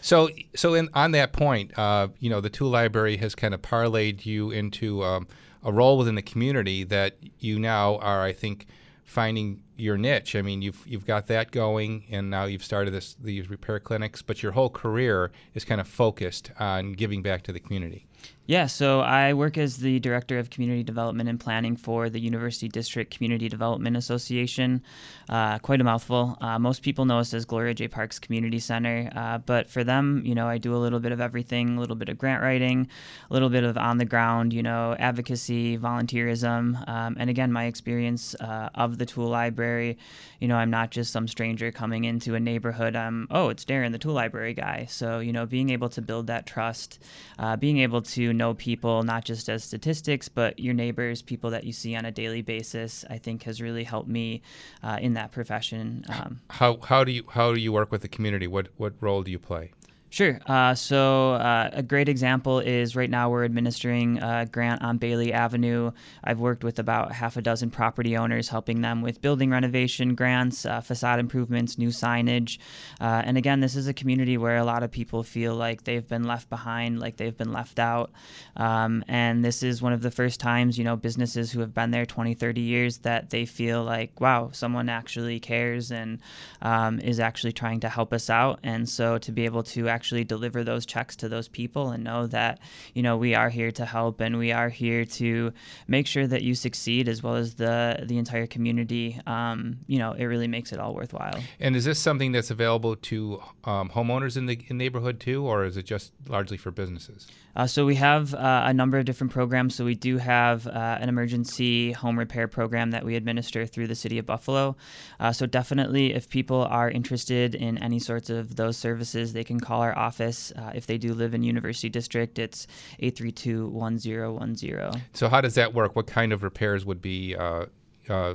So, 0.00 0.30
so 0.54 0.74
in, 0.74 0.88
on 0.94 1.12
that 1.12 1.32
point, 1.32 1.76
uh, 1.78 2.08
you 2.18 2.30
know, 2.30 2.40
the 2.40 2.50
tool 2.50 2.70
library 2.70 3.16
has 3.18 3.34
kind 3.34 3.54
of 3.54 3.62
parlayed 3.62 4.24
you 4.24 4.50
into 4.50 5.02
um, 5.04 5.26
a 5.62 5.72
role 5.72 5.98
within 5.98 6.14
the 6.14 6.22
community 6.22 6.84
that 6.84 7.16
you 7.38 7.58
now 7.58 7.96
are, 7.98 8.22
I 8.22 8.32
think, 8.32 8.66
finding 9.04 9.62
your 9.76 9.98
niche. 9.98 10.36
I 10.36 10.42
mean, 10.42 10.62
you've 10.62 10.82
you've 10.86 11.06
got 11.06 11.26
that 11.26 11.50
going, 11.50 12.04
and 12.10 12.30
now 12.30 12.44
you've 12.44 12.64
started 12.64 12.92
this 12.92 13.16
these 13.20 13.50
repair 13.50 13.80
clinics. 13.80 14.22
But 14.22 14.42
your 14.42 14.52
whole 14.52 14.70
career 14.70 15.32
is 15.54 15.64
kind 15.64 15.80
of 15.80 15.88
focused 15.88 16.52
on 16.58 16.92
giving 16.92 17.22
back 17.22 17.42
to 17.42 17.52
the 17.52 17.60
community. 17.60 18.06
Yeah, 18.50 18.66
so 18.66 18.98
I 18.98 19.34
work 19.34 19.56
as 19.58 19.76
the 19.76 20.00
Director 20.00 20.36
of 20.36 20.50
Community 20.50 20.82
Development 20.82 21.28
and 21.28 21.38
Planning 21.38 21.76
for 21.76 22.10
the 22.10 22.18
University 22.18 22.66
District 22.68 23.14
Community 23.14 23.48
Development 23.48 23.96
Association. 23.96 24.82
Uh, 25.28 25.60
quite 25.60 25.80
a 25.80 25.84
mouthful. 25.84 26.36
Uh, 26.40 26.58
most 26.58 26.82
people 26.82 27.04
know 27.04 27.20
us 27.20 27.32
as 27.32 27.44
Gloria 27.44 27.74
J. 27.74 27.86
Parks 27.86 28.18
Community 28.18 28.58
Center, 28.58 29.08
uh, 29.14 29.38
but 29.38 29.70
for 29.70 29.84
them, 29.84 30.22
you 30.24 30.34
know, 30.34 30.48
I 30.48 30.58
do 30.58 30.74
a 30.74 30.78
little 30.78 30.98
bit 30.98 31.12
of 31.12 31.20
everything 31.20 31.76
a 31.76 31.80
little 31.80 31.94
bit 31.94 32.08
of 32.08 32.18
grant 32.18 32.42
writing, 32.42 32.88
a 33.30 33.32
little 33.32 33.50
bit 33.50 33.62
of 33.62 33.78
on 33.78 33.98
the 33.98 34.04
ground, 34.04 34.52
you 34.52 34.64
know, 34.64 34.96
advocacy, 34.98 35.78
volunteerism. 35.78 36.88
Um, 36.88 37.16
and 37.20 37.30
again, 37.30 37.52
my 37.52 37.66
experience 37.66 38.34
uh, 38.40 38.70
of 38.74 38.98
the 38.98 39.06
tool 39.06 39.28
library, 39.28 39.96
you 40.40 40.48
know, 40.48 40.56
I'm 40.56 40.70
not 40.70 40.90
just 40.90 41.12
some 41.12 41.28
stranger 41.28 41.70
coming 41.70 42.02
into 42.02 42.34
a 42.34 42.40
neighborhood. 42.40 42.96
I'm, 42.96 43.28
oh, 43.30 43.50
it's 43.50 43.64
Darren, 43.64 43.92
the 43.92 43.98
tool 43.98 44.14
library 44.14 44.54
guy. 44.54 44.86
So, 44.90 45.20
you 45.20 45.32
know, 45.32 45.46
being 45.46 45.70
able 45.70 45.90
to 45.90 46.02
build 46.02 46.26
that 46.26 46.46
trust, 46.46 46.98
uh, 47.38 47.54
being 47.54 47.78
able 47.78 48.02
to 48.02 48.39
know 48.40 48.54
people 48.54 49.02
not 49.02 49.24
just 49.24 49.48
as 49.48 49.62
statistics, 49.64 50.28
but 50.28 50.58
your 50.58 50.74
neighbors, 50.74 51.22
people 51.22 51.50
that 51.50 51.64
you 51.64 51.72
see 51.72 51.92
on 51.94 52.04
a 52.04 52.12
daily 52.22 52.42
basis, 52.42 53.04
I 53.08 53.18
think 53.18 53.44
has 53.44 53.60
really 53.60 53.84
helped 53.84 54.08
me 54.08 54.42
uh, 54.82 54.98
in 55.00 55.14
that 55.14 55.30
profession. 55.32 56.04
Um, 56.08 56.40
How 56.48 56.78
how 56.90 57.04
do 57.04 57.12
you 57.12 57.22
how 57.36 57.54
do 57.54 57.60
you 57.60 57.72
work 57.72 57.90
with 57.92 58.02
the 58.02 58.08
community? 58.16 58.46
What 58.46 58.68
what 58.76 58.92
role 59.00 59.22
do 59.22 59.30
you 59.30 59.38
play? 59.38 59.72
Sure. 60.12 60.40
Uh, 60.46 60.74
so 60.74 61.34
uh, 61.34 61.70
a 61.72 61.84
great 61.84 62.08
example 62.08 62.58
is 62.58 62.96
right 62.96 63.08
now 63.08 63.30
we're 63.30 63.44
administering 63.44 64.18
a 64.18 64.44
grant 64.44 64.82
on 64.82 64.98
Bailey 64.98 65.32
Avenue. 65.32 65.92
I've 66.24 66.40
worked 66.40 66.64
with 66.64 66.80
about 66.80 67.12
half 67.12 67.36
a 67.36 67.42
dozen 67.42 67.70
property 67.70 68.16
owners, 68.16 68.48
helping 68.48 68.80
them 68.80 69.02
with 69.02 69.20
building 69.20 69.50
renovation 69.50 70.16
grants, 70.16 70.66
uh, 70.66 70.80
facade 70.80 71.20
improvements, 71.20 71.78
new 71.78 71.90
signage. 71.90 72.58
Uh, 73.00 73.22
and 73.24 73.38
again, 73.38 73.60
this 73.60 73.76
is 73.76 73.86
a 73.86 73.94
community 73.94 74.36
where 74.36 74.56
a 74.56 74.64
lot 74.64 74.82
of 74.82 74.90
people 74.90 75.22
feel 75.22 75.54
like 75.54 75.84
they've 75.84 76.08
been 76.08 76.24
left 76.24 76.50
behind, 76.50 76.98
like 76.98 77.16
they've 77.16 77.36
been 77.36 77.52
left 77.52 77.78
out. 77.78 78.10
Um, 78.56 79.04
and 79.06 79.44
this 79.44 79.62
is 79.62 79.80
one 79.80 79.92
of 79.92 80.02
the 80.02 80.10
first 80.10 80.40
times, 80.40 80.76
you 80.76 80.82
know, 80.82 80.96
businesses 80.96 81.52
who 81.52 81.60
have 81.60 81.72
been 81.72 81.92
there 81.92 82.04
20, 82.04 82.34
30 82.34 82.60
years 82.60 82.98
that 82.98 83.30
they 83.30 83.46
feel 83.46 83.84
like, 83.84 84.20
wow, 84.20 84.50
someone 84.50 84.88
actually 84.88 85.38
cares 85.38 85.92
and 85.92 86.18
um, 86.62 86.98
is 86.98 87.20
actually 87.20 87.52
trying 87.52 87.78
to 87.78 87.88
help 87.88 88.12
us 88.12 88.28
out. 88.28 88.58
And 88.64 88.88
so 88.88 89.16
to 89.18 89.30
be 89.30 89.44
able 89.44 89.62
to 89.62 89.88
actually 89.88 89.99
deliver 90.24 90.64
those 90.64 90.86
checks 90.86 91.16
to 91.16 91.28
those 91.28 91.48
people 91.48 91.90
and 91.90 92.04
know 92.04 92.26
that, 92.26 92.58
you 92.94 93.02
know, 93.02 93.16
we 93.16 93.34
are 93.34 93.48
here 93.48 93.70
to 93.72 93.84
help 93.84 94.20
and 94.20 94.38
we 94.38 94.52
are 94.52 94.68
here 94.68 95.04
to 95.04 95.52
make 95.86 96.06
sure 96.06 96.26
that 96.26 96.42
you 96.42 96.54
succeed 96.54 97.08
as 97.08 97.22
well 97.22 97.36
as 97.36 97.54
the, 97.54 98.04
the 98.06 98.18
entire 98.18 98.46
community, 98.46 99.20
um, 99.26 99.78
you 99.86 99.98
know, 99.98 100.12
it 100.12 100.24
really 100.24 100.48
makes 100.48 100.72
it 100.72 100.78
all 100.78 100.94
worthwhile. 100.94 101.40
And 101.58 101.76
is 101.76 101.84
this 101.84 101.98
something 101.98 102.32
that's 102.32 102.50
available 102.50 102.96
to 102.96 103.42
um, 103.64 103.90
homeowners 103.90 104.36
in 104.36 104.46
the 104.46 104.58
in 104.68 104.78
neighborhood 104.78 105.20
too, 105.20 105.46
or 105.46 105.64
is 105.64 105.76
it 105.76 105.84
just 105.84 106.12
largely 106.28 106.56
for 106.56 106.70
businesses? 106.70 107.26
Uh, 107.56 107.66
so 107.66 107.84
we 107.86 107.94
have 107.96 108.34
uh, 108.34 108.62
a 108.66 108.72
number 108.72 108.98
of 108.98 109.04
different 109.04 109.32
programs. 109.32 109.74
So 109.74 109.84
we 109.84 109.94
do 109.94 110.18
have 110.18 110.66
uh, 110.66 110.98
an 111.00 111.08
emergency 111.08 111.92
home 111.92 112.18
repair 112.18 112.48
program 112.48 112.90
that 112.92 113.04
we 113.04 113.16
administer 113.16 113.66
through 113.66 113.86
the 113.86 113.94
city 113.94 114.18
of 114.18 114.26
Buffalo. 114.26 114.76
Uh, 115.18 115.32
so 115.32 115.46
definitely, 115.46 116.14
if 116.14 116.28
people 116.28 116.64
are 116.64 116.90
interested 116.90 117.54
in 117.54 117.78
any 117.78 117.98
sorts 117.98 118.30
of 118.30 118.56
those 118.56 118.76
services, 118.76 119.32
they 119.32 119.44
can 119.44 119.60
call 119.60 119.82
our 119.82 119.96
office. 119.96 120.52
Uh, 120.56 120.72
if 120.74 120.86
they 120.86 120.98
do 120.98 121.14
live 121.14 121.34
in 121.34 121.42
University 121.42 121.88
District, 121.88 122.38
it's 122.38 122.66
832-1010. 123.02 125.00
So 125.14 125.28
how 125.28 125.40
does 125.40 125.54
that 125.54 125.74
work? 125.74 125.96
What 125.96 126.06
kind 126.06 126.32
of 126.32 126.42
repairs 126.42 126.84
would 126.84 127.02
be 127.02 127.36
uh, 127.36 127.66
uh, 128.08 128.34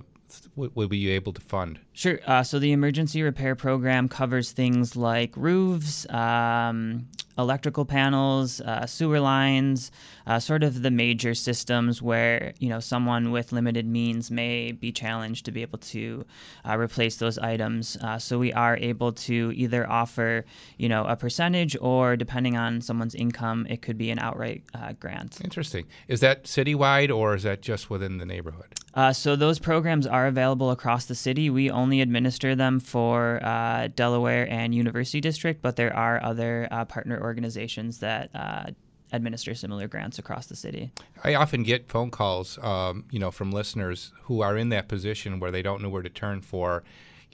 would, 0.56 0.90
be 0.90 0.98
you 0.98 1.12
able 1.12 1.34
to 1.34 1.42
fund? 1.42 1.80
Sure. 1.94 2.20
Uh, 2.26 2.44
so 2.44 2.60
the 2.60 2.72
emergency 2.72 3.22
repair 3.22 3.56
program 3.56 4.08
covers 4.08 4.52
things 4.52 4.96
like 4.96 5.36
roofs, 5.36 6.10
um, 6.10 7.08
electrical 7.38 7.86
panels, 7.86 8.62
uh, 8.62 8.86
sewer 8.86 9.20
lines, 9.20 9.92
uh, 10.28 10.40
sort 10.40 10.64
of 10.64 10.82
the 10.82 10.92
major 10.92 11.34
systems 11.34 12.02
where 12.02 12.54
you 12.60 12.70
know 12.70 12.80
someone 12.80 13.32
with 13.32 13.52
limited 13.52 13.86
means 13.86 14.32
may 14.32 14.72
be 14.72 14.92
challenged 14.92 15.46
to 15.46 15.52
be 15.52 15.62
able 15.62 15.80
to 15.80 16.26
uh, 16.68 16.78
replace 16.78 17.18
those 17.18 17.38
items. 17.38 17.98
Uh, 18.02 18.18
so 18.18 18.40
we 18.40 18.54
are 18.54 18.78
able 18.78 19.12
to 19.12 19.52
either 19.56 19.90
offer 19.90 20.46
you 20.78 20.90
know 20.90 21.06
a 21.06 21.16
percentage 21.16 21.76
or 21.82 22.16
depending 22.16 22.56
on 22.58 22.82
someone's 22.82 23.16
income, 23.16 23.66
it 23.70 23.82
could 23.82 23.98
be 23.98 24.10
an 24.10 24.20
outright 24.20 24.64
uh, 24.74 24.94
grant. 25.00 25.40
Interesting. 25.44 25.86
Is 26.08 26.20
that 26.22 26.44
citywide 26.44 27.16
or 27.16 27.36
is 27.36 27.44
that 27.44 27.62
just 27.62 27.90
within 27.90 28.18
the 28.18 28.26
neighborhood? 28.26 28.74
Uh, 28.96 29.12
so 29.12 29.36
those 29.36 29.60
programs 29.60 30.08
are 30.08 30.26
available 30.26 30.72
across 30.72 31.06
the 31.06 31.16
city. 31.16 31.50
We 31.50 31.70
only 31.70 32.00
administer 32.00 32.56
them 32.56 32.80
for 32.80 33.44
uh, 33.44 33.90
Delaware 33.94 34.48
and 34.50 34.74
University 34.74 35.20
District, 35.20 35.62
but 35.62 35.76
there 35.76 35.94
are 35.94 36.24
other 36.24 36.70
uh, 36.72 36.86
partner 36.86 37.22
organizations 37.22 38.00
that 38.00 38.30
uh, 38.34 38.68
administer 39.12 39.54
similar 39.54 39.88
grants 39.90 40.18
across 40.18 40.48
the 40.48 40.56
city. 40.56 40.92
I 41.24 41.36
often 41.36 41.64
get 41.64 41.90
phone 41.90 42.10
calls, 42.10 42.58
um, 42.60 43.04
you 43.12 43.20
know, 43.20 43.32
from 43.32 43.52
listeners 43.52 44.14
who 44.24 44.42
are 44.42 44.58
in 44.58 44.70
that 44.70 44.88
position 44.88 45.40
where 45.40 45.52
they 45.52 45.62
don't 45.62 45.82
know 45.82 45.90
where 45.90 46.02
to 46.02 46.10
turn 46.10 46.42
for, 46.42 46.84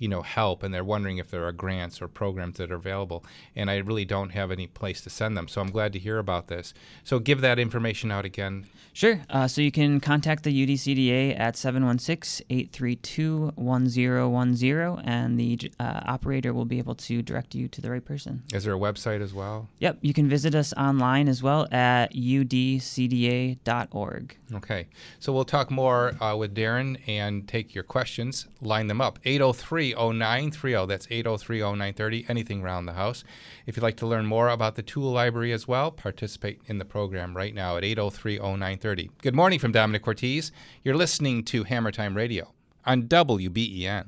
you 0.02 0.08
know, 0.08 0.24
help, 0.24 0.64
and 0.64 0.74
they're 0.74 0.84
wondering 0.84 1.20
if 1.20 1.30
there 1.30 1.45
are 1.45 1.52
grants 1.52 2.02
or 2.02 2.08
programs 2.08 2.58
that 2.58 2.72
are 2.72 2.76
available. 2.76 3.24
And 3.56 3.70
I 3.70 3.78
really 3.78 4.04
don't 4.04 4.32
have 4.32 4.49
any 4.49 4.66
place 4.66 4.99
to 5.02 5.12
send 5.12 5.38
them, 5.38 5.47
so 5.47 5.62
I'm 5.62 5.70
glad 5.70 5.93
to 5.93 5.99
hear 5.99 6.18
about 6.18 6.47
this. 6.47 6.74
So 7.04 7.20
give 7.20 7.41
that 7.41 7.60
information 7.60 8.10
out 8.10 8.26
again. 8.26 8.66
Sure. 8.93 9.22
Uh, 9.30 9.47
so 9.47 9.62
you 9.62 9.72
can 9.72 9.99
contact 9.99 10.43
the 10.43 10.66
UDCDA 10.66 11.39
at 11.39 11.56
716 11.56 12.47
832 12.49 13.52
1010, 13.56 15.06
and 15.06 15.39
the 15.39 15.72
uh, 15.80 16.02
operator 16.08 16.52
will 16.52 16.66
be 16.66 16.80
able 16.80 16.95
to 16.95 17.22
direct 17.22 17.54
you 17.54 17.68
to 17.68 17.80
the 17.80 17.91
right 17.91 18.04
person. 18.04 18.41
Is 18.52 18.64
there 18.64 18.74
a 18.74 18.80
website 18.80 19.22
as 19.22 19.36
well? 19.36 19.70
Yep. 19.80 19.99
You 20.02 20.16
can 20.16 20.28
visit 20.28 20.56
us 20.56 20.74
online 20.74 21.28
as 21.28 21.43
well 21.43 21.68
at 21.72 22.12
udcda.org. 22.16 23.56
Okay. 24.56 24.88
So 25.20 25.32
we'll 25.32 25.45
talk 25.45 25.70
more 25.70 26.22
uh, 26.22 26.36
with 26.36 26.56
Darren 26.56 26.99
and 27.08 27.47
take 27.47 27.76
your 27.76 27.84
questions, 27.84 28.47
line 28.62 28.88
them 28.88 28.99
up. 28.99 29.20
803 29.26 29.90
0930. 29.93 30.85
That's 30.87 31.07
803 31.09 31.59
0930. 31.59 32.25
Anything 32.27 32.61
around 32.61 32.85
the 32.85 32.93
house. 32.93 33.23
If 33.65 33.75
you'd 33.75 33.83
like 33.83 33.97
to 33.97 34.07
learn 34.07 34.25
more 34.25 34.49
about 34.49 34.75
the 34.75 34.81
Tool 34.81 35.11
Library 35.11 35.51
as 35.51 35.67
well, 35.67 35.91
participate 35.91 36.61
in 36.65 36.77
the 36.77 36.85
program 36.85 37.35
right 37.35 37.53
now 37.53 37.77
at 37.77 37.83
803 37.83 38.37
0930. 38.39 39.11
Good 39.21 39.35
morning 39.35 39.59
from 39.59 39.73
Domenic 39.73 40.01
Cortese. 40.01 40.51
You're 40.83 40.95
listening 40.95 41.43
to 41.45 41.63
Hammer 41.63 41.91
Time 41.91 42.15
Radio 42.15 42.53
on 42.85 43.03
WBEN. 43.03 44.07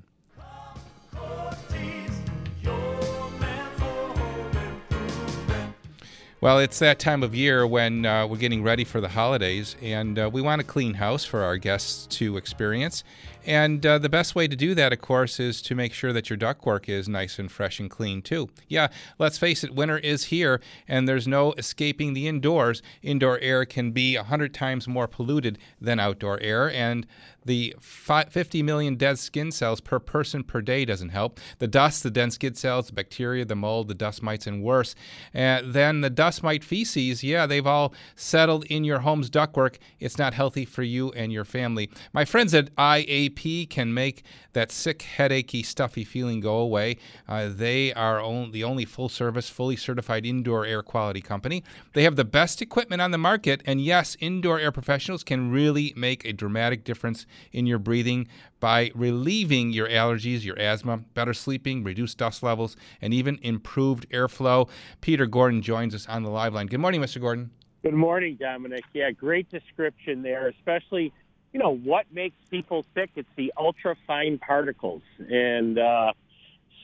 Well, 6.43 6.59
it's 6.59 6.79
that 6.79 6.99
time 6.99 7.23
of 7.23 7.34
year 7.34 7.65
when 7.65 8.05
uh, 8.05 8.27
we're 8.27 8.36
getting 8.36 8.63
ready 8.63 8.84
for 8.84 8.99
the 8.99 9.07
holidays, 9.07 9.77
and 9.81 10.19
uh, 10.19 10.29
we 10.29 10.41
want 10.41 10.59
a 10.59 10.65
clean 10.65 10.95
house 10.95 11.23
for 11.23 11.41
our 11.41 11.55
guests 11.55 12.05
to 12.17 12.36
experience. 12.36 13.05
And 13.46 13.86
uh, 13.86 13.98
the 13.98 14.10
best 14.10 14.36
way 14.36 14.48
to 14.48 14.56
do 14.56 14.74
that, 14.76 14.94
of 14.94 15.02
course, 15.02 15.39
is 15.39 15.62
to 15.64 15.76
make 15.76 15.94
sure 15.94 16.14
that 16.14 16.30
your 16.30 16.38
ductwork 16.38 16.88
is 16.88 17.10
nice 17.10 17.39
and 17.39 17.52
fresh 17.52 17.80
and 17.80 17.89
clean, 17.89 18.22
too. 18.22 18.50
Yeah, 18.68 18.88
let's 19.20 19.38
face 19.38 19.64
it, 19.64 19.76
winter 19.76 19.98
is 19.98 20.26
here, 20.26 20.62
and 20.88 21.08
there's 21.08 21.28
no 21.28 21.54
escaping 21.54 22.14
the 22.14 22.28
indoors. 22.28 22.82
Indoor 23.02 23.39
air 23.39 23.66
can 23.66 23.91
be 23.91 24.16
100 24.16 24.54
times 24.54 24.88
more 24.88 25.08
polluted 25.08 25.58
than 25.82 26.00
outdoor 26.00 26.39
air, 26.39 26.72
and 26.72 27.06
the 27.46 27.76
fi- 27.82 28.24
50 28.24 28.64
million 28.64 28.96
dead 28.96 29.20
skin 29.20 29.52
cells 29.52 29.82
per 29.82 30.00
person 30.00 30.44
per 30.44 30.62
day 30.62 30.86
doesn't 30.86 31.10
help. 31.10 31.39
The 31.60 31.68
dust, 31.68 32.04
the 32.04 32.12
dead 32.12 32.32
skin 32.32 32.56
cells, 32.56 32.88
the 32.88 32.94
bacteria, 32.94 33.44
the 33.44 33.56
mold, 33.56 33.89
the 33.89 33.94
dust 33.94 34.24
mites, 34.24 34.48
and 34.48 34.64
worse. 34.64 34.96
And 35.34 35.74
then 35.74 36.00
the 36.00 36.10
dust 36.10 36.44
mite 36.44 36.64
feces, 36.64 37.24
yeah, 37.24 37.46
they've 37.46 37.68
all 37.68 37.94
settled 38.16 38.64
in 38.66 38.86
your 38.86 39.00
home's 39.00 39.30
ductwork. 39.30 39.78
It's 40.00 40.18
not 40.18 40.34
healthy 40.34 40.64
for 40.64 40.84
you 40.84 41.12
and 41.12 41.34
your 41.34 41.44
family. 41.44 41.89
My 42.14 42.24
friends 42.24 42.54
at 42.54 42.74
IAP 42.76 43.32
can 43.69 43.93
make 43.93 44.23
that 44.53 44.71
sick, 44.71 45.01
headachy, 45.01 45.63
stuffy 45.63 46.03
feeling 46.03 46.39
go 46.39 46.57
away. 46.57 46.97
Uh, 47.27 47.49
they 47.49 47.93
are 47.93 48.21
the 48.51 48.63
only 48.63 48.86
full 48.86 49.09
service, 49.09 49.49
fully 49.49 49.75
certified 49.75 50.25
indoor 50.25 50.65
air 50.65 50.81
quality 50.81 51.21
company. 51.21 51.63
They 51.93 52.03
have 52.03 52.15
the 52.15 52.25
best 52.25 52.61
equipment 52.61 53.01
on 53.01 53.11
the 53.11 53.17
market, 53.17 53.61
and 53.65 53.81
yes, 53.81 54.15
indoor 54.19 54.59
air 54.59 54.71
professionals 54.71 55.23
can 55.23 55.51
really 55.51 55.93
make 55.95 56.25
a 56.25 56.34
dramatic 56.34 56.84
difference 56.84 57.25
in 57.51 57.65
your 57.65 57.79
breathing 57.79 58.27
by 58.59 58.91
relieving 58.95 59.71
your 59.71 59.89
allergies, 59.89 60.45
your 60.45 60.57
asthma, 60.57 60.97
better 60.97 61.34
sleeping, 61.34 61.84
reduced 61.84 62.17
dust 62.17 62.43
levels, 62.43 62.77
and 63.01 63.13
even 63.13 63.38
improved 63.41 64.09
airflow. 64.09 64.69
Peter 65.01 65.25
Gordon 65.25 65.61
joins 65.61 65.93
us 65.93 66.07
on 66.07 66.23
the 66.23 66.29
live 66.29 66.53
line. 66.53 66.67
Good 66.67 66.79
morning, 66.79 67.01
Mr. 67.01 67.19
Gordon. 67.19 67.51
Good 67.84 67.93
morning, 67.93 68.38
Domenic. 68.38 68.84
Yeah, 68.93 69.11
great 69.11 69.49
description 69.51 70.21
there, 70.21 70.47
especially, 70.47 71.11
you 71.54 71.60
know, 71.60 71.76
what 71.76 72.06
makes 72.12 72.36
people 72.49 72.84
sick? 72.95 73.12
It's 73.16 73.30
the 73.36 73.54
ultra 73.56 73.95
fine 74.08 74.39
particles. 74.39 75.04
And 75.20 75.78
uh, 75.78 76.14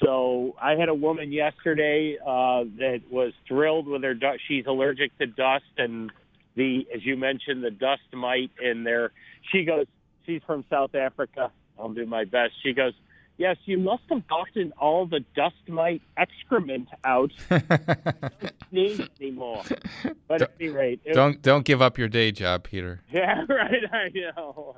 so 0.01 0.55
I 0.61 0.75
had 0.75 0.89
a 0.89 0.93
woman 0.93 1.31
yesterday 1.31 2.17
uh, 2.21 2.63
that 2.77 3.01
was 3.11 3.33
thrilled 3.47 3.87
with 3.87 4.03
her 4.03 4.13
dust. 4.13 4.41
She's 4.47 4.65
allergic 4.67 5.17
to 5.17 5.25
dust 5.25 5.65
and 5.77 6.11
the, 6.55 6.87
as 6.93 7.03
you 7.05 7.17
mentioned, 7.17 7.63
the 7.63 7.71
dust 7.71 8.03
mite 8.13 8.51
in 8.61 8.83
there. 8.83 9.11
She 9.51 9.65
goes, 9.65 9.87
she's 10.25 10.41
from 10.45 10.63
South 10.69 10.93
Africa. 10.93 11.51
I'll 11.79 11.89
do 11.89 12.05
my 12.05 12.25
best. 12.25 12.53
She 12.61 12.73
goes, 12.73 12.93
Yes, 13.39 13.55
you 13.63 13.77
must 13.79 14.03
have 14.09 14.27
gotten 14.27 14.73
all 14.77 15.05
the 15.05 15.21
dust 15.33 15.55
mite 15.69 16.01
excrement 16.17 16.89
out. 17.05 17.31
Don't 17.49 18.53
sneeze 18.69 19.01
anymore. 19.21 19.63
But 20.27 20.41
at 20.41 20.51
any 20.59 20.69
rate, 20.69 20.99
it- 21.05 21.13
Don't 21.13 21.41
don't 21.41 21.63
give 21.63 21.81
up 21.81 21.97
your 21.97 22.09
day 22.09 22.31
job, 22.33 22.65
Peter. 22.65 23.01
yeah, 23.11 23.45
right. 23.47 23.81
I 23.93 24.09
know. 24.13 24.75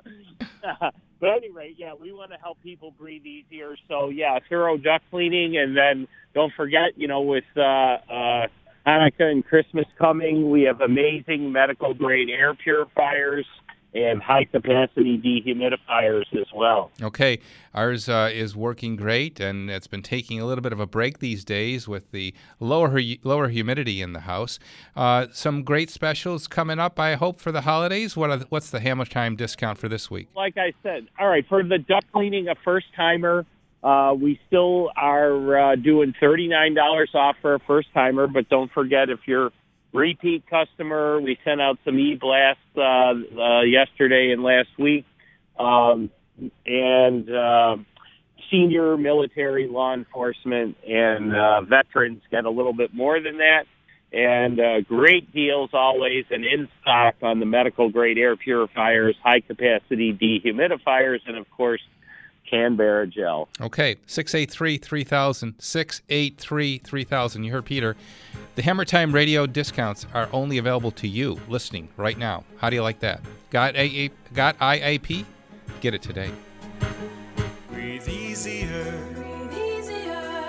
but 1.20 1.28
at 1.28 1.36
any 1.38 1.50
rate, 1.50 1.74
yeah, 1.76 1.92
we 2.00 2.12
want 2.12 2.30
to 2.30 2.36
help 2.38 2.62
people 2.62 2.92
breathe 2.92 3.26
easier. 3.26 3.76
So 3.88 4.10
yeah, 4.10 4.38
thorough 4.48 4.76
duct 4.76 5.10
cleaning, 5.10 5.56
and 5.58 5.76
then 5.76 6.06
don't 6.32 6.52
forget, 6.56 6.96
you 6.96 7.08
know, 7.08 7.20
with 7.22 7.42
uh, 7.56 7.60
uh, 7.60 8.46
Hanukkah 8.86 9.28
and 9.30 9.44
Christmas 9.44 9.86
coming, 9.98 10.50
we 10.50 10.62
have 10.62 10.80
amazing 10.80 11.50
medical 11.50 11.94
grade 11.94 12.30
air 12.30 12.54
purifiers 12.54 13.44
and 13.94 14.22
high 14.22 14.44
capacity 14.44 15.18
dehumidifiers 15.18 16.24
as 16.32 16.46
well. 16.54 16.90
Okay, 17.02 17.38
ours 17.74 18.08
uh, 18.08 18.30
is 18.32 18.56
working 18.56 18.96
great, 18.96 19.40
and 19.40 19.70
it's 19.70 19.86
been 19.86 20.02
taking 20.02 20.40
a 20.40 20.46
little 20.46 20.62
bit 20.62 20.72
of 20.72 20.80
a 20.80 20.86
break 20.86 21.18
these 21.18 21.44
days 21.44 21.86
with 21.86 22.10
the 22.10 22.34
lower 22.60 23.00
lower 23.22 23.48
humidity 23.48 24.00
in 24.02 24.12
the 24.12 24.20
house. 24.20 24.58
Uh, 24.96 25.26
some 25.32 25.62
great 25.62 25.90
specials 25.90 26.46
coming 26.46 26.78
up, 26.78 26.98
I 26.98 27.14
hope, 27.14 27.40
for 27.40 27.52
the 27.52 27.62
holidays. 27.62 28.16
What 28.16 28.40
the, 28.40 28.46
what's 28.48 28.70
the 28.70 28.80
Hammer 28.80 29.04
Time 29.04 29.36
discount 29.36 29.78
for 29.78 29.88
this 29.88 30.10
week? 30.10 30.28
like 30.34 30.56
I 30.56 30.72
said, 30.82 31.06
all 31.20 31.28
right, 31.28 31.46
for 31.48 31.62
the 31.62 31.78
duct 31.78 32.10
cleaning, 32.12 32.48
a 32.48 32.54
first 32.64 32.86
timer, 32.96 33.46
uh, 33.82 34.14
we 34.20 34.40
still 34.46 34.90
are 34.96 35.72
uh, 35.72 35.76
doing 35.76 36.14
$39 36.20 36.76
off 37.14 37.36
for 37.40 37.54
a 37.54 37.60
first 37.60 37.88
timer, 37.94 38.26
but 38.26 38.48
don't 38.48 38.70
forget 38.72 39.08
if 39.08 39.20
you're 39.26 39.50
repeat 39.92 40.44
customer, 40.48 41.20
we 41.20 41.38
sent 41.44 41.60
out 41.60 41.78
some 41.84 41.98
e-blasts 41.98 42.60
uh, 42.76 42.80
uh, 42.80 43.62
yesterday 43.62 44.32
and 44.32 44.42
last 44.42 44.70
week. 44.78 45.04
Um, 45.58 46.10
and 46.66 47.30
uh, 47.30 47.76
senior 48.50 48.96
military 48.96 49.68
law 49.68 49.94
enforcement 49.94 50.76
and 50.86 51.34
uh, 51.34 51.62
veterans 51.62 52.22
get 52.30 52.44
a 52.44 52.50
little 52.50 52.72
bit 52.72 52.94
more 52.94 53.20
than 53.20 53.38
that. 53.38 53.64
And 54.12 54.60
uh, 54.60 54.80
great 54.82 55.32
deals 55.32 55.70
always 55.72 56.26
and 56.30 56.44
in 56.44 56.68
stock 56.82 57.14
on 57.22 57.40
the 57.40 57.46
medical 57.46 57.88
grade 57.88 58.18
air 58.18 58.36
purifiers, 58.36 59.16
high 59.22 59.40
capacity 59.40 60.12
dehumidifiers, 60.12 61.20
and 61.26 61.38
of 61.38 61.50
course, 61.50 61.80
Canberra 62.48 63.06
gel. 63.06 63.48
Okay, 63.60 63.96
683 64.06 64.78
3000. 64.78 65.54
683 65.58 66.78
3000. 66.78 67.44
You 67.44 67.52
heard 67.52 67.64
Peter. 67.64 67.96
The 68.54 68.62
Hammer 68.62 68.84
Time 68.84 69.14
radio 69.14 69.46
discounts 69.46 70.06
are 70.12 70.28
only 70.32 70.58
available 70.58 70.90
to 70.92 71.08
you 71.08 71.40
listening 71.48 71.88
right 71.96 72.18
now. 72.18 72.44
How 72.58 72.68
do 72.70 72.76
you 72.76 72.82
like 72.82 73.00
that? 73.00 73.20
Got, 73.50 73.76
AA, 73.76 74.08
got 74.34 74.58
IAP? 74.58 75.24
Get 75.80 75.94
it 75.94 76.02
today. 76.02 76.30
Breathe 77.70 78.08
easier. 78.08 79.08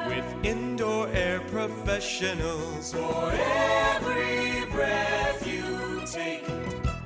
With 0.07 0.45
indoor 0.45 1.07
air 1.09 1.39
professionals. 1.41 2.93
For 2.93 3.31
every 3.31 4.65
breath 4.71 5.47
you 5.47 6.01
take. 6.05 6.62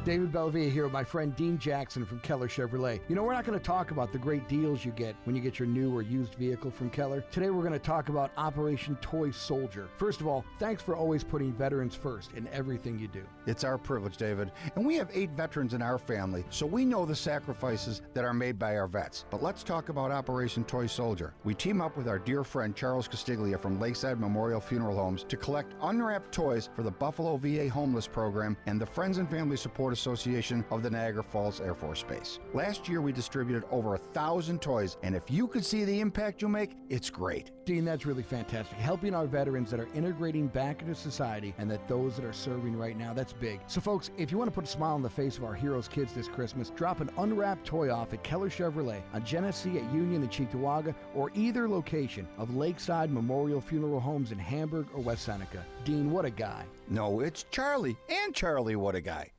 David 0.08 0.32
Bellavia 0.32 0.72
here 0.72 0.86
with 0.86 0.94
my 0.94 1.04
friend 1.04 1.36
Dean 1.36 1.58
Jackson 1.58 2.06
from 2.06 2.22
Keller 2.22 2.48
Chevrolet. 2.48 3.02
You 3.10 3.16
know, 3.16 3.24
we're 3.24 3.34
not 3.34 3.44
going 3.44 3.60
to 3.60 3.66
talk 3.66 3.92
about 3.92 4.14
the 4.14 4.18
great 4.18 4.48
deals 4.48 4.86
you 4.86 4.94
get 4.94 5.18
when 5.26 5.36
you 5.36 5.42
get 5.42 5.60
your 5.60 5.68
new 5.68 5.94
or 5.94 6.02
used 6.02 6.36
vehicle 6.36 6.72
from 6.72 6.90
Keller. 6.90 7.26
Today, 7.30 7.50
we're 7.50 7.60
going 7.60 7.74
to 7.74 7.78
talk 7.78 8.08
about 8.08 8.32
Operation 8.38 8.96
Toy 9.02 9.32
Soldier. 9.32 9.90
First 9.98 10.22
of 10.22 10.28
all, 10.28 10.46
thanks 10.60 10.82
for 10.82 10.96
always 10.96 11.26
putting 11.26 11.52
veterans 11.52 11.94
first 11.94 12.32
in 12.38 12.48
everything 12.54 12.98
you 12.98 13.10
do. 13.10 13.22
It's 13.48 13.66
our 13.66 13.78
privilege, 13.78 14.16
David. 14.16 14.54
And 14.78 14.86
we 14.86 14.96
have 14.96 15.10
eight 15.14 15.32
veterans 15.32 15.74
in 15.74 15.82
our 15.82 15.98
family, 15.98 16.46
so 16.52 16.66
we 16.66 16.86
know 16.86 17.06
the 17.06 17.14
sacrifices 17.14 18.02
that 18.14 18.24
are 18.24 18.34
made 18.34 18.58
by 18.58 18.78
our 18.78 18.88
vets. 18.88 19.26
But 19.30 19.44
let's 19.44 19.62
talk 19.62 19.90
about 19.90 20.12
Operation 20.12 20.64
Toy 20.64 20.88
Soldier. 20.88 21.34
We 21.44 21.54
team 21.54 21.82
up 21.82 21.98
with 21.98 22.08
our 22.08 22.18
dear 22.18 22.46
friend 22.46 22.74
Charles 22.74 23.10
Castiglia 23.10 23.60
from 23.60 23.78
Lakeside 23.78 24.22
Memorial 24.22 24.62
Funeral 24.62 24.96
Homes 24.96 25.26
to 25.26 25.36
collect 25.36 25.76
unwrapped 25.82 26.32
toys 26.32 26.70
for 26.78 26.84
the 26.84 26.92
Buffalo 26.92 27.36
VA 27.36 27.68
Homeless 27.68 28.08
Program 28.08 28.56
and 28.68 28.80
the 28.80 28.86
Friends 28.86 29.18
and 29.18 29.30
Family 29.30 29.58
Support 29.58 29.97
Association 29.98 30.64
of 30.70 30.84
the 30.84 30.90
Niagara 30.90 31.24
Falls 31.24 31.60
Air 31.60 31.74
Force 31.74 32.04
Base. 32.04 32.40
Last 32.54 32.88
year, 32.88 33.02
we 33.02 33.12
distributed 33.12 33.64
over 33.72 33.96
a 33.96 33.98
thousand 33.98 34.62
toys, 34.62 34.98
and 35.02 35.16
if 35.16 35.32
you 35.32 35.48
could 35.48 35.66
see 35.66 35.84
the 35.84 36.00
impact 36.00 36.42
you'll 36.42 36.52
make, 36.52 36.76
it's 36.90 37.10
great. 37.10 37.52
Dean, 37.66 37.84
that's 37.84 38.06
really 38.06 38.24
fantastic. 38.24 38.78
Helping 38.78 39.14
our 39.14 39.26
veterans 39.26 39.72
that 39.72 39.80
are 39.80 39.90
integrating 39.94 40.48
back 40.48 40.82
into 40.82 40.96
society 40.96 41.54
and 41.58 41.70
that 41.70 41.88
those 41.88 42.16
that 42.16 42.24
are 42.24 42.32
serving 42.32 42.78
right 42.78 42.98
now, 42.98 43.14
that's 43.14 43.34
big. 43.34 43.60
So, 43.68 43.82
folks, 43.82 44.12
if 44.18 44.32
you 44.32 44.38
want 44.38 44.50
to 44.50 44.56
put 44.56 44.64
a 44.64 44.68
smile 44.68 44.94
on 44.94 45.02
the 45.02 45.10
face 45.10 45.38
of 45.38 45.44
our 45.44 45.54
heroes' 45.54 45.88
kids 45.88 46.14
this 46.14 46.28
Christmas, 46.28 46.70
drop 46.70 47.02
an 47.02 47.10
unwrapped 47.18 47.66
toy 47.66 47.92
off 47.94 48.14
at 48.14 48.24
Keller 48.24 48.50
Chevrolet 48.50 49.02
on 49.14 49.26
Genesee 49.26 49.80
at 49.80 49.94
Union 49.94 50.22
and 50.22 50.32
Cheektowaga 50.32 50.96
or 51.16 51.32
either 51.36 51.68
location 51.68 52.28
of 52.38 52.56
Lakeside 52.56 53.12
Memorial 53.12 53.60
Funeral 53.60 54.00
Homes 54.00 54.32
in 54.32 54.40
Hamburg 54.40 54.88
or 54.94 55.02
West 55.02 55.24
Seneca. 55.24 55.66
Dean, 55.84 56.12
what 56.12 56.26
a 56.26 56.30
guy. 56.30 56.64
No, 56.90 57.20
it's 57.20 57.46
Charlie. 57.52 57.98
And 58.10 58.34
Charlie, 58.34 58.76
what 58.76 58.96
a 58.96 59.02
guy. 59.02 59.32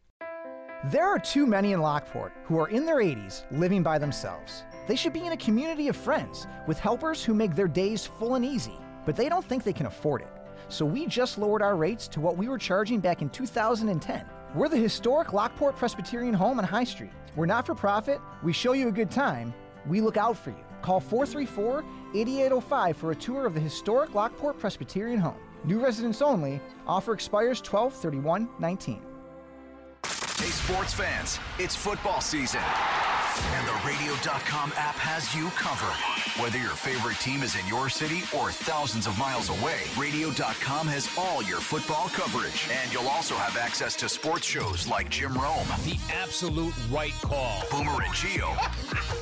There 0.85 1.09
are 1.09 1.19
too 1.19 1.45
many 1.45 1.73
in 1.73 1.81
Lockport 1.81 2.33
who 2.45 2.57
are 2.57 2.69
in 2.69 2.87
their 2.87 2.99
80s 2.99 3.43
living 3.51 3.83
by 3.83 3.99
themselves. 3.99 4.63
They 4.87 4.95
should 4.95 5.13
be 5.13 5.27
in 5.27 5.33
a 5.33 5.37
community 5.37 5.89
of 5.89 5.97
friends 5.97 6.47
with 6.69 6.79
helpers 6.79 7.25
who 7.25 7.35
make 7.35 7.57
their 7.57 7.67
days 7.67 8.07
full 8.07 8.37
and 8.37 8.45
easy, 8.45 8.79
but 9.05 9.17
they 9.17 9.29
don't 9.29 9.45
think 9.45 9.65
they 9.65 9.73
can 9.73 9.87
afford 9.87 10.23
it. 10.23 10.29
So 10.69 10.87
we 10.87 11.07
just 11.07 11.37
lowered 11.37 11.63
our 11.63 11.75
rates 11.75 12.07
to 12.09 12.21
what 12.21 12.37
we 12.37 12.49
were 12.49 12.59
charging 12.59 13.01
back 13.01 13.23
in 13.23 13.29
2010. 13.29 14.25
We're 14.55 14.69
the 14.69 14.77
historic 14.77 15.33
Lockport 15.33 15.75
Presbyterian 15.75 16.33
Home 16.35 16.61
on 16.61 16.65
High 16.65 16.85
Street. 16.85 17.11
We're 17.35 17.47
not 17.47 17.67
for 17.67 17.75
profit, 17.75 18.21
we 18.45 18.53
show 18.53 18.73
you 18.73 18.87
a 18.87 18.93
good 18.93 19.11
time, 19.11 19.53
we 19.85 20.01
look 20.01 20.17
out 20.17 20.39
for 20.39 20.51
you. 20.51 20.65
Call 20.83 21.01
434 21.01 21.85
8805 22.15 22.97
for 22.97 23.11
a 23.11 23.17
tour 23.17 23.47
of 23.47 23.55
the 23.55 23.61
historic 23.61 24.15
Lockport 24.15 24.61
Presbyterian 24.61 25.19
Home. 25.19 25.41
New 25.65 25.81
residents 25.81 26.23
only, 26.23 26.61
offer 26.87 27.15
expires 27.15 27.61
12 27.61 27.95
31 27.95 28.49
19. 28.61 29.08
Hey, 30.39 30.51
sports 30.51 30.95
fans, 30.95 31.41
it's 31.59 31.75
football 31.75 32.21
season. 32.21 32.61
And 33.55 33.67
the 33.67 33.79
radio.com 33.87 34.73
app 34.77 34.97
has 34.97 35.35
you 35.35 35.49
covered. 35.51 35.97
Whether 36.43 36.59
your 36.59 36.77
favorite 36.77 37.19
team 37.19 37.43
is 37.43 37.57
in 37.57 37.67
your 37.67 37.89
city 37.89 38.23
or 38.37 38.51
thousands 38.51 39.07
of 39.07 39.19
miles 39.19 39.49
away, 39.51 39.81
radio.com 39.97 40.87
has 40.89 41.09
all 41.19 41.43
your 41.43 41.61
football 41.61 42.09
coverage. 42.09 42.69
And 42.71 42.93
you'll 42.93 43.09
also 43.09 43.35
have 43.35 43.57
access 43.57 43.97
to 43.97 44.09
sports 44.09 44.47
shows 44.47 44.87
like 44.87 45.09
Jim 45.11 45.35
Rome, 45.35 45.67
The 45.85 45.99
absolute 46.13 46.75
right 46.91 47.15
call. 47.23 47.65
Boomer 47.71 48.03
and 48.03 48.13
Gio, 48.15 48.51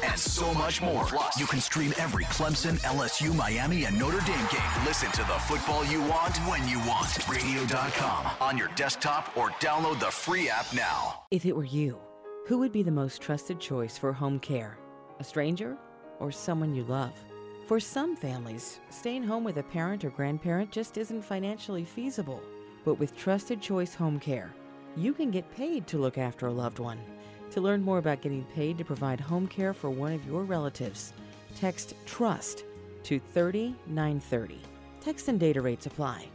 and 0.05 0.19
so 0.19 0.53
much 0.55 0.83
more. 0.83 1.05
Plus, 1.05 1.39
you 1.39 1.47
can 1.47 1.61
stream 1.61 1.93
every 1.99 2.25
Clemson, 2.25 2.79
LSU, 2.85 3.35
Miami, 3.35 3.85
and 3.85 3.99
Notre 3.99 4.21
Dame 4.21 4.47
game. 4.51 4.85
Listen 4.85 5.11
to 5.13 5.23
the 5.23 5.39
football 5.49 5.85
you 5.87 6.01
want 6.03 6.37
when 6.49 6.67
you 6.69 6.79
want. 6.81 7.29
Radio.com 7.29 8.27
on 8.41 8.59
your 8.59 8.69
desktop 8.77 9.37
or 9.37 9.51
download 9.61 10.01
the 10.01 10.07
free 10.07 10.49
app 10.49 10.67
now. 10.75 11.23
If 11.31 11.45
it 11.45 11.55
were 11.57 11.65
you, 11.65 11.99
who 12.47 12.59
would 12.59 12.71
be 12.71 12.85
the 12.85 12.93
most 12.93 13.21
trusted 13.21 13.59
choice 13.59 13.99
for 13.99 14.13
home 14.13 14.39
care? 14.39 14.79
A 15.19 15.25
stranger 15.25 15.77
or 16.21 16.31
someone 16.31 16.77
you 16.77 16.85
love? 16.85 17.13
For 17.67 17.81
some 17.81 18.15
families, 18.15 18.79
staying 18.89 19.25
home 19.25 19.43
with 19.43 19.57
a 19.57 19.65
parent 19.65 20.05
or 20.05 20.11
grandparent 20.11 20.71
just 20.71 20.97
isn't 20.97 21.25
financially 21.25 21.85
feasible. 21.85 22.41
But 22.85 23.01
with 23.01 23.17
Trusted 23.17 23.61
Choice 23.61 23.97
Home 23.97 24.21
Care, 24.21 24.55
you 24.97 25.13
can 25.13 25.33
get 25.33 25.51
paid 25.51 25.89
to 25.89 25.99
look 25.99 26.19
after 26.19 26.47
a 26.47 26.53
loved 26.53 26.79
one. 26.79 27.01
To 27.51 27.61
learn 27.61 27.83
more 27.83 27.99
about 27.99 28.21
getting 28.21 28.45
paid 28.55 28.79
to 28.79 28.85
provide 28.85 29.19
home 29.19 29.49
care 29.49 29.75
for 29.75 29.91
one 29.91 30.13
of 30.13 30.25
your 30.25 30.45
relatives, 30.45 31.13
text 31.57 31.95
TRUST 32.07 32.63
to 33.03 33.19
30930. 33.19 34.61
Text 35.01 35.27
and 35.27 35.41
data 35.41 35.61
rates 35.61 35.87
apply. 35.87 36.29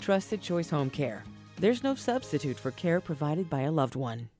Trusted 0.00 0.40
Choice 0.40 0.70
Home 0.70 0.88
Care. 0.88 1.22
There's 1.58 1.84
no 1.84 1.94
substitute 1.94 2.58
for 2.58 2.70
care 2.70 3.02
provided 3.02 3.50
by 3.50 3.62
a 3.62 3.70
loved 3.70 3.94
one. 3.94 4.30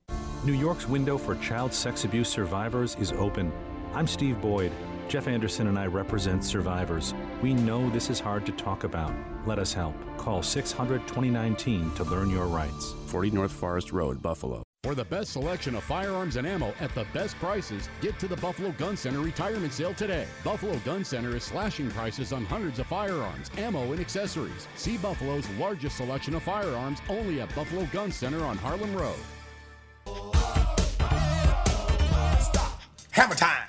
New 0.43 0.53
York's 0.53 0.87
window 0.87 1.19
for 1.19 1.35
child 1.35 1.71
sex 1.71 2.03
abuse 2.03 2.27
survivors 2.27 2.95
is 2.95 3.11
open. 3.11 3.53
I'm 3.93 4.07
Steve 4.07 4.41
Boyd. 4.41 4.71
Jeff 5.07 5.27
Anderson 5.27 5.67
and 5.67 5.77
I 5.77 5.85
represent 5.85 6.43
survivors. 6.43 7.13
We 7.43 7.53
know 7.53 7.91
this 7.91 8.09
is 8.09 8.19
hard 8.19 8.47
to 8.47 8.51
talk 8.53 8.83
about. 8.83 9.13
Let 9.45 9.59
us 9.59 9.71
help. 9.71 9.93
Call 10.17 10.41
600 10.41 11.01
2019 11.01 11.93
to 11.93 12.03
learn 12.05 12.31
your 12.31 12.47
rights. 12.47 12.95
40 13.05 13.29
North 13.29 13.51
Forest 13.51 13.91
Road, 13.91 14.19
Buffalo. 14.19 14.63
For 14.81 14.95
the 14.95 15.05
best 15.05 15.33
selection 15.33 15.75
of 15.75 15.83
firearms 15.83 16.37
and 16.37 16.47
ammo 16.47 16.73
at 16.79 16.95
the 16.95 17.05
best 17.13 17.35
prices, 17.35 17.87
get 18.01 18.17
to 18.17 18.27
the 18.27 18.37
Buffalo 18.37 18.71
Gun 18.71 18.97
Center 18.97 19.19
retirement 19.19 19.73
sale 19.73 19.93
today. 19.93 20.25
Buffalo 20.43 20.75
Gun 20.79 21.05
Center 21.05 21.35
is 21.35 21.43
slashing 21.43 21.91
prices 21.91 22.33
on 22.33 22.45
hundreds 22.45 22.79
of 22.79 22.87
firearms, 22.87 23.51
ammo, 23.59 23.91
and 23.91 23.99
accessories. 23.99 24.67
See 24.75 24.97
Buffalo's 24.97 25.47
largest 25.59 25.97
selection 25.97 26.33
of 26.33 26.41
firearms 26.41 26.97
only 27.09 27.41
at 27.41 27.53
Buffalo 27.53 27.85
Gun 27.93 28.11
Center 28.11 28.43
on 28.43 28.57
Harlem 28.57 28.95
Road. 28.95 29.19
Hammer 33.11 33.35
time. 33.35 33.67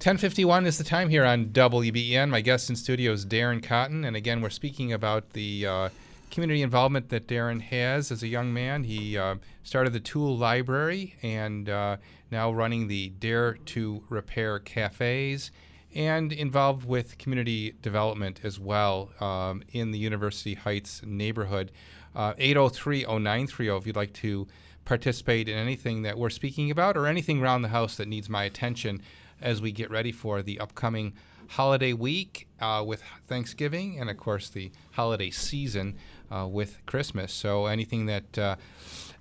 1051 0.00 0.64
is 0.64 0.78
the 0.78 0.84
time 0.84 1.10
here 1.10 1.26
on 1.26 1.46
WBEN. 1.46 2.30
My 2.30 2.40
guest 2.40 2.70
in 2.70 2.76
studio 2.76 3.12
is 3.12 3.26
Darren 3.26 3.62
Cotton. 3.62 4.04
And 4.04 4.16
again, 4.16 4.40
we're 4.40 4.48
speaking 4.48 4.94
about 4.94 5.34
the 5.34 5.66
uh, 5.66 5.88
community 6.30 6.62
involvement 6.62 7.10
that 7.10 7.26
Darren 7.26 7.60
has 7.60 8.10
as 8.10 8.22
a 8.22 8.26
young 8.28 8.52
man. 8.52 8.84
He 8.84 9.18
uh, 9.18 9.34
started 9.62 9.92
the 9.92 10.00
Tool 10.00 10.38
Library 10.38 11.16
and 11.22 11.68
uh, 11.68 11.98
now 12.30 12.50
running 12.50 12.88
the 12.88 13.10
Dare 13.10 13.54
to 13.54 14.02
Repair 14.08 14.58
cafes 14.58 15.50
and 15.94 16.32
involved 16.32 16.86
with 16.86 17.18
community 17.18 17.74
development 17.82 18.40
as 18.42 18.58
well 18.58 19.10
um, 19.20 19.62
in 19.72 19.90
the 19.90 19.98
University 19.98 20.54
Heights 20.54 21.02
neighborhood. 21.04 21.72
Uh, 22.14 22.34
803-0930 22.34 23.78
if 23.78 23.86
you'd 23.86 23.96
like 23.96 24.12
to 24.14 24.46
participate 24.84 25.48
in 25.48 25.56
anything 25.56 26.02
that 26.02 26.18
we're 26.18 26.30
speaking 26.30 26.70
about 26.70 26.96
or 26.96 27.06
anything 27.06 27.40
around 27.40 27.62
the 27.62 27.68
house 27.68 27.96
that 27.96 28.08
needs 28.08 28.28
my 28.28 28.44
attention 28.44 29.00
as 29.40 29.62
we 29.62 29.72
get 29.72 29.90
ready 29.90 30.12
for 30.12 30.42
the 30.42 30.58
upcoming 30.58 31.14
holiday 31.50 31.92
week 31.92 32.48
uh, 32.60 32.82
with 32.86 33.02
Thanksgiving 33.26 33.98
and, 34.00 34.08
of 34.08 34.16
course, 34.16 34.48
the 34.48 34.70
holiday 34.92 35.30
season 35.30 35.96
uh, 36.30 36.48
with 36.50 36.78
Christmas. 36.86 37.30
So 37.32 37.66
anything 37.66 38.06
that 38.06 38.38
uh, 38.38 38.56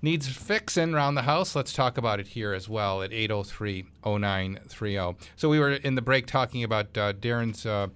needs 0.02 0.28
fixing 0.28 0.94
around 0.94 1.16
the 1.16 1.24
house, 1.24 1.56
let's 1.56 1.74
talk 1.74 1.98
about 1.98 2.20
it 2.20 2.28
here 2.28 2.54
as 2.54 2.70
well 2.70 3.02
at 3.02 3.10
803-0930. 3.12 5.16
So 5.36 5.50
we 5.50 5.60
were 5.60 5.72
in 5.72 5.96
the 5.96 6.02
break 6.02 6.28
talking 6.28 6.64
about 6.64 6.96
uh, 6.98 7.12
Darren's 7.14 7.66
uh, 7.66 7.88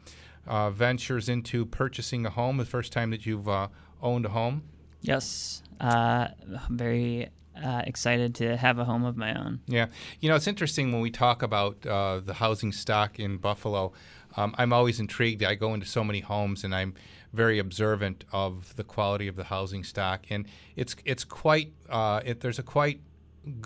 uh, 0.48 0.72
ventures 0.72 1.30
into 1.30 1.66
purchasing 1.66 2.26
a 2.26 2.32
home, 2.32 2.58
the 2.58 2.66
first 2.66 2.91
time 2.91 3.12
that 3.12 3.26
you've 3.26 3.48
uh, 3.48 3.70
owned 4.02 4.26
a 4.26 4.30
home. 4.30 4.64
Yes. 5.04 5.62
Uh, 5.80 6.30
I'm 6.68 6.78
very 6.78 7.30
uh, 7.62 7.82
excited 7.86 8.34
to 8.36 8.58
have 8.58 8.80
a 8.80 8.86
home 8.86 9.06
of 9.06 9.16
my 9.16 9.38
own. 9.38 9.60
Yeah. 9.68 9.88
You 10.20 10.30
know, 10.30 10.36
it's 10.36 10.47
interesting 10.47 10.91
when 10.91 11.01
we 11.01 11.12
talk 11.12 11.43
about 11.43 11.86
uh, 11.86 12.20
the 12.20 12.34
housing 12.34 12.72
stock 12.72 13.20
in 13.20 13.38
Buffalo. 13.38 13.93
Um, 14.36 14.56
I'm 14.58 14.74
always 14.74 14.99
intrigued. 14.99 15.43
I 15.43 15.56
go 15.56 15.74
into 15.74 15.86
so 15.86 16.04
many 16.04 16.22
homes 16.22 16.64
and 16.64 16.74
I'm 16.74 16.95
very 17.34 17.60
observant 17.60 18.24
of 18.32 18.76
the 18.76 18.84
quality 18.84 19.28
of 19.28 19.36
the 19.36 19.43
housing 19.45 19.84
stock. 19.84 20.26
And 20.30 20.47
it's, 20.76 20.95
it's 21.06 21.24
quite, 21.24 21.74
uh, 21.89 22.22
it, 22.26 22.39
there's 22.39 22.60
a 22.60 22.64
quite 22.64 23.01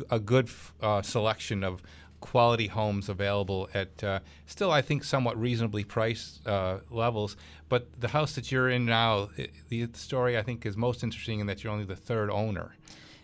a 0.10 0.20
good 0.20 0.50
uh, 0.82 1.02
selection 1.04 1.64
of 1.64 1.82
quality 2.20 2.68
homes 2.68 3.10
available 3.10 3.70
at 3.74 4.04
uh, 4.04 4.20
still, 4.46 4.72
I 4.72 4.82
think, 4.82 5.04
somewhat 5.04 5.40
reasonably 5.40 5.84
priced 5.84 6.46
uh, 6.48 6.80
levels. 6.90 7.38
But 7.70 7.88
the 8.00 8.10
house 8.10 8.36
that 8.36 8.52
you're 8.52 8.70
in 8.70 8.86
now, 8.86 9.30
i 9.38 9.48
the 9.70 9.90
story 9.94 10.38
I 10.38 10.42
think 10.42 10.66
is 10.66 10.78
most 10.78 11.04
interesting 11.04 11.40
in 11.40 11.48
that 11.48 11.64
you're 11.64 11.74
only 11.74 11.86
the 11.86 11.96
third 11.96 12.30
owner. 12.32 12.76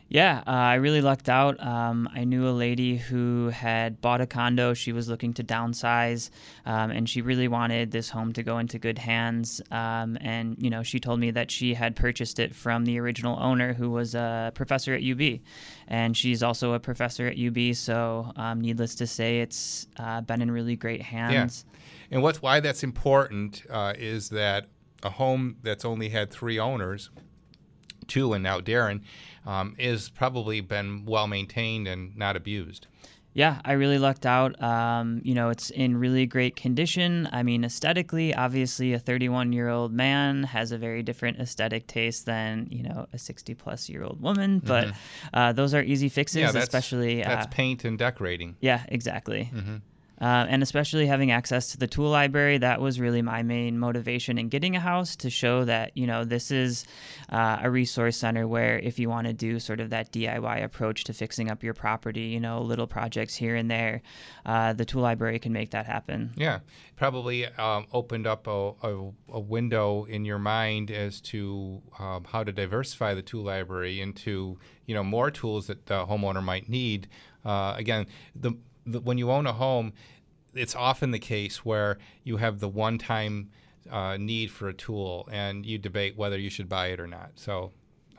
Yeah, 0.10 0.44
uh, 0.46 0.52
I 0.52 0.76
really 0.76 1.02
lucked 1.02 1.28
out. 1.28 1.60
Um, 1.60 2.08
I 2.14 2.24
knew 2.24 2.48
a 2.48 2.52
lady 2.52 2.98
who 2.98 3.50
had 3.50 4.00
bought 4.00 4.22
a 4.22 4.28
condo. 4.28 4.76
She 4.76 4.92
was 4.92 5.10
looking 5.10 5.34
to 5.34 5.44
downsize, 5.44 6.30
um, 6.68 6.92
and 6.92 7.10
she 7.10 7.22
really 7.22 7.48
wanted 7.48 7.90
this 7.90 8.12
home 8.12 8.32
to 8.34 8.44
go 8.44 8.60
into 8.60 8.78
good 8.78 9.00
hands. 9.00 9.60
Um, 9.72 10.18
and 10.22 10.56
you 10.60 10.70
know, 10.70 10.84
she 10.84 11.00
told 11.00 11.20
me 11.20 11.32
that 11.32 11.50
she 11.50 11.74
had 11.74 11.96
purchased 11.96 12.38
it 12.38 12.54
from 12.54 12.86
the 12.86 13.00
original 13.00 13.40
owner, 13.42 13.74
who 13.74 13.90
was 13.90 14.14
a 14.14 14.52
professor 14.54 14.94
at 14.94 15.02
UB, 15.04 15.40
and 15.88 16.16
she's 16.16 16.44
also 16.44 16.74
a 16.74 16.80
professor 16.80 17.26
at 17.26 17.40
UB. 17.40 17.74
So, 17.74 18.32
um, 18.36 18.62
needless 18.62 18.94
to 18.96 19.08
say, 19.08 19.40
it's 19.40 19.88
uh, 19.98 20.22
been 20.22 20.44
in 20.44 20.52
really 20.52 20.76
great 20.76 21.02
hands. 21.02 21.66
Yeah. 21.66 21.72
And 22.14 22.22
what's 22.24 22.42
why 22.42 22.60
that's 22.60 22.84
important 22.84 23.64
uh, 23.70 23.94
is 23.98 24.30
that 24.30 24.68
a 25.02 25.10
home 25.10 25.58
that's 25.64 25.84
only 25.84 26.10
had 26.10 26.32
three 26.32 26.60
owners, 26.60 27.10
two 28.08 28.34
and 28.34 28.44
now 28.44 28.60
Darren, 28.60 29.02
um, 29.46 29.76
is 29.80 30.10
probably 30.10 30.62
been 30.62 31.06
well 31.06 31.28
maintained 31.28 31.88
and 31.88 32.16
not 32.16 32.36
abused. 32.36 32.88
Yeah, 33.36 33.60
I 33.66 33.72
really 33.72 33.98
lucked 33.98 34.28
out. 34.28 34.62
Um, 34.62 35.20
you 35.24 35.34
know, 35.34 35.50
it's 35.50 35.72
in 35.72 35.98
really 35.98 36.28
great 36.28 36.56
condition. 36.56 37.28
I 37.32 37.42
mean, 37.42 37.64
aesthetically, 37.64 38.32
obviously, 38.36 38.94
a 38.94 39.00
31 39.00 39.52
year 39.54 39.70
old 39.70 39.92
man 39.92 40.44
has 40.44 40.72
a 40.72 40.78
very 40.78 41.02
different 41.02 41.40
aesthetic 41.40 41.88
taste 41.88 42.28
than, 42.28 42.68
you 42.70 42.84
know, 42.84 43.08
a 43.12 43.18
60 43.18 43.56
plus 43.56 43.90
year 43.90 44.04
old 44.04 44.22
woman. 44.22 44.60
But 44.64 44.90
Mhm. 44.90 44.96
uh, 45.34 45.52
those 45.54 45.74
are 45.74 45.82
easy 45.82 46.10
fixes, 46.10 46.42
yeah, 46.42 46.52
that's, 46.52 46.66
especially. 46.66 47.24
that's 47.24 47.48
uh, 47.48 47.50
paint 47.50 47.84
and 47.86 47.98
decorating. 47.98 48.56
yeah, 48.62 48.84
exactly. 48.88 49.50
Mhm. 49.52 49.82
Uh, 50.24 50.46
and 50.48 50.64
especially 50.64 51.06
having 51.06 51.32
access 51.32 51.68
to 51.74 51.78
the 51.78 51.86
tool 51.86 52.10
library, 52.10 52.58
that 52.58 52.80
was 52.80 52.98
really 52.98 53.22
my 53.22 53.44
main 53.44 53.78
motivation 53.78 54.38
in 54.38 54.48
getting 54.48 54.74
a 54.74 54.80
house 54.80 55.18
to 55.18 55.30
show 55.30 55.66
that, 55.66 55.92
you 55.98 56.08
know, 56.08 56.24
this 56.24 56.50
is 56.50 56.86
uh, 57.30 57.58
a 57.62 57.70
resource 57.70 58.16
center 58.16 58.48
where 58.48 58.80
if 58.80 58.98
you 58.98 59.10
want 59.10 59.28
to 59.28 59.34
do 59.34 59.60
sort 59.60 59.82
of 59.82 59.90
that 59.90 60.14
DIY 60.14 60.64
approach 60.64 61.04
to 61.04 61.14
fixing 61.14 61.52
up 61.52 61.62
your 61.62 61.74
property, 61.74 62.22
you 62.22 62.40
know, 62.40 62.62
little 62.62 62.88
projects 62.88 63.36
here 63.36 63.58
and 63.58 63.70
there, 63.70 64.02
uh, 64.46 64.72
the 64.72 64.86
tool 64.86 65.02
library 65.02 65.40
can 65.40 65.52
make 65.52 65.72
that 65.72 65.86
happen. 65.86 66.32
Yeah, 66.38 66.60
probably 66.96 67.46
um, 67.46 67.88
opened 67.92 68.26
up 68.26 68.48
a, 68.48 68.72
a, 68.82 69.12
a 69.28 69.40
window 69.42 70.06
in 70.06 70.24
your 70.24 70.40
mind 70.40 70.90
as 70.90 71.20
to 71.20 71.82
um, 72.00 72.24
how 72.24 72.46
to 72.46 72.54
diversify 72.54 73.14
the 73.14 73.24
tool 73.24 73.44
library 73.44 74.00
into 74.00 74.58
you 74.86 74.96
know 74.96 75.04
more 75.04 75.32
tools 75.32 75.68
that 75.68 75.88
the 75.88 76.06
homeowner 76.06 76.42
might 76.42 76.70
need. 76.70 77.10
Uh, 77.44 77.74
again, 77.78 78.08
the, 78.36 78.54
the 78.86 79.00
when 79.00 79.18
you 79.18 79.32
own 79.32 79.46
a 79.48 79.54
home, 79.54 79.94
it's 80.54 80.76
often 80.76 81.12
the 81.12 81.20
case 81.20 81.66
where 81.66 81.98
you 82.24 82.38
have 82.38 82.60
the 82.60 82.70
one-time 82.70 83.50
uh, 83.90 84.18
need 84.18 84.52
for 84.52 84.70
a 84.70 84.74
tool, 84.74 85.28
and 85.32 85.66
you 85.66 85.78
debate 85.78 86.18
whether 86.18 86.38
you 86.38 86.50
should 86.50 86.70
buy 86.70 86.88
it 86.88 87.00
or 87.00 87.08
not. 87.08 87.32
So. 87.36 87.72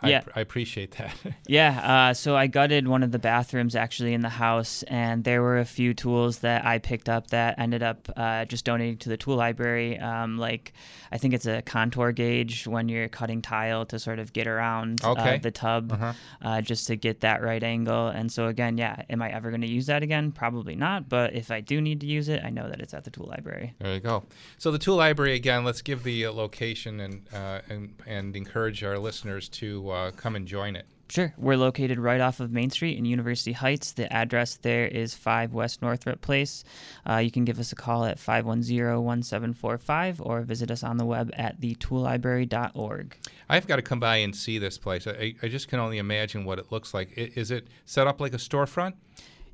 I, 0.05 0.11
Yeah. 0.11 0.23
I 0.37 0.41
appreciate 0.41 0.93
that. 0.99 1.15
Yeah, 1.47 2.09
uh, 2.11 2.15
so 2.15 2.37
I 2.37 2.47
gutted 2.47 2.89
one 2.89 3.03
of 3.03 3.13
the 3.13 3.19
bathrooms 3.19 3.77
actually 3.77 4.15
in 4.15 4.23
the 4.23 4.29
house, 4.31 4.83
and 4.85 5.23
there 5.25 5.43
were 5.43 5.59
a 5.59 5.65
few 5.65 5.93
tools 5.93 6.39
that 6.39 6.65
I 6.65 6.79
picked 6.79 7.09
up 7.09 7.29
that 7.29 7.59
ended 7.59 7.83
up 7.83 8.09
uh, 8.17 8.45
just 8.47 8.65
donating 8.65 8.97
to 8.99 9.09
the 9.11 9.17
tool 9.19 9.37
library. 9.37 9.99
Um, 9.99 10.39
like, 10.39 10.73
I 11.13 11.19
think 11.19 11.35
it's 11.35 11.45
a 11.47 11.61
contour 11.63 12.13
gauge 12.13 12.67
when 12.67 12.89
you're 12.89 13.09
cutting 13.09 13.43
tile 13.43 13.85
to 13.87 13.99
sort 13.99 14.19
of 14.21 14.33
get 14.33 14.47
around 14.47 15.05
Okay. 15.05 15.35
uh, 15.35 15.39
the 15.39 15.51
tub, 15.51 15.93
Uh-huh. 15.93 16.13
uh, 16.43 16.61
just 16.63 16.87
to 16.87 16.97
get 16.97 17.21
that 17.21 17.43
right 17.43 17.63
angle. 17.63 18.09
And 18.09 18.33
so, 18.33 18.47
again, 18.47 18.79
yeah, 18.79 19.03
am 19.11 19.21
I 19.21 19.31
ever 19.31 19.51
going 19.51 19.61
to 19.61 19.69
use 19.69 19.87
that 19.87 20.03
again? 20.03 20.33
Probably 20.33 20.75
not, 20.77 21.09
but 21.09 21.35
if 21.35 21.51
I 21.51 21.61
do 21.61 21.81
need 21.81 22.01
to 22.01 22.07
use 22.07 22.29
it, 22.29 22.43
I 22.43 22.51
know 22.51 22.69
that 22.69 22.81
it's 22.81 22.95
at 22.95 23.05
the 23.05 23.11
tool 23.11 23.27
library. 23.29 23.75
There 23.81 23.93
you 23.95 24.01
go. 24.01 24.25
So 24.59 24.71
the 24.71 24.79
tool 24.79 24.97
library 24.97 25.35
again. 25.35 25.65
Let's 25.65 25.83
give 25.83 26.03
the 26.05 26.27
uh, 26.27 26.33
location 26.33 27.01
and 27.01 27.29
uh, 27.35 27.61
and 27.69 27.95
and 28.07 28.35
encourage 28.37 28.83
our 28.83 28.99
listeners 28.99 29.49
to 29.51 29.91
uh, 29.95 30.11
come 30.11 30.37
and 30.37 30.47
join 30.47 30.77
it? 30.77 30.87
Sure. 31.09 31.33
We're 31.37 31.57
located 31.57 31.99
right 31.99 32.21
off 32.21 32.41
of 32.41 32.51
Main 32.51 32.71
Street 32.71 32.99
in 32.99 33.05
University 33.05 33.53
Heights. 33.53 33.93
The 33.93 34.13
address 34.13 34.57
there 34.57 34.87
is 34.87 35.15
5 35.15 35.53
West 35.53 35.83
Northrup 35.83 36.21
Place. 36.23 36.65
Uh, 37.09 37.19
you 37.19 37.31
can 37.31 37.45
give 37.45 37.61
us 37.61 37.71
a 37.73 37.77
call 37.77 38.05
at 38.05 38.19
510-1745 38.19 40.17
or 40.25 40.41
visit 40.43 40.71
us 40.71 40.83
on 40.83 40.97
the 40.97 41.05
web 41.05 41.31
at 41.35 41.61
thetoollibrary.org. 41.61 43.17
I've 43.49 43.67
got 43.67 43.77
to 43.77 43.83
come 43.83 44.01
by 44.01 44.17
and 44.17 44.35
see 44.35 44.59
this 44.59 44.79
place. 44.79 45.07
I, 45.07 45.35
I 45.43 45.49
just 45.49 45.69
can 45.69 45.79
only 45.79 45.99
imagine 45.99 46.45
what 46.45 46.59
it 46.59 46.73
looks 46.73 46.95
like. 46.95 47.13
Is 47.17 47.51
it 47.51 47.69
set 47.85 48.07
up 48.07 48.21
like 48.21 48.33
a 48.35 48.39
storefront? 48.39 48.95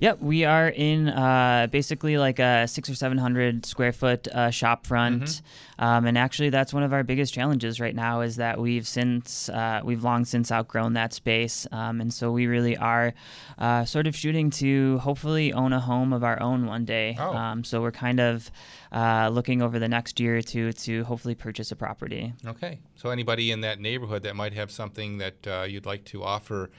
Yep, 0.00 0.20
we 0.22 0.44
are 0.46 0.68
in 0.68 1.08
uh, 1.08 1.66
basically 1.70 2.16
like 2.16 2.38
a 2.38 2.66
six 2.66 2.88
or 2.88 2.94
seven 2.94 3.18
hundred 3.18 3.66
square 3.66 3.92
foot 3.92 4.26
uh, 4.28 4.50
shop 4.50 4.86
front, 4.86 5.22
Mm-hmm. 5.22 5.84
um, 5.84 6.06
and 6.06 6.16
actually 6.16 6.48
that's 6.48 6.72
one 6.72 6.82
of 6.82 6.94
our 6.94 7.02
biggest 7.04 7.34
challenges 7.34 7.80
right 7.80 7.94
now 7.94 8.22
is 8.22 8.36
that 8.36 8.58
we've 8.58 8.88
since 8.88 9.50
uh, 9.50 9.82
we've 9.84 10.02
long 10.02 10.24
since 10.24 10.50
outgrown 10.50 10.94
that 10.94 11.12
space, 11.12 11.66
um, 11.70 12.00
and 12.00 12.14
so 12.14 12.32
we 12.32 12.46
really 12.46 12.78
are 12.78 13.12
uh, 13.58 13.84
sort 13.84 14.06
of 14.06 14.16
shooting 14.16 14.48
to 14.50 14.96
hopefully 14.98 15.52
own 15.52 15.74
a 15.74 15.80
home 15.80 16.14
of 16.14 16.24
our 16.24 16.40
own 16.40 16.64
one 16.66 16.86
day. 16.86 17.16
Oh. 17.18 17.34
Um, 17.34 17.62
so 17.62 17.82
we're 17.82 17.92
kind 17.92 18.20
of 18.20 18.50
uh, 18.92 19.28
looking 19.30 19.60
over 19.60 19.78
the 19.78 19.88
next 19.88 20.18
year 20.18 20.38
or 20.38 20.42
two 20.42 20.72
to 20.72 21.04
hopefully 21.04 21.34
purchase 21.34 21.72
a 21.72 21.76
property. 21.76 22.32
Okay. 22.46 22.80
So 22.96 23.10
anybody 23.10 23.50
in 23.50 23.60
that 23.60 23.78
neighborhood 23.78 24.22
that 24.22 24.34
might 24.34 24.54
have 24.54 24.70
something 24.70 25.18
that 25.18 25.46
uh, 25.46 25.66
you'd 25.68 25.86
like 25.86 26.04
to 26.06 26.24
offer 26.24 26.70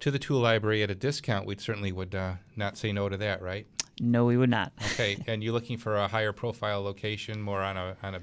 to 0.00 0.10
the 0.10 0.18
tool 0.18 0.40
library 0.40 0.82
at 0.82 0.90
a 0.90 0.94
discount, 0.94 1.46
we 1.46 1.56
certainly 1.56 1.92
would 1.92 2.14
uh, 2.14 2.34
not 2.56 2.76
say 2.76 2.92
no 2.92 3.08
to 3.08 3.16
that, 3.18 3.42
right? 3.42 3.66
No, 4.00 4.24
we 4.24 4.36
would 4.36 4.50
not. 4.50 4.72
Okay. 4.92 5.18
and 5.26 5.44
you're 5.44 5.52
looking 5.52 5.76
for 5.76 5.96
a 5.96 6.08
higher 6.08 6.32
profile 6.32 6.82
location, 6.82 7.40
more 7.40 7.60
on 7.60 7.76
a 7.76 7.96
on 8.02 8.14
a 8.14 8.20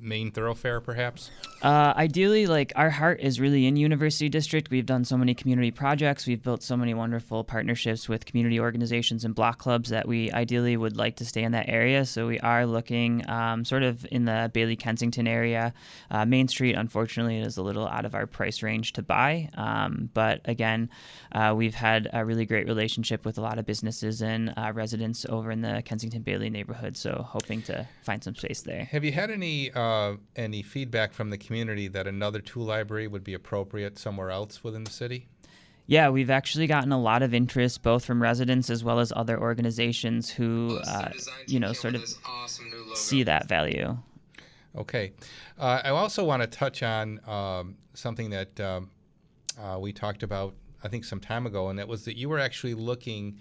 main 0.00 0.30
thoroughfare, 0.30 0.80
perhaps? 0.80 1.30
Uh, 1.62 1.92
ideally, 1.96 2.46
like 2.46 2.72
our 2.76 2.90
heart 2.90 3.20
is 3.20 3.38
really 3.38 3.66
in 3.66 3.76
University 3.76 4.28
District. 4.28 4.70
We've 4.70 4.86
done 4.86 5.04
so 5.04 5.16
many 5.16 5.34
community 5.34 5.70
projects. 5.70 6.26
We've 6.26 6.42
built 6.42 6.62
so 6.62 6.76
many 6.76 6.94
wonderful 6.94 7.44
partnerships 7.44 8.08
with 8.08 8.24
community 8.24 8.58
organizations 8.58 9.24
and 9.24 9.34
block 9.34 9.58
clubs 9.58 9.90
that 9.90 10.08
we 10.08 10.32
ideally 10.32 10.76
would 10.76 10.96
like 10.96 11.16
to 11.16 11.24
stay 11.24 11.42
in 11.42 11.52
that 11.52 11.68
area. 11.68 12.06
So 12.06 12.26
we 12.26 12.38
are 12.40 12.66
looking 12.66 13.28
um, 13.28 13.64
sort 13.64 13.82
of 13.82 14.06
in 14.10 14.24
the 14.24 14.50
Bailey 14.54 14.76
Kensington 14.76 15.28
area. 15.28 15.74
Uh, 16.10 16.24
Main 16.24 16.48
Street, 16.48 16.74
unfortunately, 16.74 17.40
is 17.40 17.58
a 17.58 17.62
little 17.62 17.86
out 17.86 18.04
of 18.04 18.14
our 18.14 18.26
price 18.26 18.62
range 18.62 18.94
to 18.94 19.02
buy. 19.02 19.50
Um, 19.54 20.08
but 20.14 20.40
again, 20.46 20.88
uh, 21.32 21.54
we've 21.56 21.74
had 21.74 22.08
a 22.12 22.24
really 22.24 22.46
great 22.46 22.66
relationship 22.66 23.24
with 23.24 23.36
a 23.36 23.42
lot 23.42 23.58
of 23.58 23.66
businesses 23.66 24.22
and 24.22 24.54
uh, 24.56 24.72
residents 24.74 25.26
over 25.28 25.50
in 25.50 25.60
the 25.60 25.82
Kensington 25.84 26.22
Bailey 26.22 26.48
neighborhood. 26.48 26.96
So 26.96 27.24
hoping 27.28 27.60
to 27.62 27.86
find 28.02 28.24
some 28.24 28.34
space 28.34 28.62
there. 28.62 28.84
Have 28.84 29.04
you 29.04 29.12
had 29.12 29.30
any 29.30 29.70
uh, 29.90 30.16
any 30.36 30.62
feedback 30.62 31.12
from 31.12 31.30
the 31.30 31.38
community 31.38 31.88
that 31.88 32.06
another 32.06 32.40
tool 32.40 32.64
library 32.64 33.08
would 33.08 33.24
be 33.24 33.34
appropriate 33.34 33.98
somewhere 33.98 34.30
else 34.30 34.62
within 34.64 34.84
the 34.84 34.90
city? 34.90 35.28
Yeah, 35.86 36.08
we've 36.10 36.30
actually 36.30 36.68
gotten 36.68 36.92
a 36.92 37.00
lot 37.00 37.22
of 37.22 37.34
interest 37.34 37.82
both 37.82 38.04
from 38.04 38.22
residents 38.22 38.70
as 38.70 38.84
well 38.84 39.00
as 39.00 39.12
other 39.16 39.40
organizations 39.40 40.30
who, 40.30 40.78
uh, 40.86 41.10
you 41.46 41.58
know, 41.58 41.72
sort 41.72 41.96
of 41.96 42.04
see 42.94 43.24
that 43.24 43.48
value. 43.48 43.98
Okay. 44.76 45.12
Uh, 45.58 45.80
I 45.84 45.88
also 45.90 46.24
want 46.24 46.42
to 46.42 46.46
touch 46.46 46.84
on 46.84 47.20
um, 47.28 47.76
something 47.94 48.30
that 48.30 48.60
um, 48.60 48.90
uh, 49.60 49.78
we 49.80 49.92
talked 49.92 50.22
about, 50.22 50.54
I 50.84 50.88
think, 50.88 51.04
some 51.04 51.18
time 51.18 51.44
ago, 51.44 51.70
and 51.70 51.78
that 51.80 51.88
was 51.88 52.04
that 52.04 52.16
you 52.16 52.28
were 52.28 52.38
actually 52.38 52.74
looking 52.74 53.40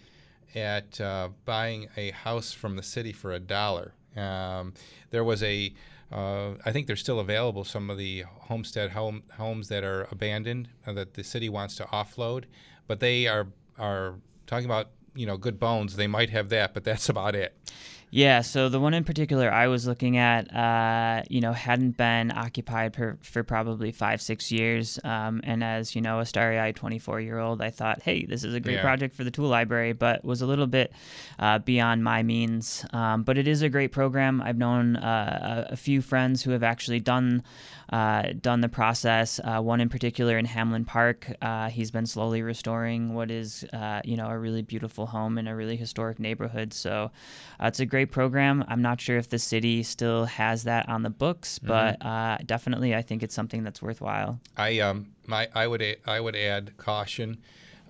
at 0.56 1.00
uh, 1.00 1.30
buying 1.46 1.88
a 1.98 2.10
house 2.12 2.52
from 2.52 2.76
the 2.76 2.84
city 2.84 3.14
for 3.14 3.34
a 3.34 3.40
dollar. 3.40 3.94
Um, 4.18 4.74
there 5.12 5.24
was 5.24 5.44
a, 5.44 5.72
uh, 6.12 6.52
I 6.66 6.72
think 6.72 6.88
they're 6.88 6.96
still 6.96 7.20
available, 7.20 7.64
some 7.64 7.90
of 7.90 7.98
the 7.98 8.24
homestead 8.42 8.92
home, 8.92 9.24
homes 9.38 9.68
that 9.70 9.84
are 9.84 10.08
abandoned 10.12 10.70
uh, 10.88 10.94
that 10.94 11.14
the 11.14 11.24
city 11.24 11.50
wants 11.50 11.76
to 11.76 11.84
offload, 11.86 12.46
but 12.88 13.00
they 13.00 13.28
are, 13.28 13.48
are 13.78 14.16
talking 14.48 14.66
about, 14.66 14.90
you 15.16 15.26
know, 15.26 15.38
good 15.38 15.60
bones. 15.60 15.96
They 15.96 16.08
might 16.08 16.32
have 16.32 16.50
that, 16.50 16.74
but 16.74 16.84
that's 16.84 17.10
about 17.16 17.36
it. 17.36 17.56
Yeah, 18.12 18.42
so 18.42 18.70
the 18.70 18.80
one 18.80 18.96
in 18.96 19.04
particular 19.04 19.52
I 19.52 19.68
was 19.68 19.86
looking 19.86 20.18
at, 20.18 20.52
uh, 20.54 21.22
you 21.30 21.42
know, 21.42 21.54
hadn't 21.54 21.96
been 21.96 22.32
occupied 22.32 22.94
per, 22.94 23.18
for 23.22 23.44
probably 23.44 23.92
five, 23.92 24.20
six 24.20 24.52
years. 24.52 24.98
Um, 25.04 25.42
and 25.44 25.64
as, 25.64 25.96
you 25.96 26.02
know, 26.02 26.20
a 26.20 26.26
starry 26.26 26.58
eyed 26.58 26.76
24 26.76 27.22
year 27.22 27.38
old, 27.38 27.62
I 27.62 27.70
thought, 27.70 28.02
hey, 28.02 28.26
this 28.26 28.44
is 28.44 28.56
a 28.56 28.60
great 28.60 28.76
Yeah. 28.78 28.82
project 28.82 29.16
for 29.16 29.24
the 29.24 29.30
tool 29.32 29.48
library, 29.48 29.94
but 29.94 30.26
was 30.26 30.42
a 30.42 30.48
little 30.48 30.66
bit 30.66 30.92
uh, 31.38 31.60
beyond 31.60 32.04
my 32.04 32.24
means. 32.24 32.84
Um, 32.94 33.22
but 33.22 33.38
it 33.38 33.48
is 33.48 33.62
a 33.62 33.70
great 33.70 33.92
program. 33.92 34.42
I've 34.42 34.58
known 34.58 34.96
uh, 34.96 35.66
a, 35.70 35.74
a 35.74 35.78
few 35.78 36.02
friends 36.02 36.42
who 36.42 36.50
have 36.52 36.64
actually 36.64 37.00
done. 37.00 37.44
Uh, 37.92 38.34
done 38.40 38.62
the 38.62 38.70
process. 38.70 39.40
Uh, 39.44 39.60
one 39.60 39.82
in 39.82 39.90
particular 39.90 40.38
in 40.38 40.46
Hamlin 40.46 40.86
Park, 40.86 41.26
uh, 41.42 41.70
he's 41.70 41.90
been 41.90 42.06
slowly 42.06 42.44
restoring 42.44 43.16
what 43.16 43.32
is, 43.32 43.64
uh, 43.74 44.00
you 44.06 44.16
know, 44.16 44.28
a 44.28 44.38
really 44.38 44.62
beautiful 44.62 45.08
home 45.08 45.40
in 45.40 45.48
a 45.48 45.56
really 45.56 45.76
historic 45.76 46.20
neighborhood. 46.20 46.72
So 46.72 47.10
uh, 47.60 47.66
it's 47.66 47.80
a 47.80 47.88
great 47.88 47.99
program. 48.06 48.64
I'm 48.68 48.82
not 48.82 49.00
sure 49.02 49.18
if 49.18 49.30
the 49.30 49.40
city 49.40 49.84
still 49.84 50.26
has 50.26 50.64
that 50.64 50.88
on 50.90 51.04
the 51.04 51.10
books, 51.10 51.60
but 51.60 52.04
uh, 52.06 52.38
definitely 52.46 52.96
I 52.96 53.02
think 53.02 53.24
it's 53.24 53.36
something 53.36 53.64
that's 53.64 53.82
worthwhile. 53.82 54.40
I 54.58 54.80
um 54.80 55.08
my 55.28 55.48
I 55.54 55.68
would 55.68 55.82
a- 55.82 55.98
I 56.06 56.20
would 56.20 56.36
add 56.36 56.76
caution. 56.78 57.38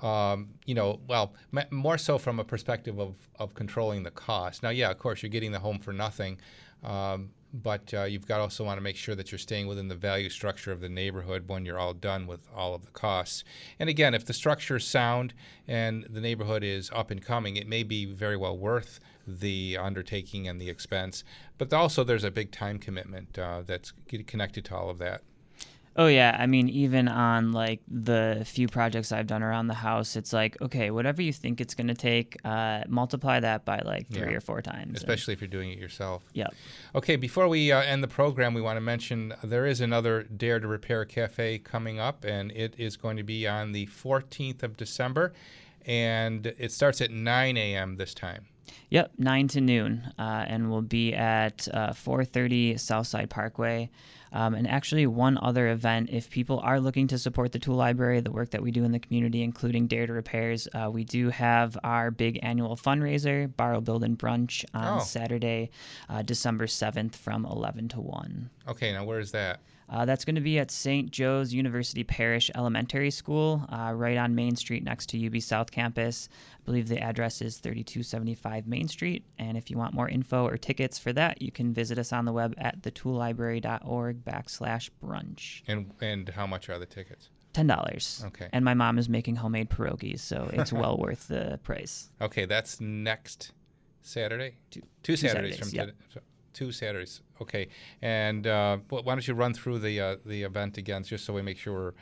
Um, 0.01 0.49
you 0.65 0.75
know, 0.75 0.99
well, 1.07 1.33
m- 1.55 1.65
more 1.71 1.97
so 1.97 2.17
from 2.17 2.39
a 2.39 2.43
perspective 2.45 2.99
of, 2.99 3.15
of 3.37 3.53
controlling 3.53 4.03
the 4.03 4.11
cost. 4.11 4.63
Now, 4.63 4.69
yeah, 4.69 4.89
of 4.89 4.97
course, 4.97 5.21
you're 5.21 5.29
getting 5.29 5.51
the 5.51 5.59
home 5.59 5.77
for 5.77 5.91
nothing, 5.91 6.39
um, 6.85 7.31
but 7.53 7.93
uh, 7.93 8.03
you've 8.03 8.25
got 8.25 8.39
also 8.39 8.63
want 8.63 8.77
to 8.77 8.81
make 8.81 8.95
sure 8.95 9.13
that 9.15 9.29
you're 9.29 9.39
staying 9.39 9.67
within 9.67 9.89
the 9.89 9.95
value 9.95 10.29
structure 10.29 10.71
of 10.71 10.79
the 10.79 10.87
neighborhood 10.87 11.49
when 11.49 11.65
you're 11.65 11.79
all 11.79 11.93
done 11.93 12.27
with 12.27 12.47
all 12.55 12.73
of 12.73 12.85
the 12.85 12.91
costs. 12.91 13.43
And 13.77 13.89
again, 13.89 14.13
if 14.13 14.23
the 14.25 14.31
structure 14.33 14.77
is 14.77 14.85
sound 14.85 15.33
and 15.67 16.05
the 16.09 16.21
neighborhood 16.21 16.63
is 16.63 16.89
up 16.93 17.11
and 17.11 17.21
coming, 17.21 17.57
it 17.57 17.67
may 17.67 17.83
be 17.83 18.05
very 18.05 18.37
well 18.37 18.57
worth 18.57 19.01
the 19.27 19.77
undertaking 19.79 20.47
and 20.47 20.59
the 20.59 20.69
expense. 20.69 21.23
But 21.57 21.73
also, 21.73 22.03
there's 22.03 22.23
a 22.23 22.31
big 22.31 22.51
time 22.51 22.79
commitment 22.79 23.37
uh, 23.37 23.61
that's 23.65 23.93
connected 24.27 24.65
to 24.65 24.75
all 24.75 24.89
of 24.89 24.97
that. 24.99 25.21
Oh 25.95 26.05
yeah, 26.07 26.37
I 26.39 26.45
mean 26.45 26.69
even 26.69 27.09
on 27.09 27.51
like 27.51 27.81
the 27.89 28.43
few 28.45 28.69
projects 28.69 29.11
I've 29.11 29.27
done 29.27 29.43
around 29.43 29.67
the 29.67 29.73
house, 29.73 30.15
it's 30.15 30.31
like 30.31 30.55
okay, 30.61 30.91
whatever 30.91 31.21
you 31.21 31.33
think 31.33 31.59
it's 31.59 31.73
going 31.73 31.87
to 31.87 31.93
take, 31.95 32.37
uh, 32.45 32.83
multiply 32.87 33.41
that 33.41 33.65
by 33.65 33.79
like 33.79 34.07
three 34.09 34.31
Yeah. 34.31 34.37
or 34.37 34.39
four 34.39 34.61
times. 34.61 34.95
especially 34.95 35.33
if 35.33 35.41
you're 35.41 35.49
doing 35.49 35.71
it 35.71 35.77
yourself. 35.79 36.23
Yep. 36.33 36.53
Okay, 36.95 37.15
before 37.17 37.49
we 37.49 37.71
uh, 37.73 37.81
end 37.81 38.01
the 38.01 38.07
program, 38.07 38.53
we 38.53 38.61
want 38.61 38.77
to 38.77 38.81
mention 38.81 39.33
there 39.43 39.65
is 39.65 39.81
another 39.81 40.23
Dare 40.23 40.61
to 40.61 40.67
Repair 40.67 41.03
Cafe 41.03 41.57
coming 41.59 41.99
up, 41.99 42.23
and 42.23 42.51
it 42.53 42.75
is 42.77 42.95
going 42.95 43.17
to 43.17 43.23
be 43.23 43.45
on 43.45 43.73
the 43.73 43.87
14th 43.87 44.63
of 44.63 44.77
December, 44.77 45.33
and 45.85 46.45
it 46.57 46.71
starts 46.71 47.01
at 47.01 47.11
9 47.11 47.57
a.m. 47.57 47.97
this 47.97 48.13
time. 48.13 48.45
Yep, 48.89 49.11
nine 49.17 49.47
to 49.49 49.61
noon, 49.61 50.11
uh, 50.17 50.45
and 50.47 50.69
we'll 50.71 50.81
be 50.81 51.13
at 51.13 51.67
uh, 51.73 51.93
430 51.93 52.77
Southside 52.77 53.29
Parkway. 53.29 53.89
Um, 54.31 54.53
and 54.53 54.67
actually, 54.67 55.07
one 55.07 55.39
other 55.41 55.69
event, 55.69 56.09
if 56.11 56.29
people 56.29 56.59
are 56.59 56.79
looking 56.79 57.07
to 57.07 57.17
support 57.17 57.51
the 57.51 57.57
Tool 57.57 57.75
Library, 57.75 58.19
the 58.21 58.31
work 58.31 58.51
that 58.51 58.61
we 58.61 58.69
do 58.69 58.83
in 58.83 58.91
the 58.91 58.99
community, 58.99 59.41
including 59.41 59.87
Dare 59.87 60.05
to 60.05 60.13
Repairs, 60.13 60.67
uh, 60.75 60.89
we 60.91 61.03
do 61.03 61.29
have 61.29 61.75
our 61.83 62.11
big 62.11 62.39
annual 62.43 62.75
fundraiser, 62.75 63.55
Borrow, 63.57 63.81
Build, 63.81 64.03
and 64.03 64.19
Brunch, 64.19 64.63
on 64.73 64.99
Oh. 64.99 65.03
Saturday, 65.03 65.71
uh, 66.09 66.21
December 66.21 66.67
7th 66.67 67.15
from 67.15 67.43
11 67.45 67.87
to 67.89 67.99
1. 68.01 68.49
Okay, 68.67 68.91
now 68.93 69.03
where 69.03 69.19
is 69.19 69.31
that? 69.31 69.61
Uh, 69.89 70.05
that's 70.05 70.23
going 70.23 70.35
to 70.35 70.41
be 70.41 70.59
at 70.59 70.69
St. 70.69 71.09
Joe's 71.09 71.53
University 71.53 72.03
Parish 72.03 72.51
Elementary 72.55 73.09
School, 73.09 73.65
uh, 73.69 73.91
right 73.95 74.17
on 74.17 74.35
Main 74.35 74.55
Street 74.55 74.83
next 74.83 75.07
to 75.09 75.25
UB 75.25 75.41
South 75.41 75.71
Campus. 75.71 76.29
I 76.59 76.63
believe 76.63 76.87
the 76.87 76.99
address 76.99 77.41
is 77.41 77.57
3275 77.57 78.67
Main 78.67 78.87
Street. 78.87 79.25
And 79.39 79.57
if 79.57 79.71
you 79.71 79.77
want 79.77 79.93
more 79.93 80.07
info 80.07 80.45
or 80.45 80.57
tickets 80.57 80.99
for 80.99 81.11
that, 81.13 81.41
you 81.41 81.51
can 81.51 81.73
visit 81.73 81.97
us 81.97 82.13
on 82.13 82.25
the 82.25 82.33
web 82.33 82.53
at 82.57 82.81
thetoollibrary.org 82.81 84.23
backslash 84.23 84.89
brunch. 85.03 85.63
And 85.67 85.91
and 86.01 86.29
how 86.29 86.45
much 86.45 86.69
are 86.69 86.77
the 86.77 86.85
tickets? 86.85 87.29
Ten 87.53 87.65
dollars. 87.65 88.23
Okay. 88.27 88.47
And 88.53 88.63
my 88.63 88.75
mom 88.75 88.99
is 88.99 89.09
making 89.09 89.37
homemade 89.37 89.69
pierogies, 89.69 90.19
so 90.19 90.49
it's 90.53 90.71
well 90.71 90.97
worth 90.99 91.27
the 91.27 91.59
price. 91.63 92.11
Okay, 92.21 92.45
that's 92.45 92.79
next 92.79 93.53
Saturday. 94.03 94.55
Two, 94.69 94.81
two 95.01 95.15
Saturdays, 95.15 95.55
Saturdays, 95.55 95.59
from 95.59 95.75
yep. 95.75 95.85
today. 95.87 95.97
so- 96.13 96.21
Two 96.53 96.71
Saturdays. 96.71 97.21
Okay, 97.41 97.67
and 98.01 98.45
uh, 98.47 98.77
why 98.89 99.01
don't 99.01 99.27
you 99.27 99.33
run 99.33 99.53
through 99.53 99.79
the 99.79 99.99
uh, 99.99 100.15
the 100.25 100.43
event 100.43 100.77
again, 100.77 101.03
just 101.03 101.25
so 101.25 101.33
we 101.33 101.41
make 101.41 101.57
sure 101.57 101.93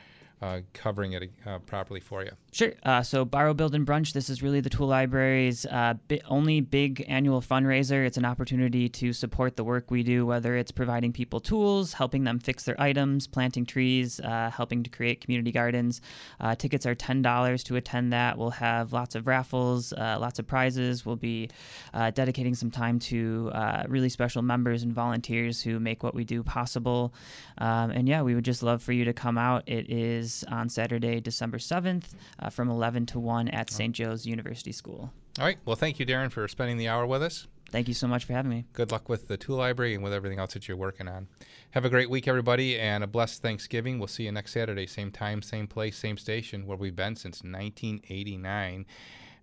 uh, 0.42 0.60
covering 0.74 1.14
it 1.14 1.32
uh, 1.46 1.60
properly 1.60 2.00
for 2.00 2.24
you. 2.24 2.32
Sure. 2.52 2.74
Uh, 2.84 3.02
so 3.02 3.26
Borrow, 3.26 3.54
Build, 3.54 3.74
and 3.76 3.86
Brunch. 3.86 4.14
This 4.14 4.30
is 4.30 4.44
really 4.44 4.62
the 4.62 4.70
Tool 4.70 4.88
Library's 4.88 5.66
uh, 5.66 5.96
bi- 6.08 6.22
only 6.28 6.62
big 6.62 7.04
annual 7.08 7.42
fundraiser. 7.42 8.06
It's 8.06 8.18
an 8.18 8.26
opportunity 8.26 8.88
to 8.90 9.14
support 9.14 9.56
the 9.56 9.64
work 9.64 9.90
we 9.90 10.04
do, 10.04 10.26
whether 10.26 10.56
it's 10.56 10.72
providing 10.72 11.12
people 11.12 11.40
tools, 11.40 11.94
helping 11.94 12.24
them 12.24 12.40
fix 12.40 12.64
their 12.64 12.80
items, 12.80 13.28
planting 13.28 13.66
trees, 13.66 14.20
uh, 14.20 14.52
helping 14.56 14.84
to 14.84 14.90
create 14.90 15.22
community 15.22 15.52
gardens. 15.52 16.02
Uh, 16.40 16.56
tickets 16.56 16.86
are 16.86 16.96
ten 16.96 17.22
dollars 17.22 17.64
to 17.64 17.76
attend 17.76 18.14
that. 18.14 18.38
We'll 18.38 18.52
have 18.52 18.94
lots 18.94 19.16
of 19.16 19.28
raffles, 19.28 19.92
lots 19.94 20.40
of 20.40 20.48
prizes. 20.48 21.06
We'll 21.06 21.16
be 21.16 21.50
dedicating 21.94 22.56
some 22.56 22.72
time 22.72 23.00
to 23.00 23.52
really 23.88 24.10
special 24.10 24.42
members 24.42 24.84
and 24.84 24.94
volunteers 24.94 25.62
who 25.62 25.80
make 25.80 26.04
what 26.04 26.14
we 26.14 26.24
do 26.24 26.44
possible. 26.44 27.14
Um, 27.58 27.92
and 27.92 28.08
yeah, 28.08 28.22
we 28.22 28.36
would 28.36 28.46
just 28.46 28.62
love 28.62 28.84
for 28.84 28.92
you 28.92 29.06
to 29.06 29.14
come 29.14 29.38
out. 29.38 29.64
It 29.68 29.90
is 29.90 30.27
is 30.28 30.44
on 30.50 30.70
Saturday, 30.70 31.20
December 31.20 31.58
7th 31.58 32.04
uh, 32.40 32.50
from 32.50 32.70
11 32.70 33.06
to 33.08 33.20
1 33.20 33.48
at 33.50 33.72
St. 33.72 33.96
Joe's 33.96 34.26
University 34.26 34.72
School. 34.72 35.12
All 35.40 35.46
right. 35.46 35.58
Well, 35.66 35.76
thank 35.76 36.00
you, 36.00 36.06
Darren, 36.06 36.32
for 36.32 36.48
spending 36.48 36.78
the 36.78 36.90
hour 36.90 37.06
with 37.06 37.24
us. 37.24 37.48
Thank 37.70 37.88
you 37.88 37.94
so 37.94 38.08
much 38.08 38.26
for 38.26 38.34
having 38.34 38.50
me. 38.50 38.66
Good 38.74 38.92
luck 38.92 39.10
with 39.10 39.28
the 39.28 39.38
tool 39.38 39.58
library 39.58 39.94
and 39.94 40.04
with 40.04 40.14
everything 40.14 40.40
else 40.40 40.54
that 40.54 40.68
you're 40.68 40.78
working 40.78 41.08
on. 41.08 41.28
Have 41.72 41.86
a 41.86 41.90
great 41.90 42.10
week, 42.10 42.28
everybody, 42.28 42.80
and 42.80 43.04
a 43.04 43.08
blessed 43.08 43.42
Thanksgiving. 43.42 44.00
We'll 44.00 44.08
see 44.08 44.24
you 44.24 44.32
next 44.32 44.54
Saturday, 44.54 44.88
same 44.88 45.12
time, 45.12 45.42
same 45.42 45.68
place, 45.68 45.98
same 45.98 46.18
station, 46.18 46.66
where 46.66 46.78
we've 46.78 46.96
been 46.96 47.16
since 47.16 47.44
1989. 47.44 48.86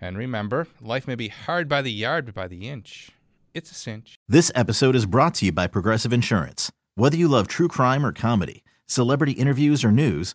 And 0.01 0.19
remember, 0.19 0.67
life 0.81 1.07
may 1.07 1.15
be 1.15 1.29
hard 1.29 1.69
by 1.69 1.83
the 1.83 1.93
yard, 1.93 2.27
but 2.27 2.35
by 2.35 2.49
the 2.49 2.69
inch, 2.69 3.11
it's 3.53 3.71
a 3.71 3.75
cinch. 3.75 4.17
This 4.29 4.51
episode 4.55 4.97
is 4.97 5.07
brought 5.07 5.35
to 5.37 5.47
you 5.47 5.53
by 5.53 5.67
Progressive 5.67 6.13
Insurance. 6.13 6.73
Whether 6.95 7.17
you 7.17 7.29
love 7.29 7.47
true 7.47 7.69
crime 7.69 8.07
or 8.07 8.13
comedy, 8.13 8.65
celebrity 8.87 9.33
interviews 9.33 9.85
or 9.85 9.93
news, 9.93 10.35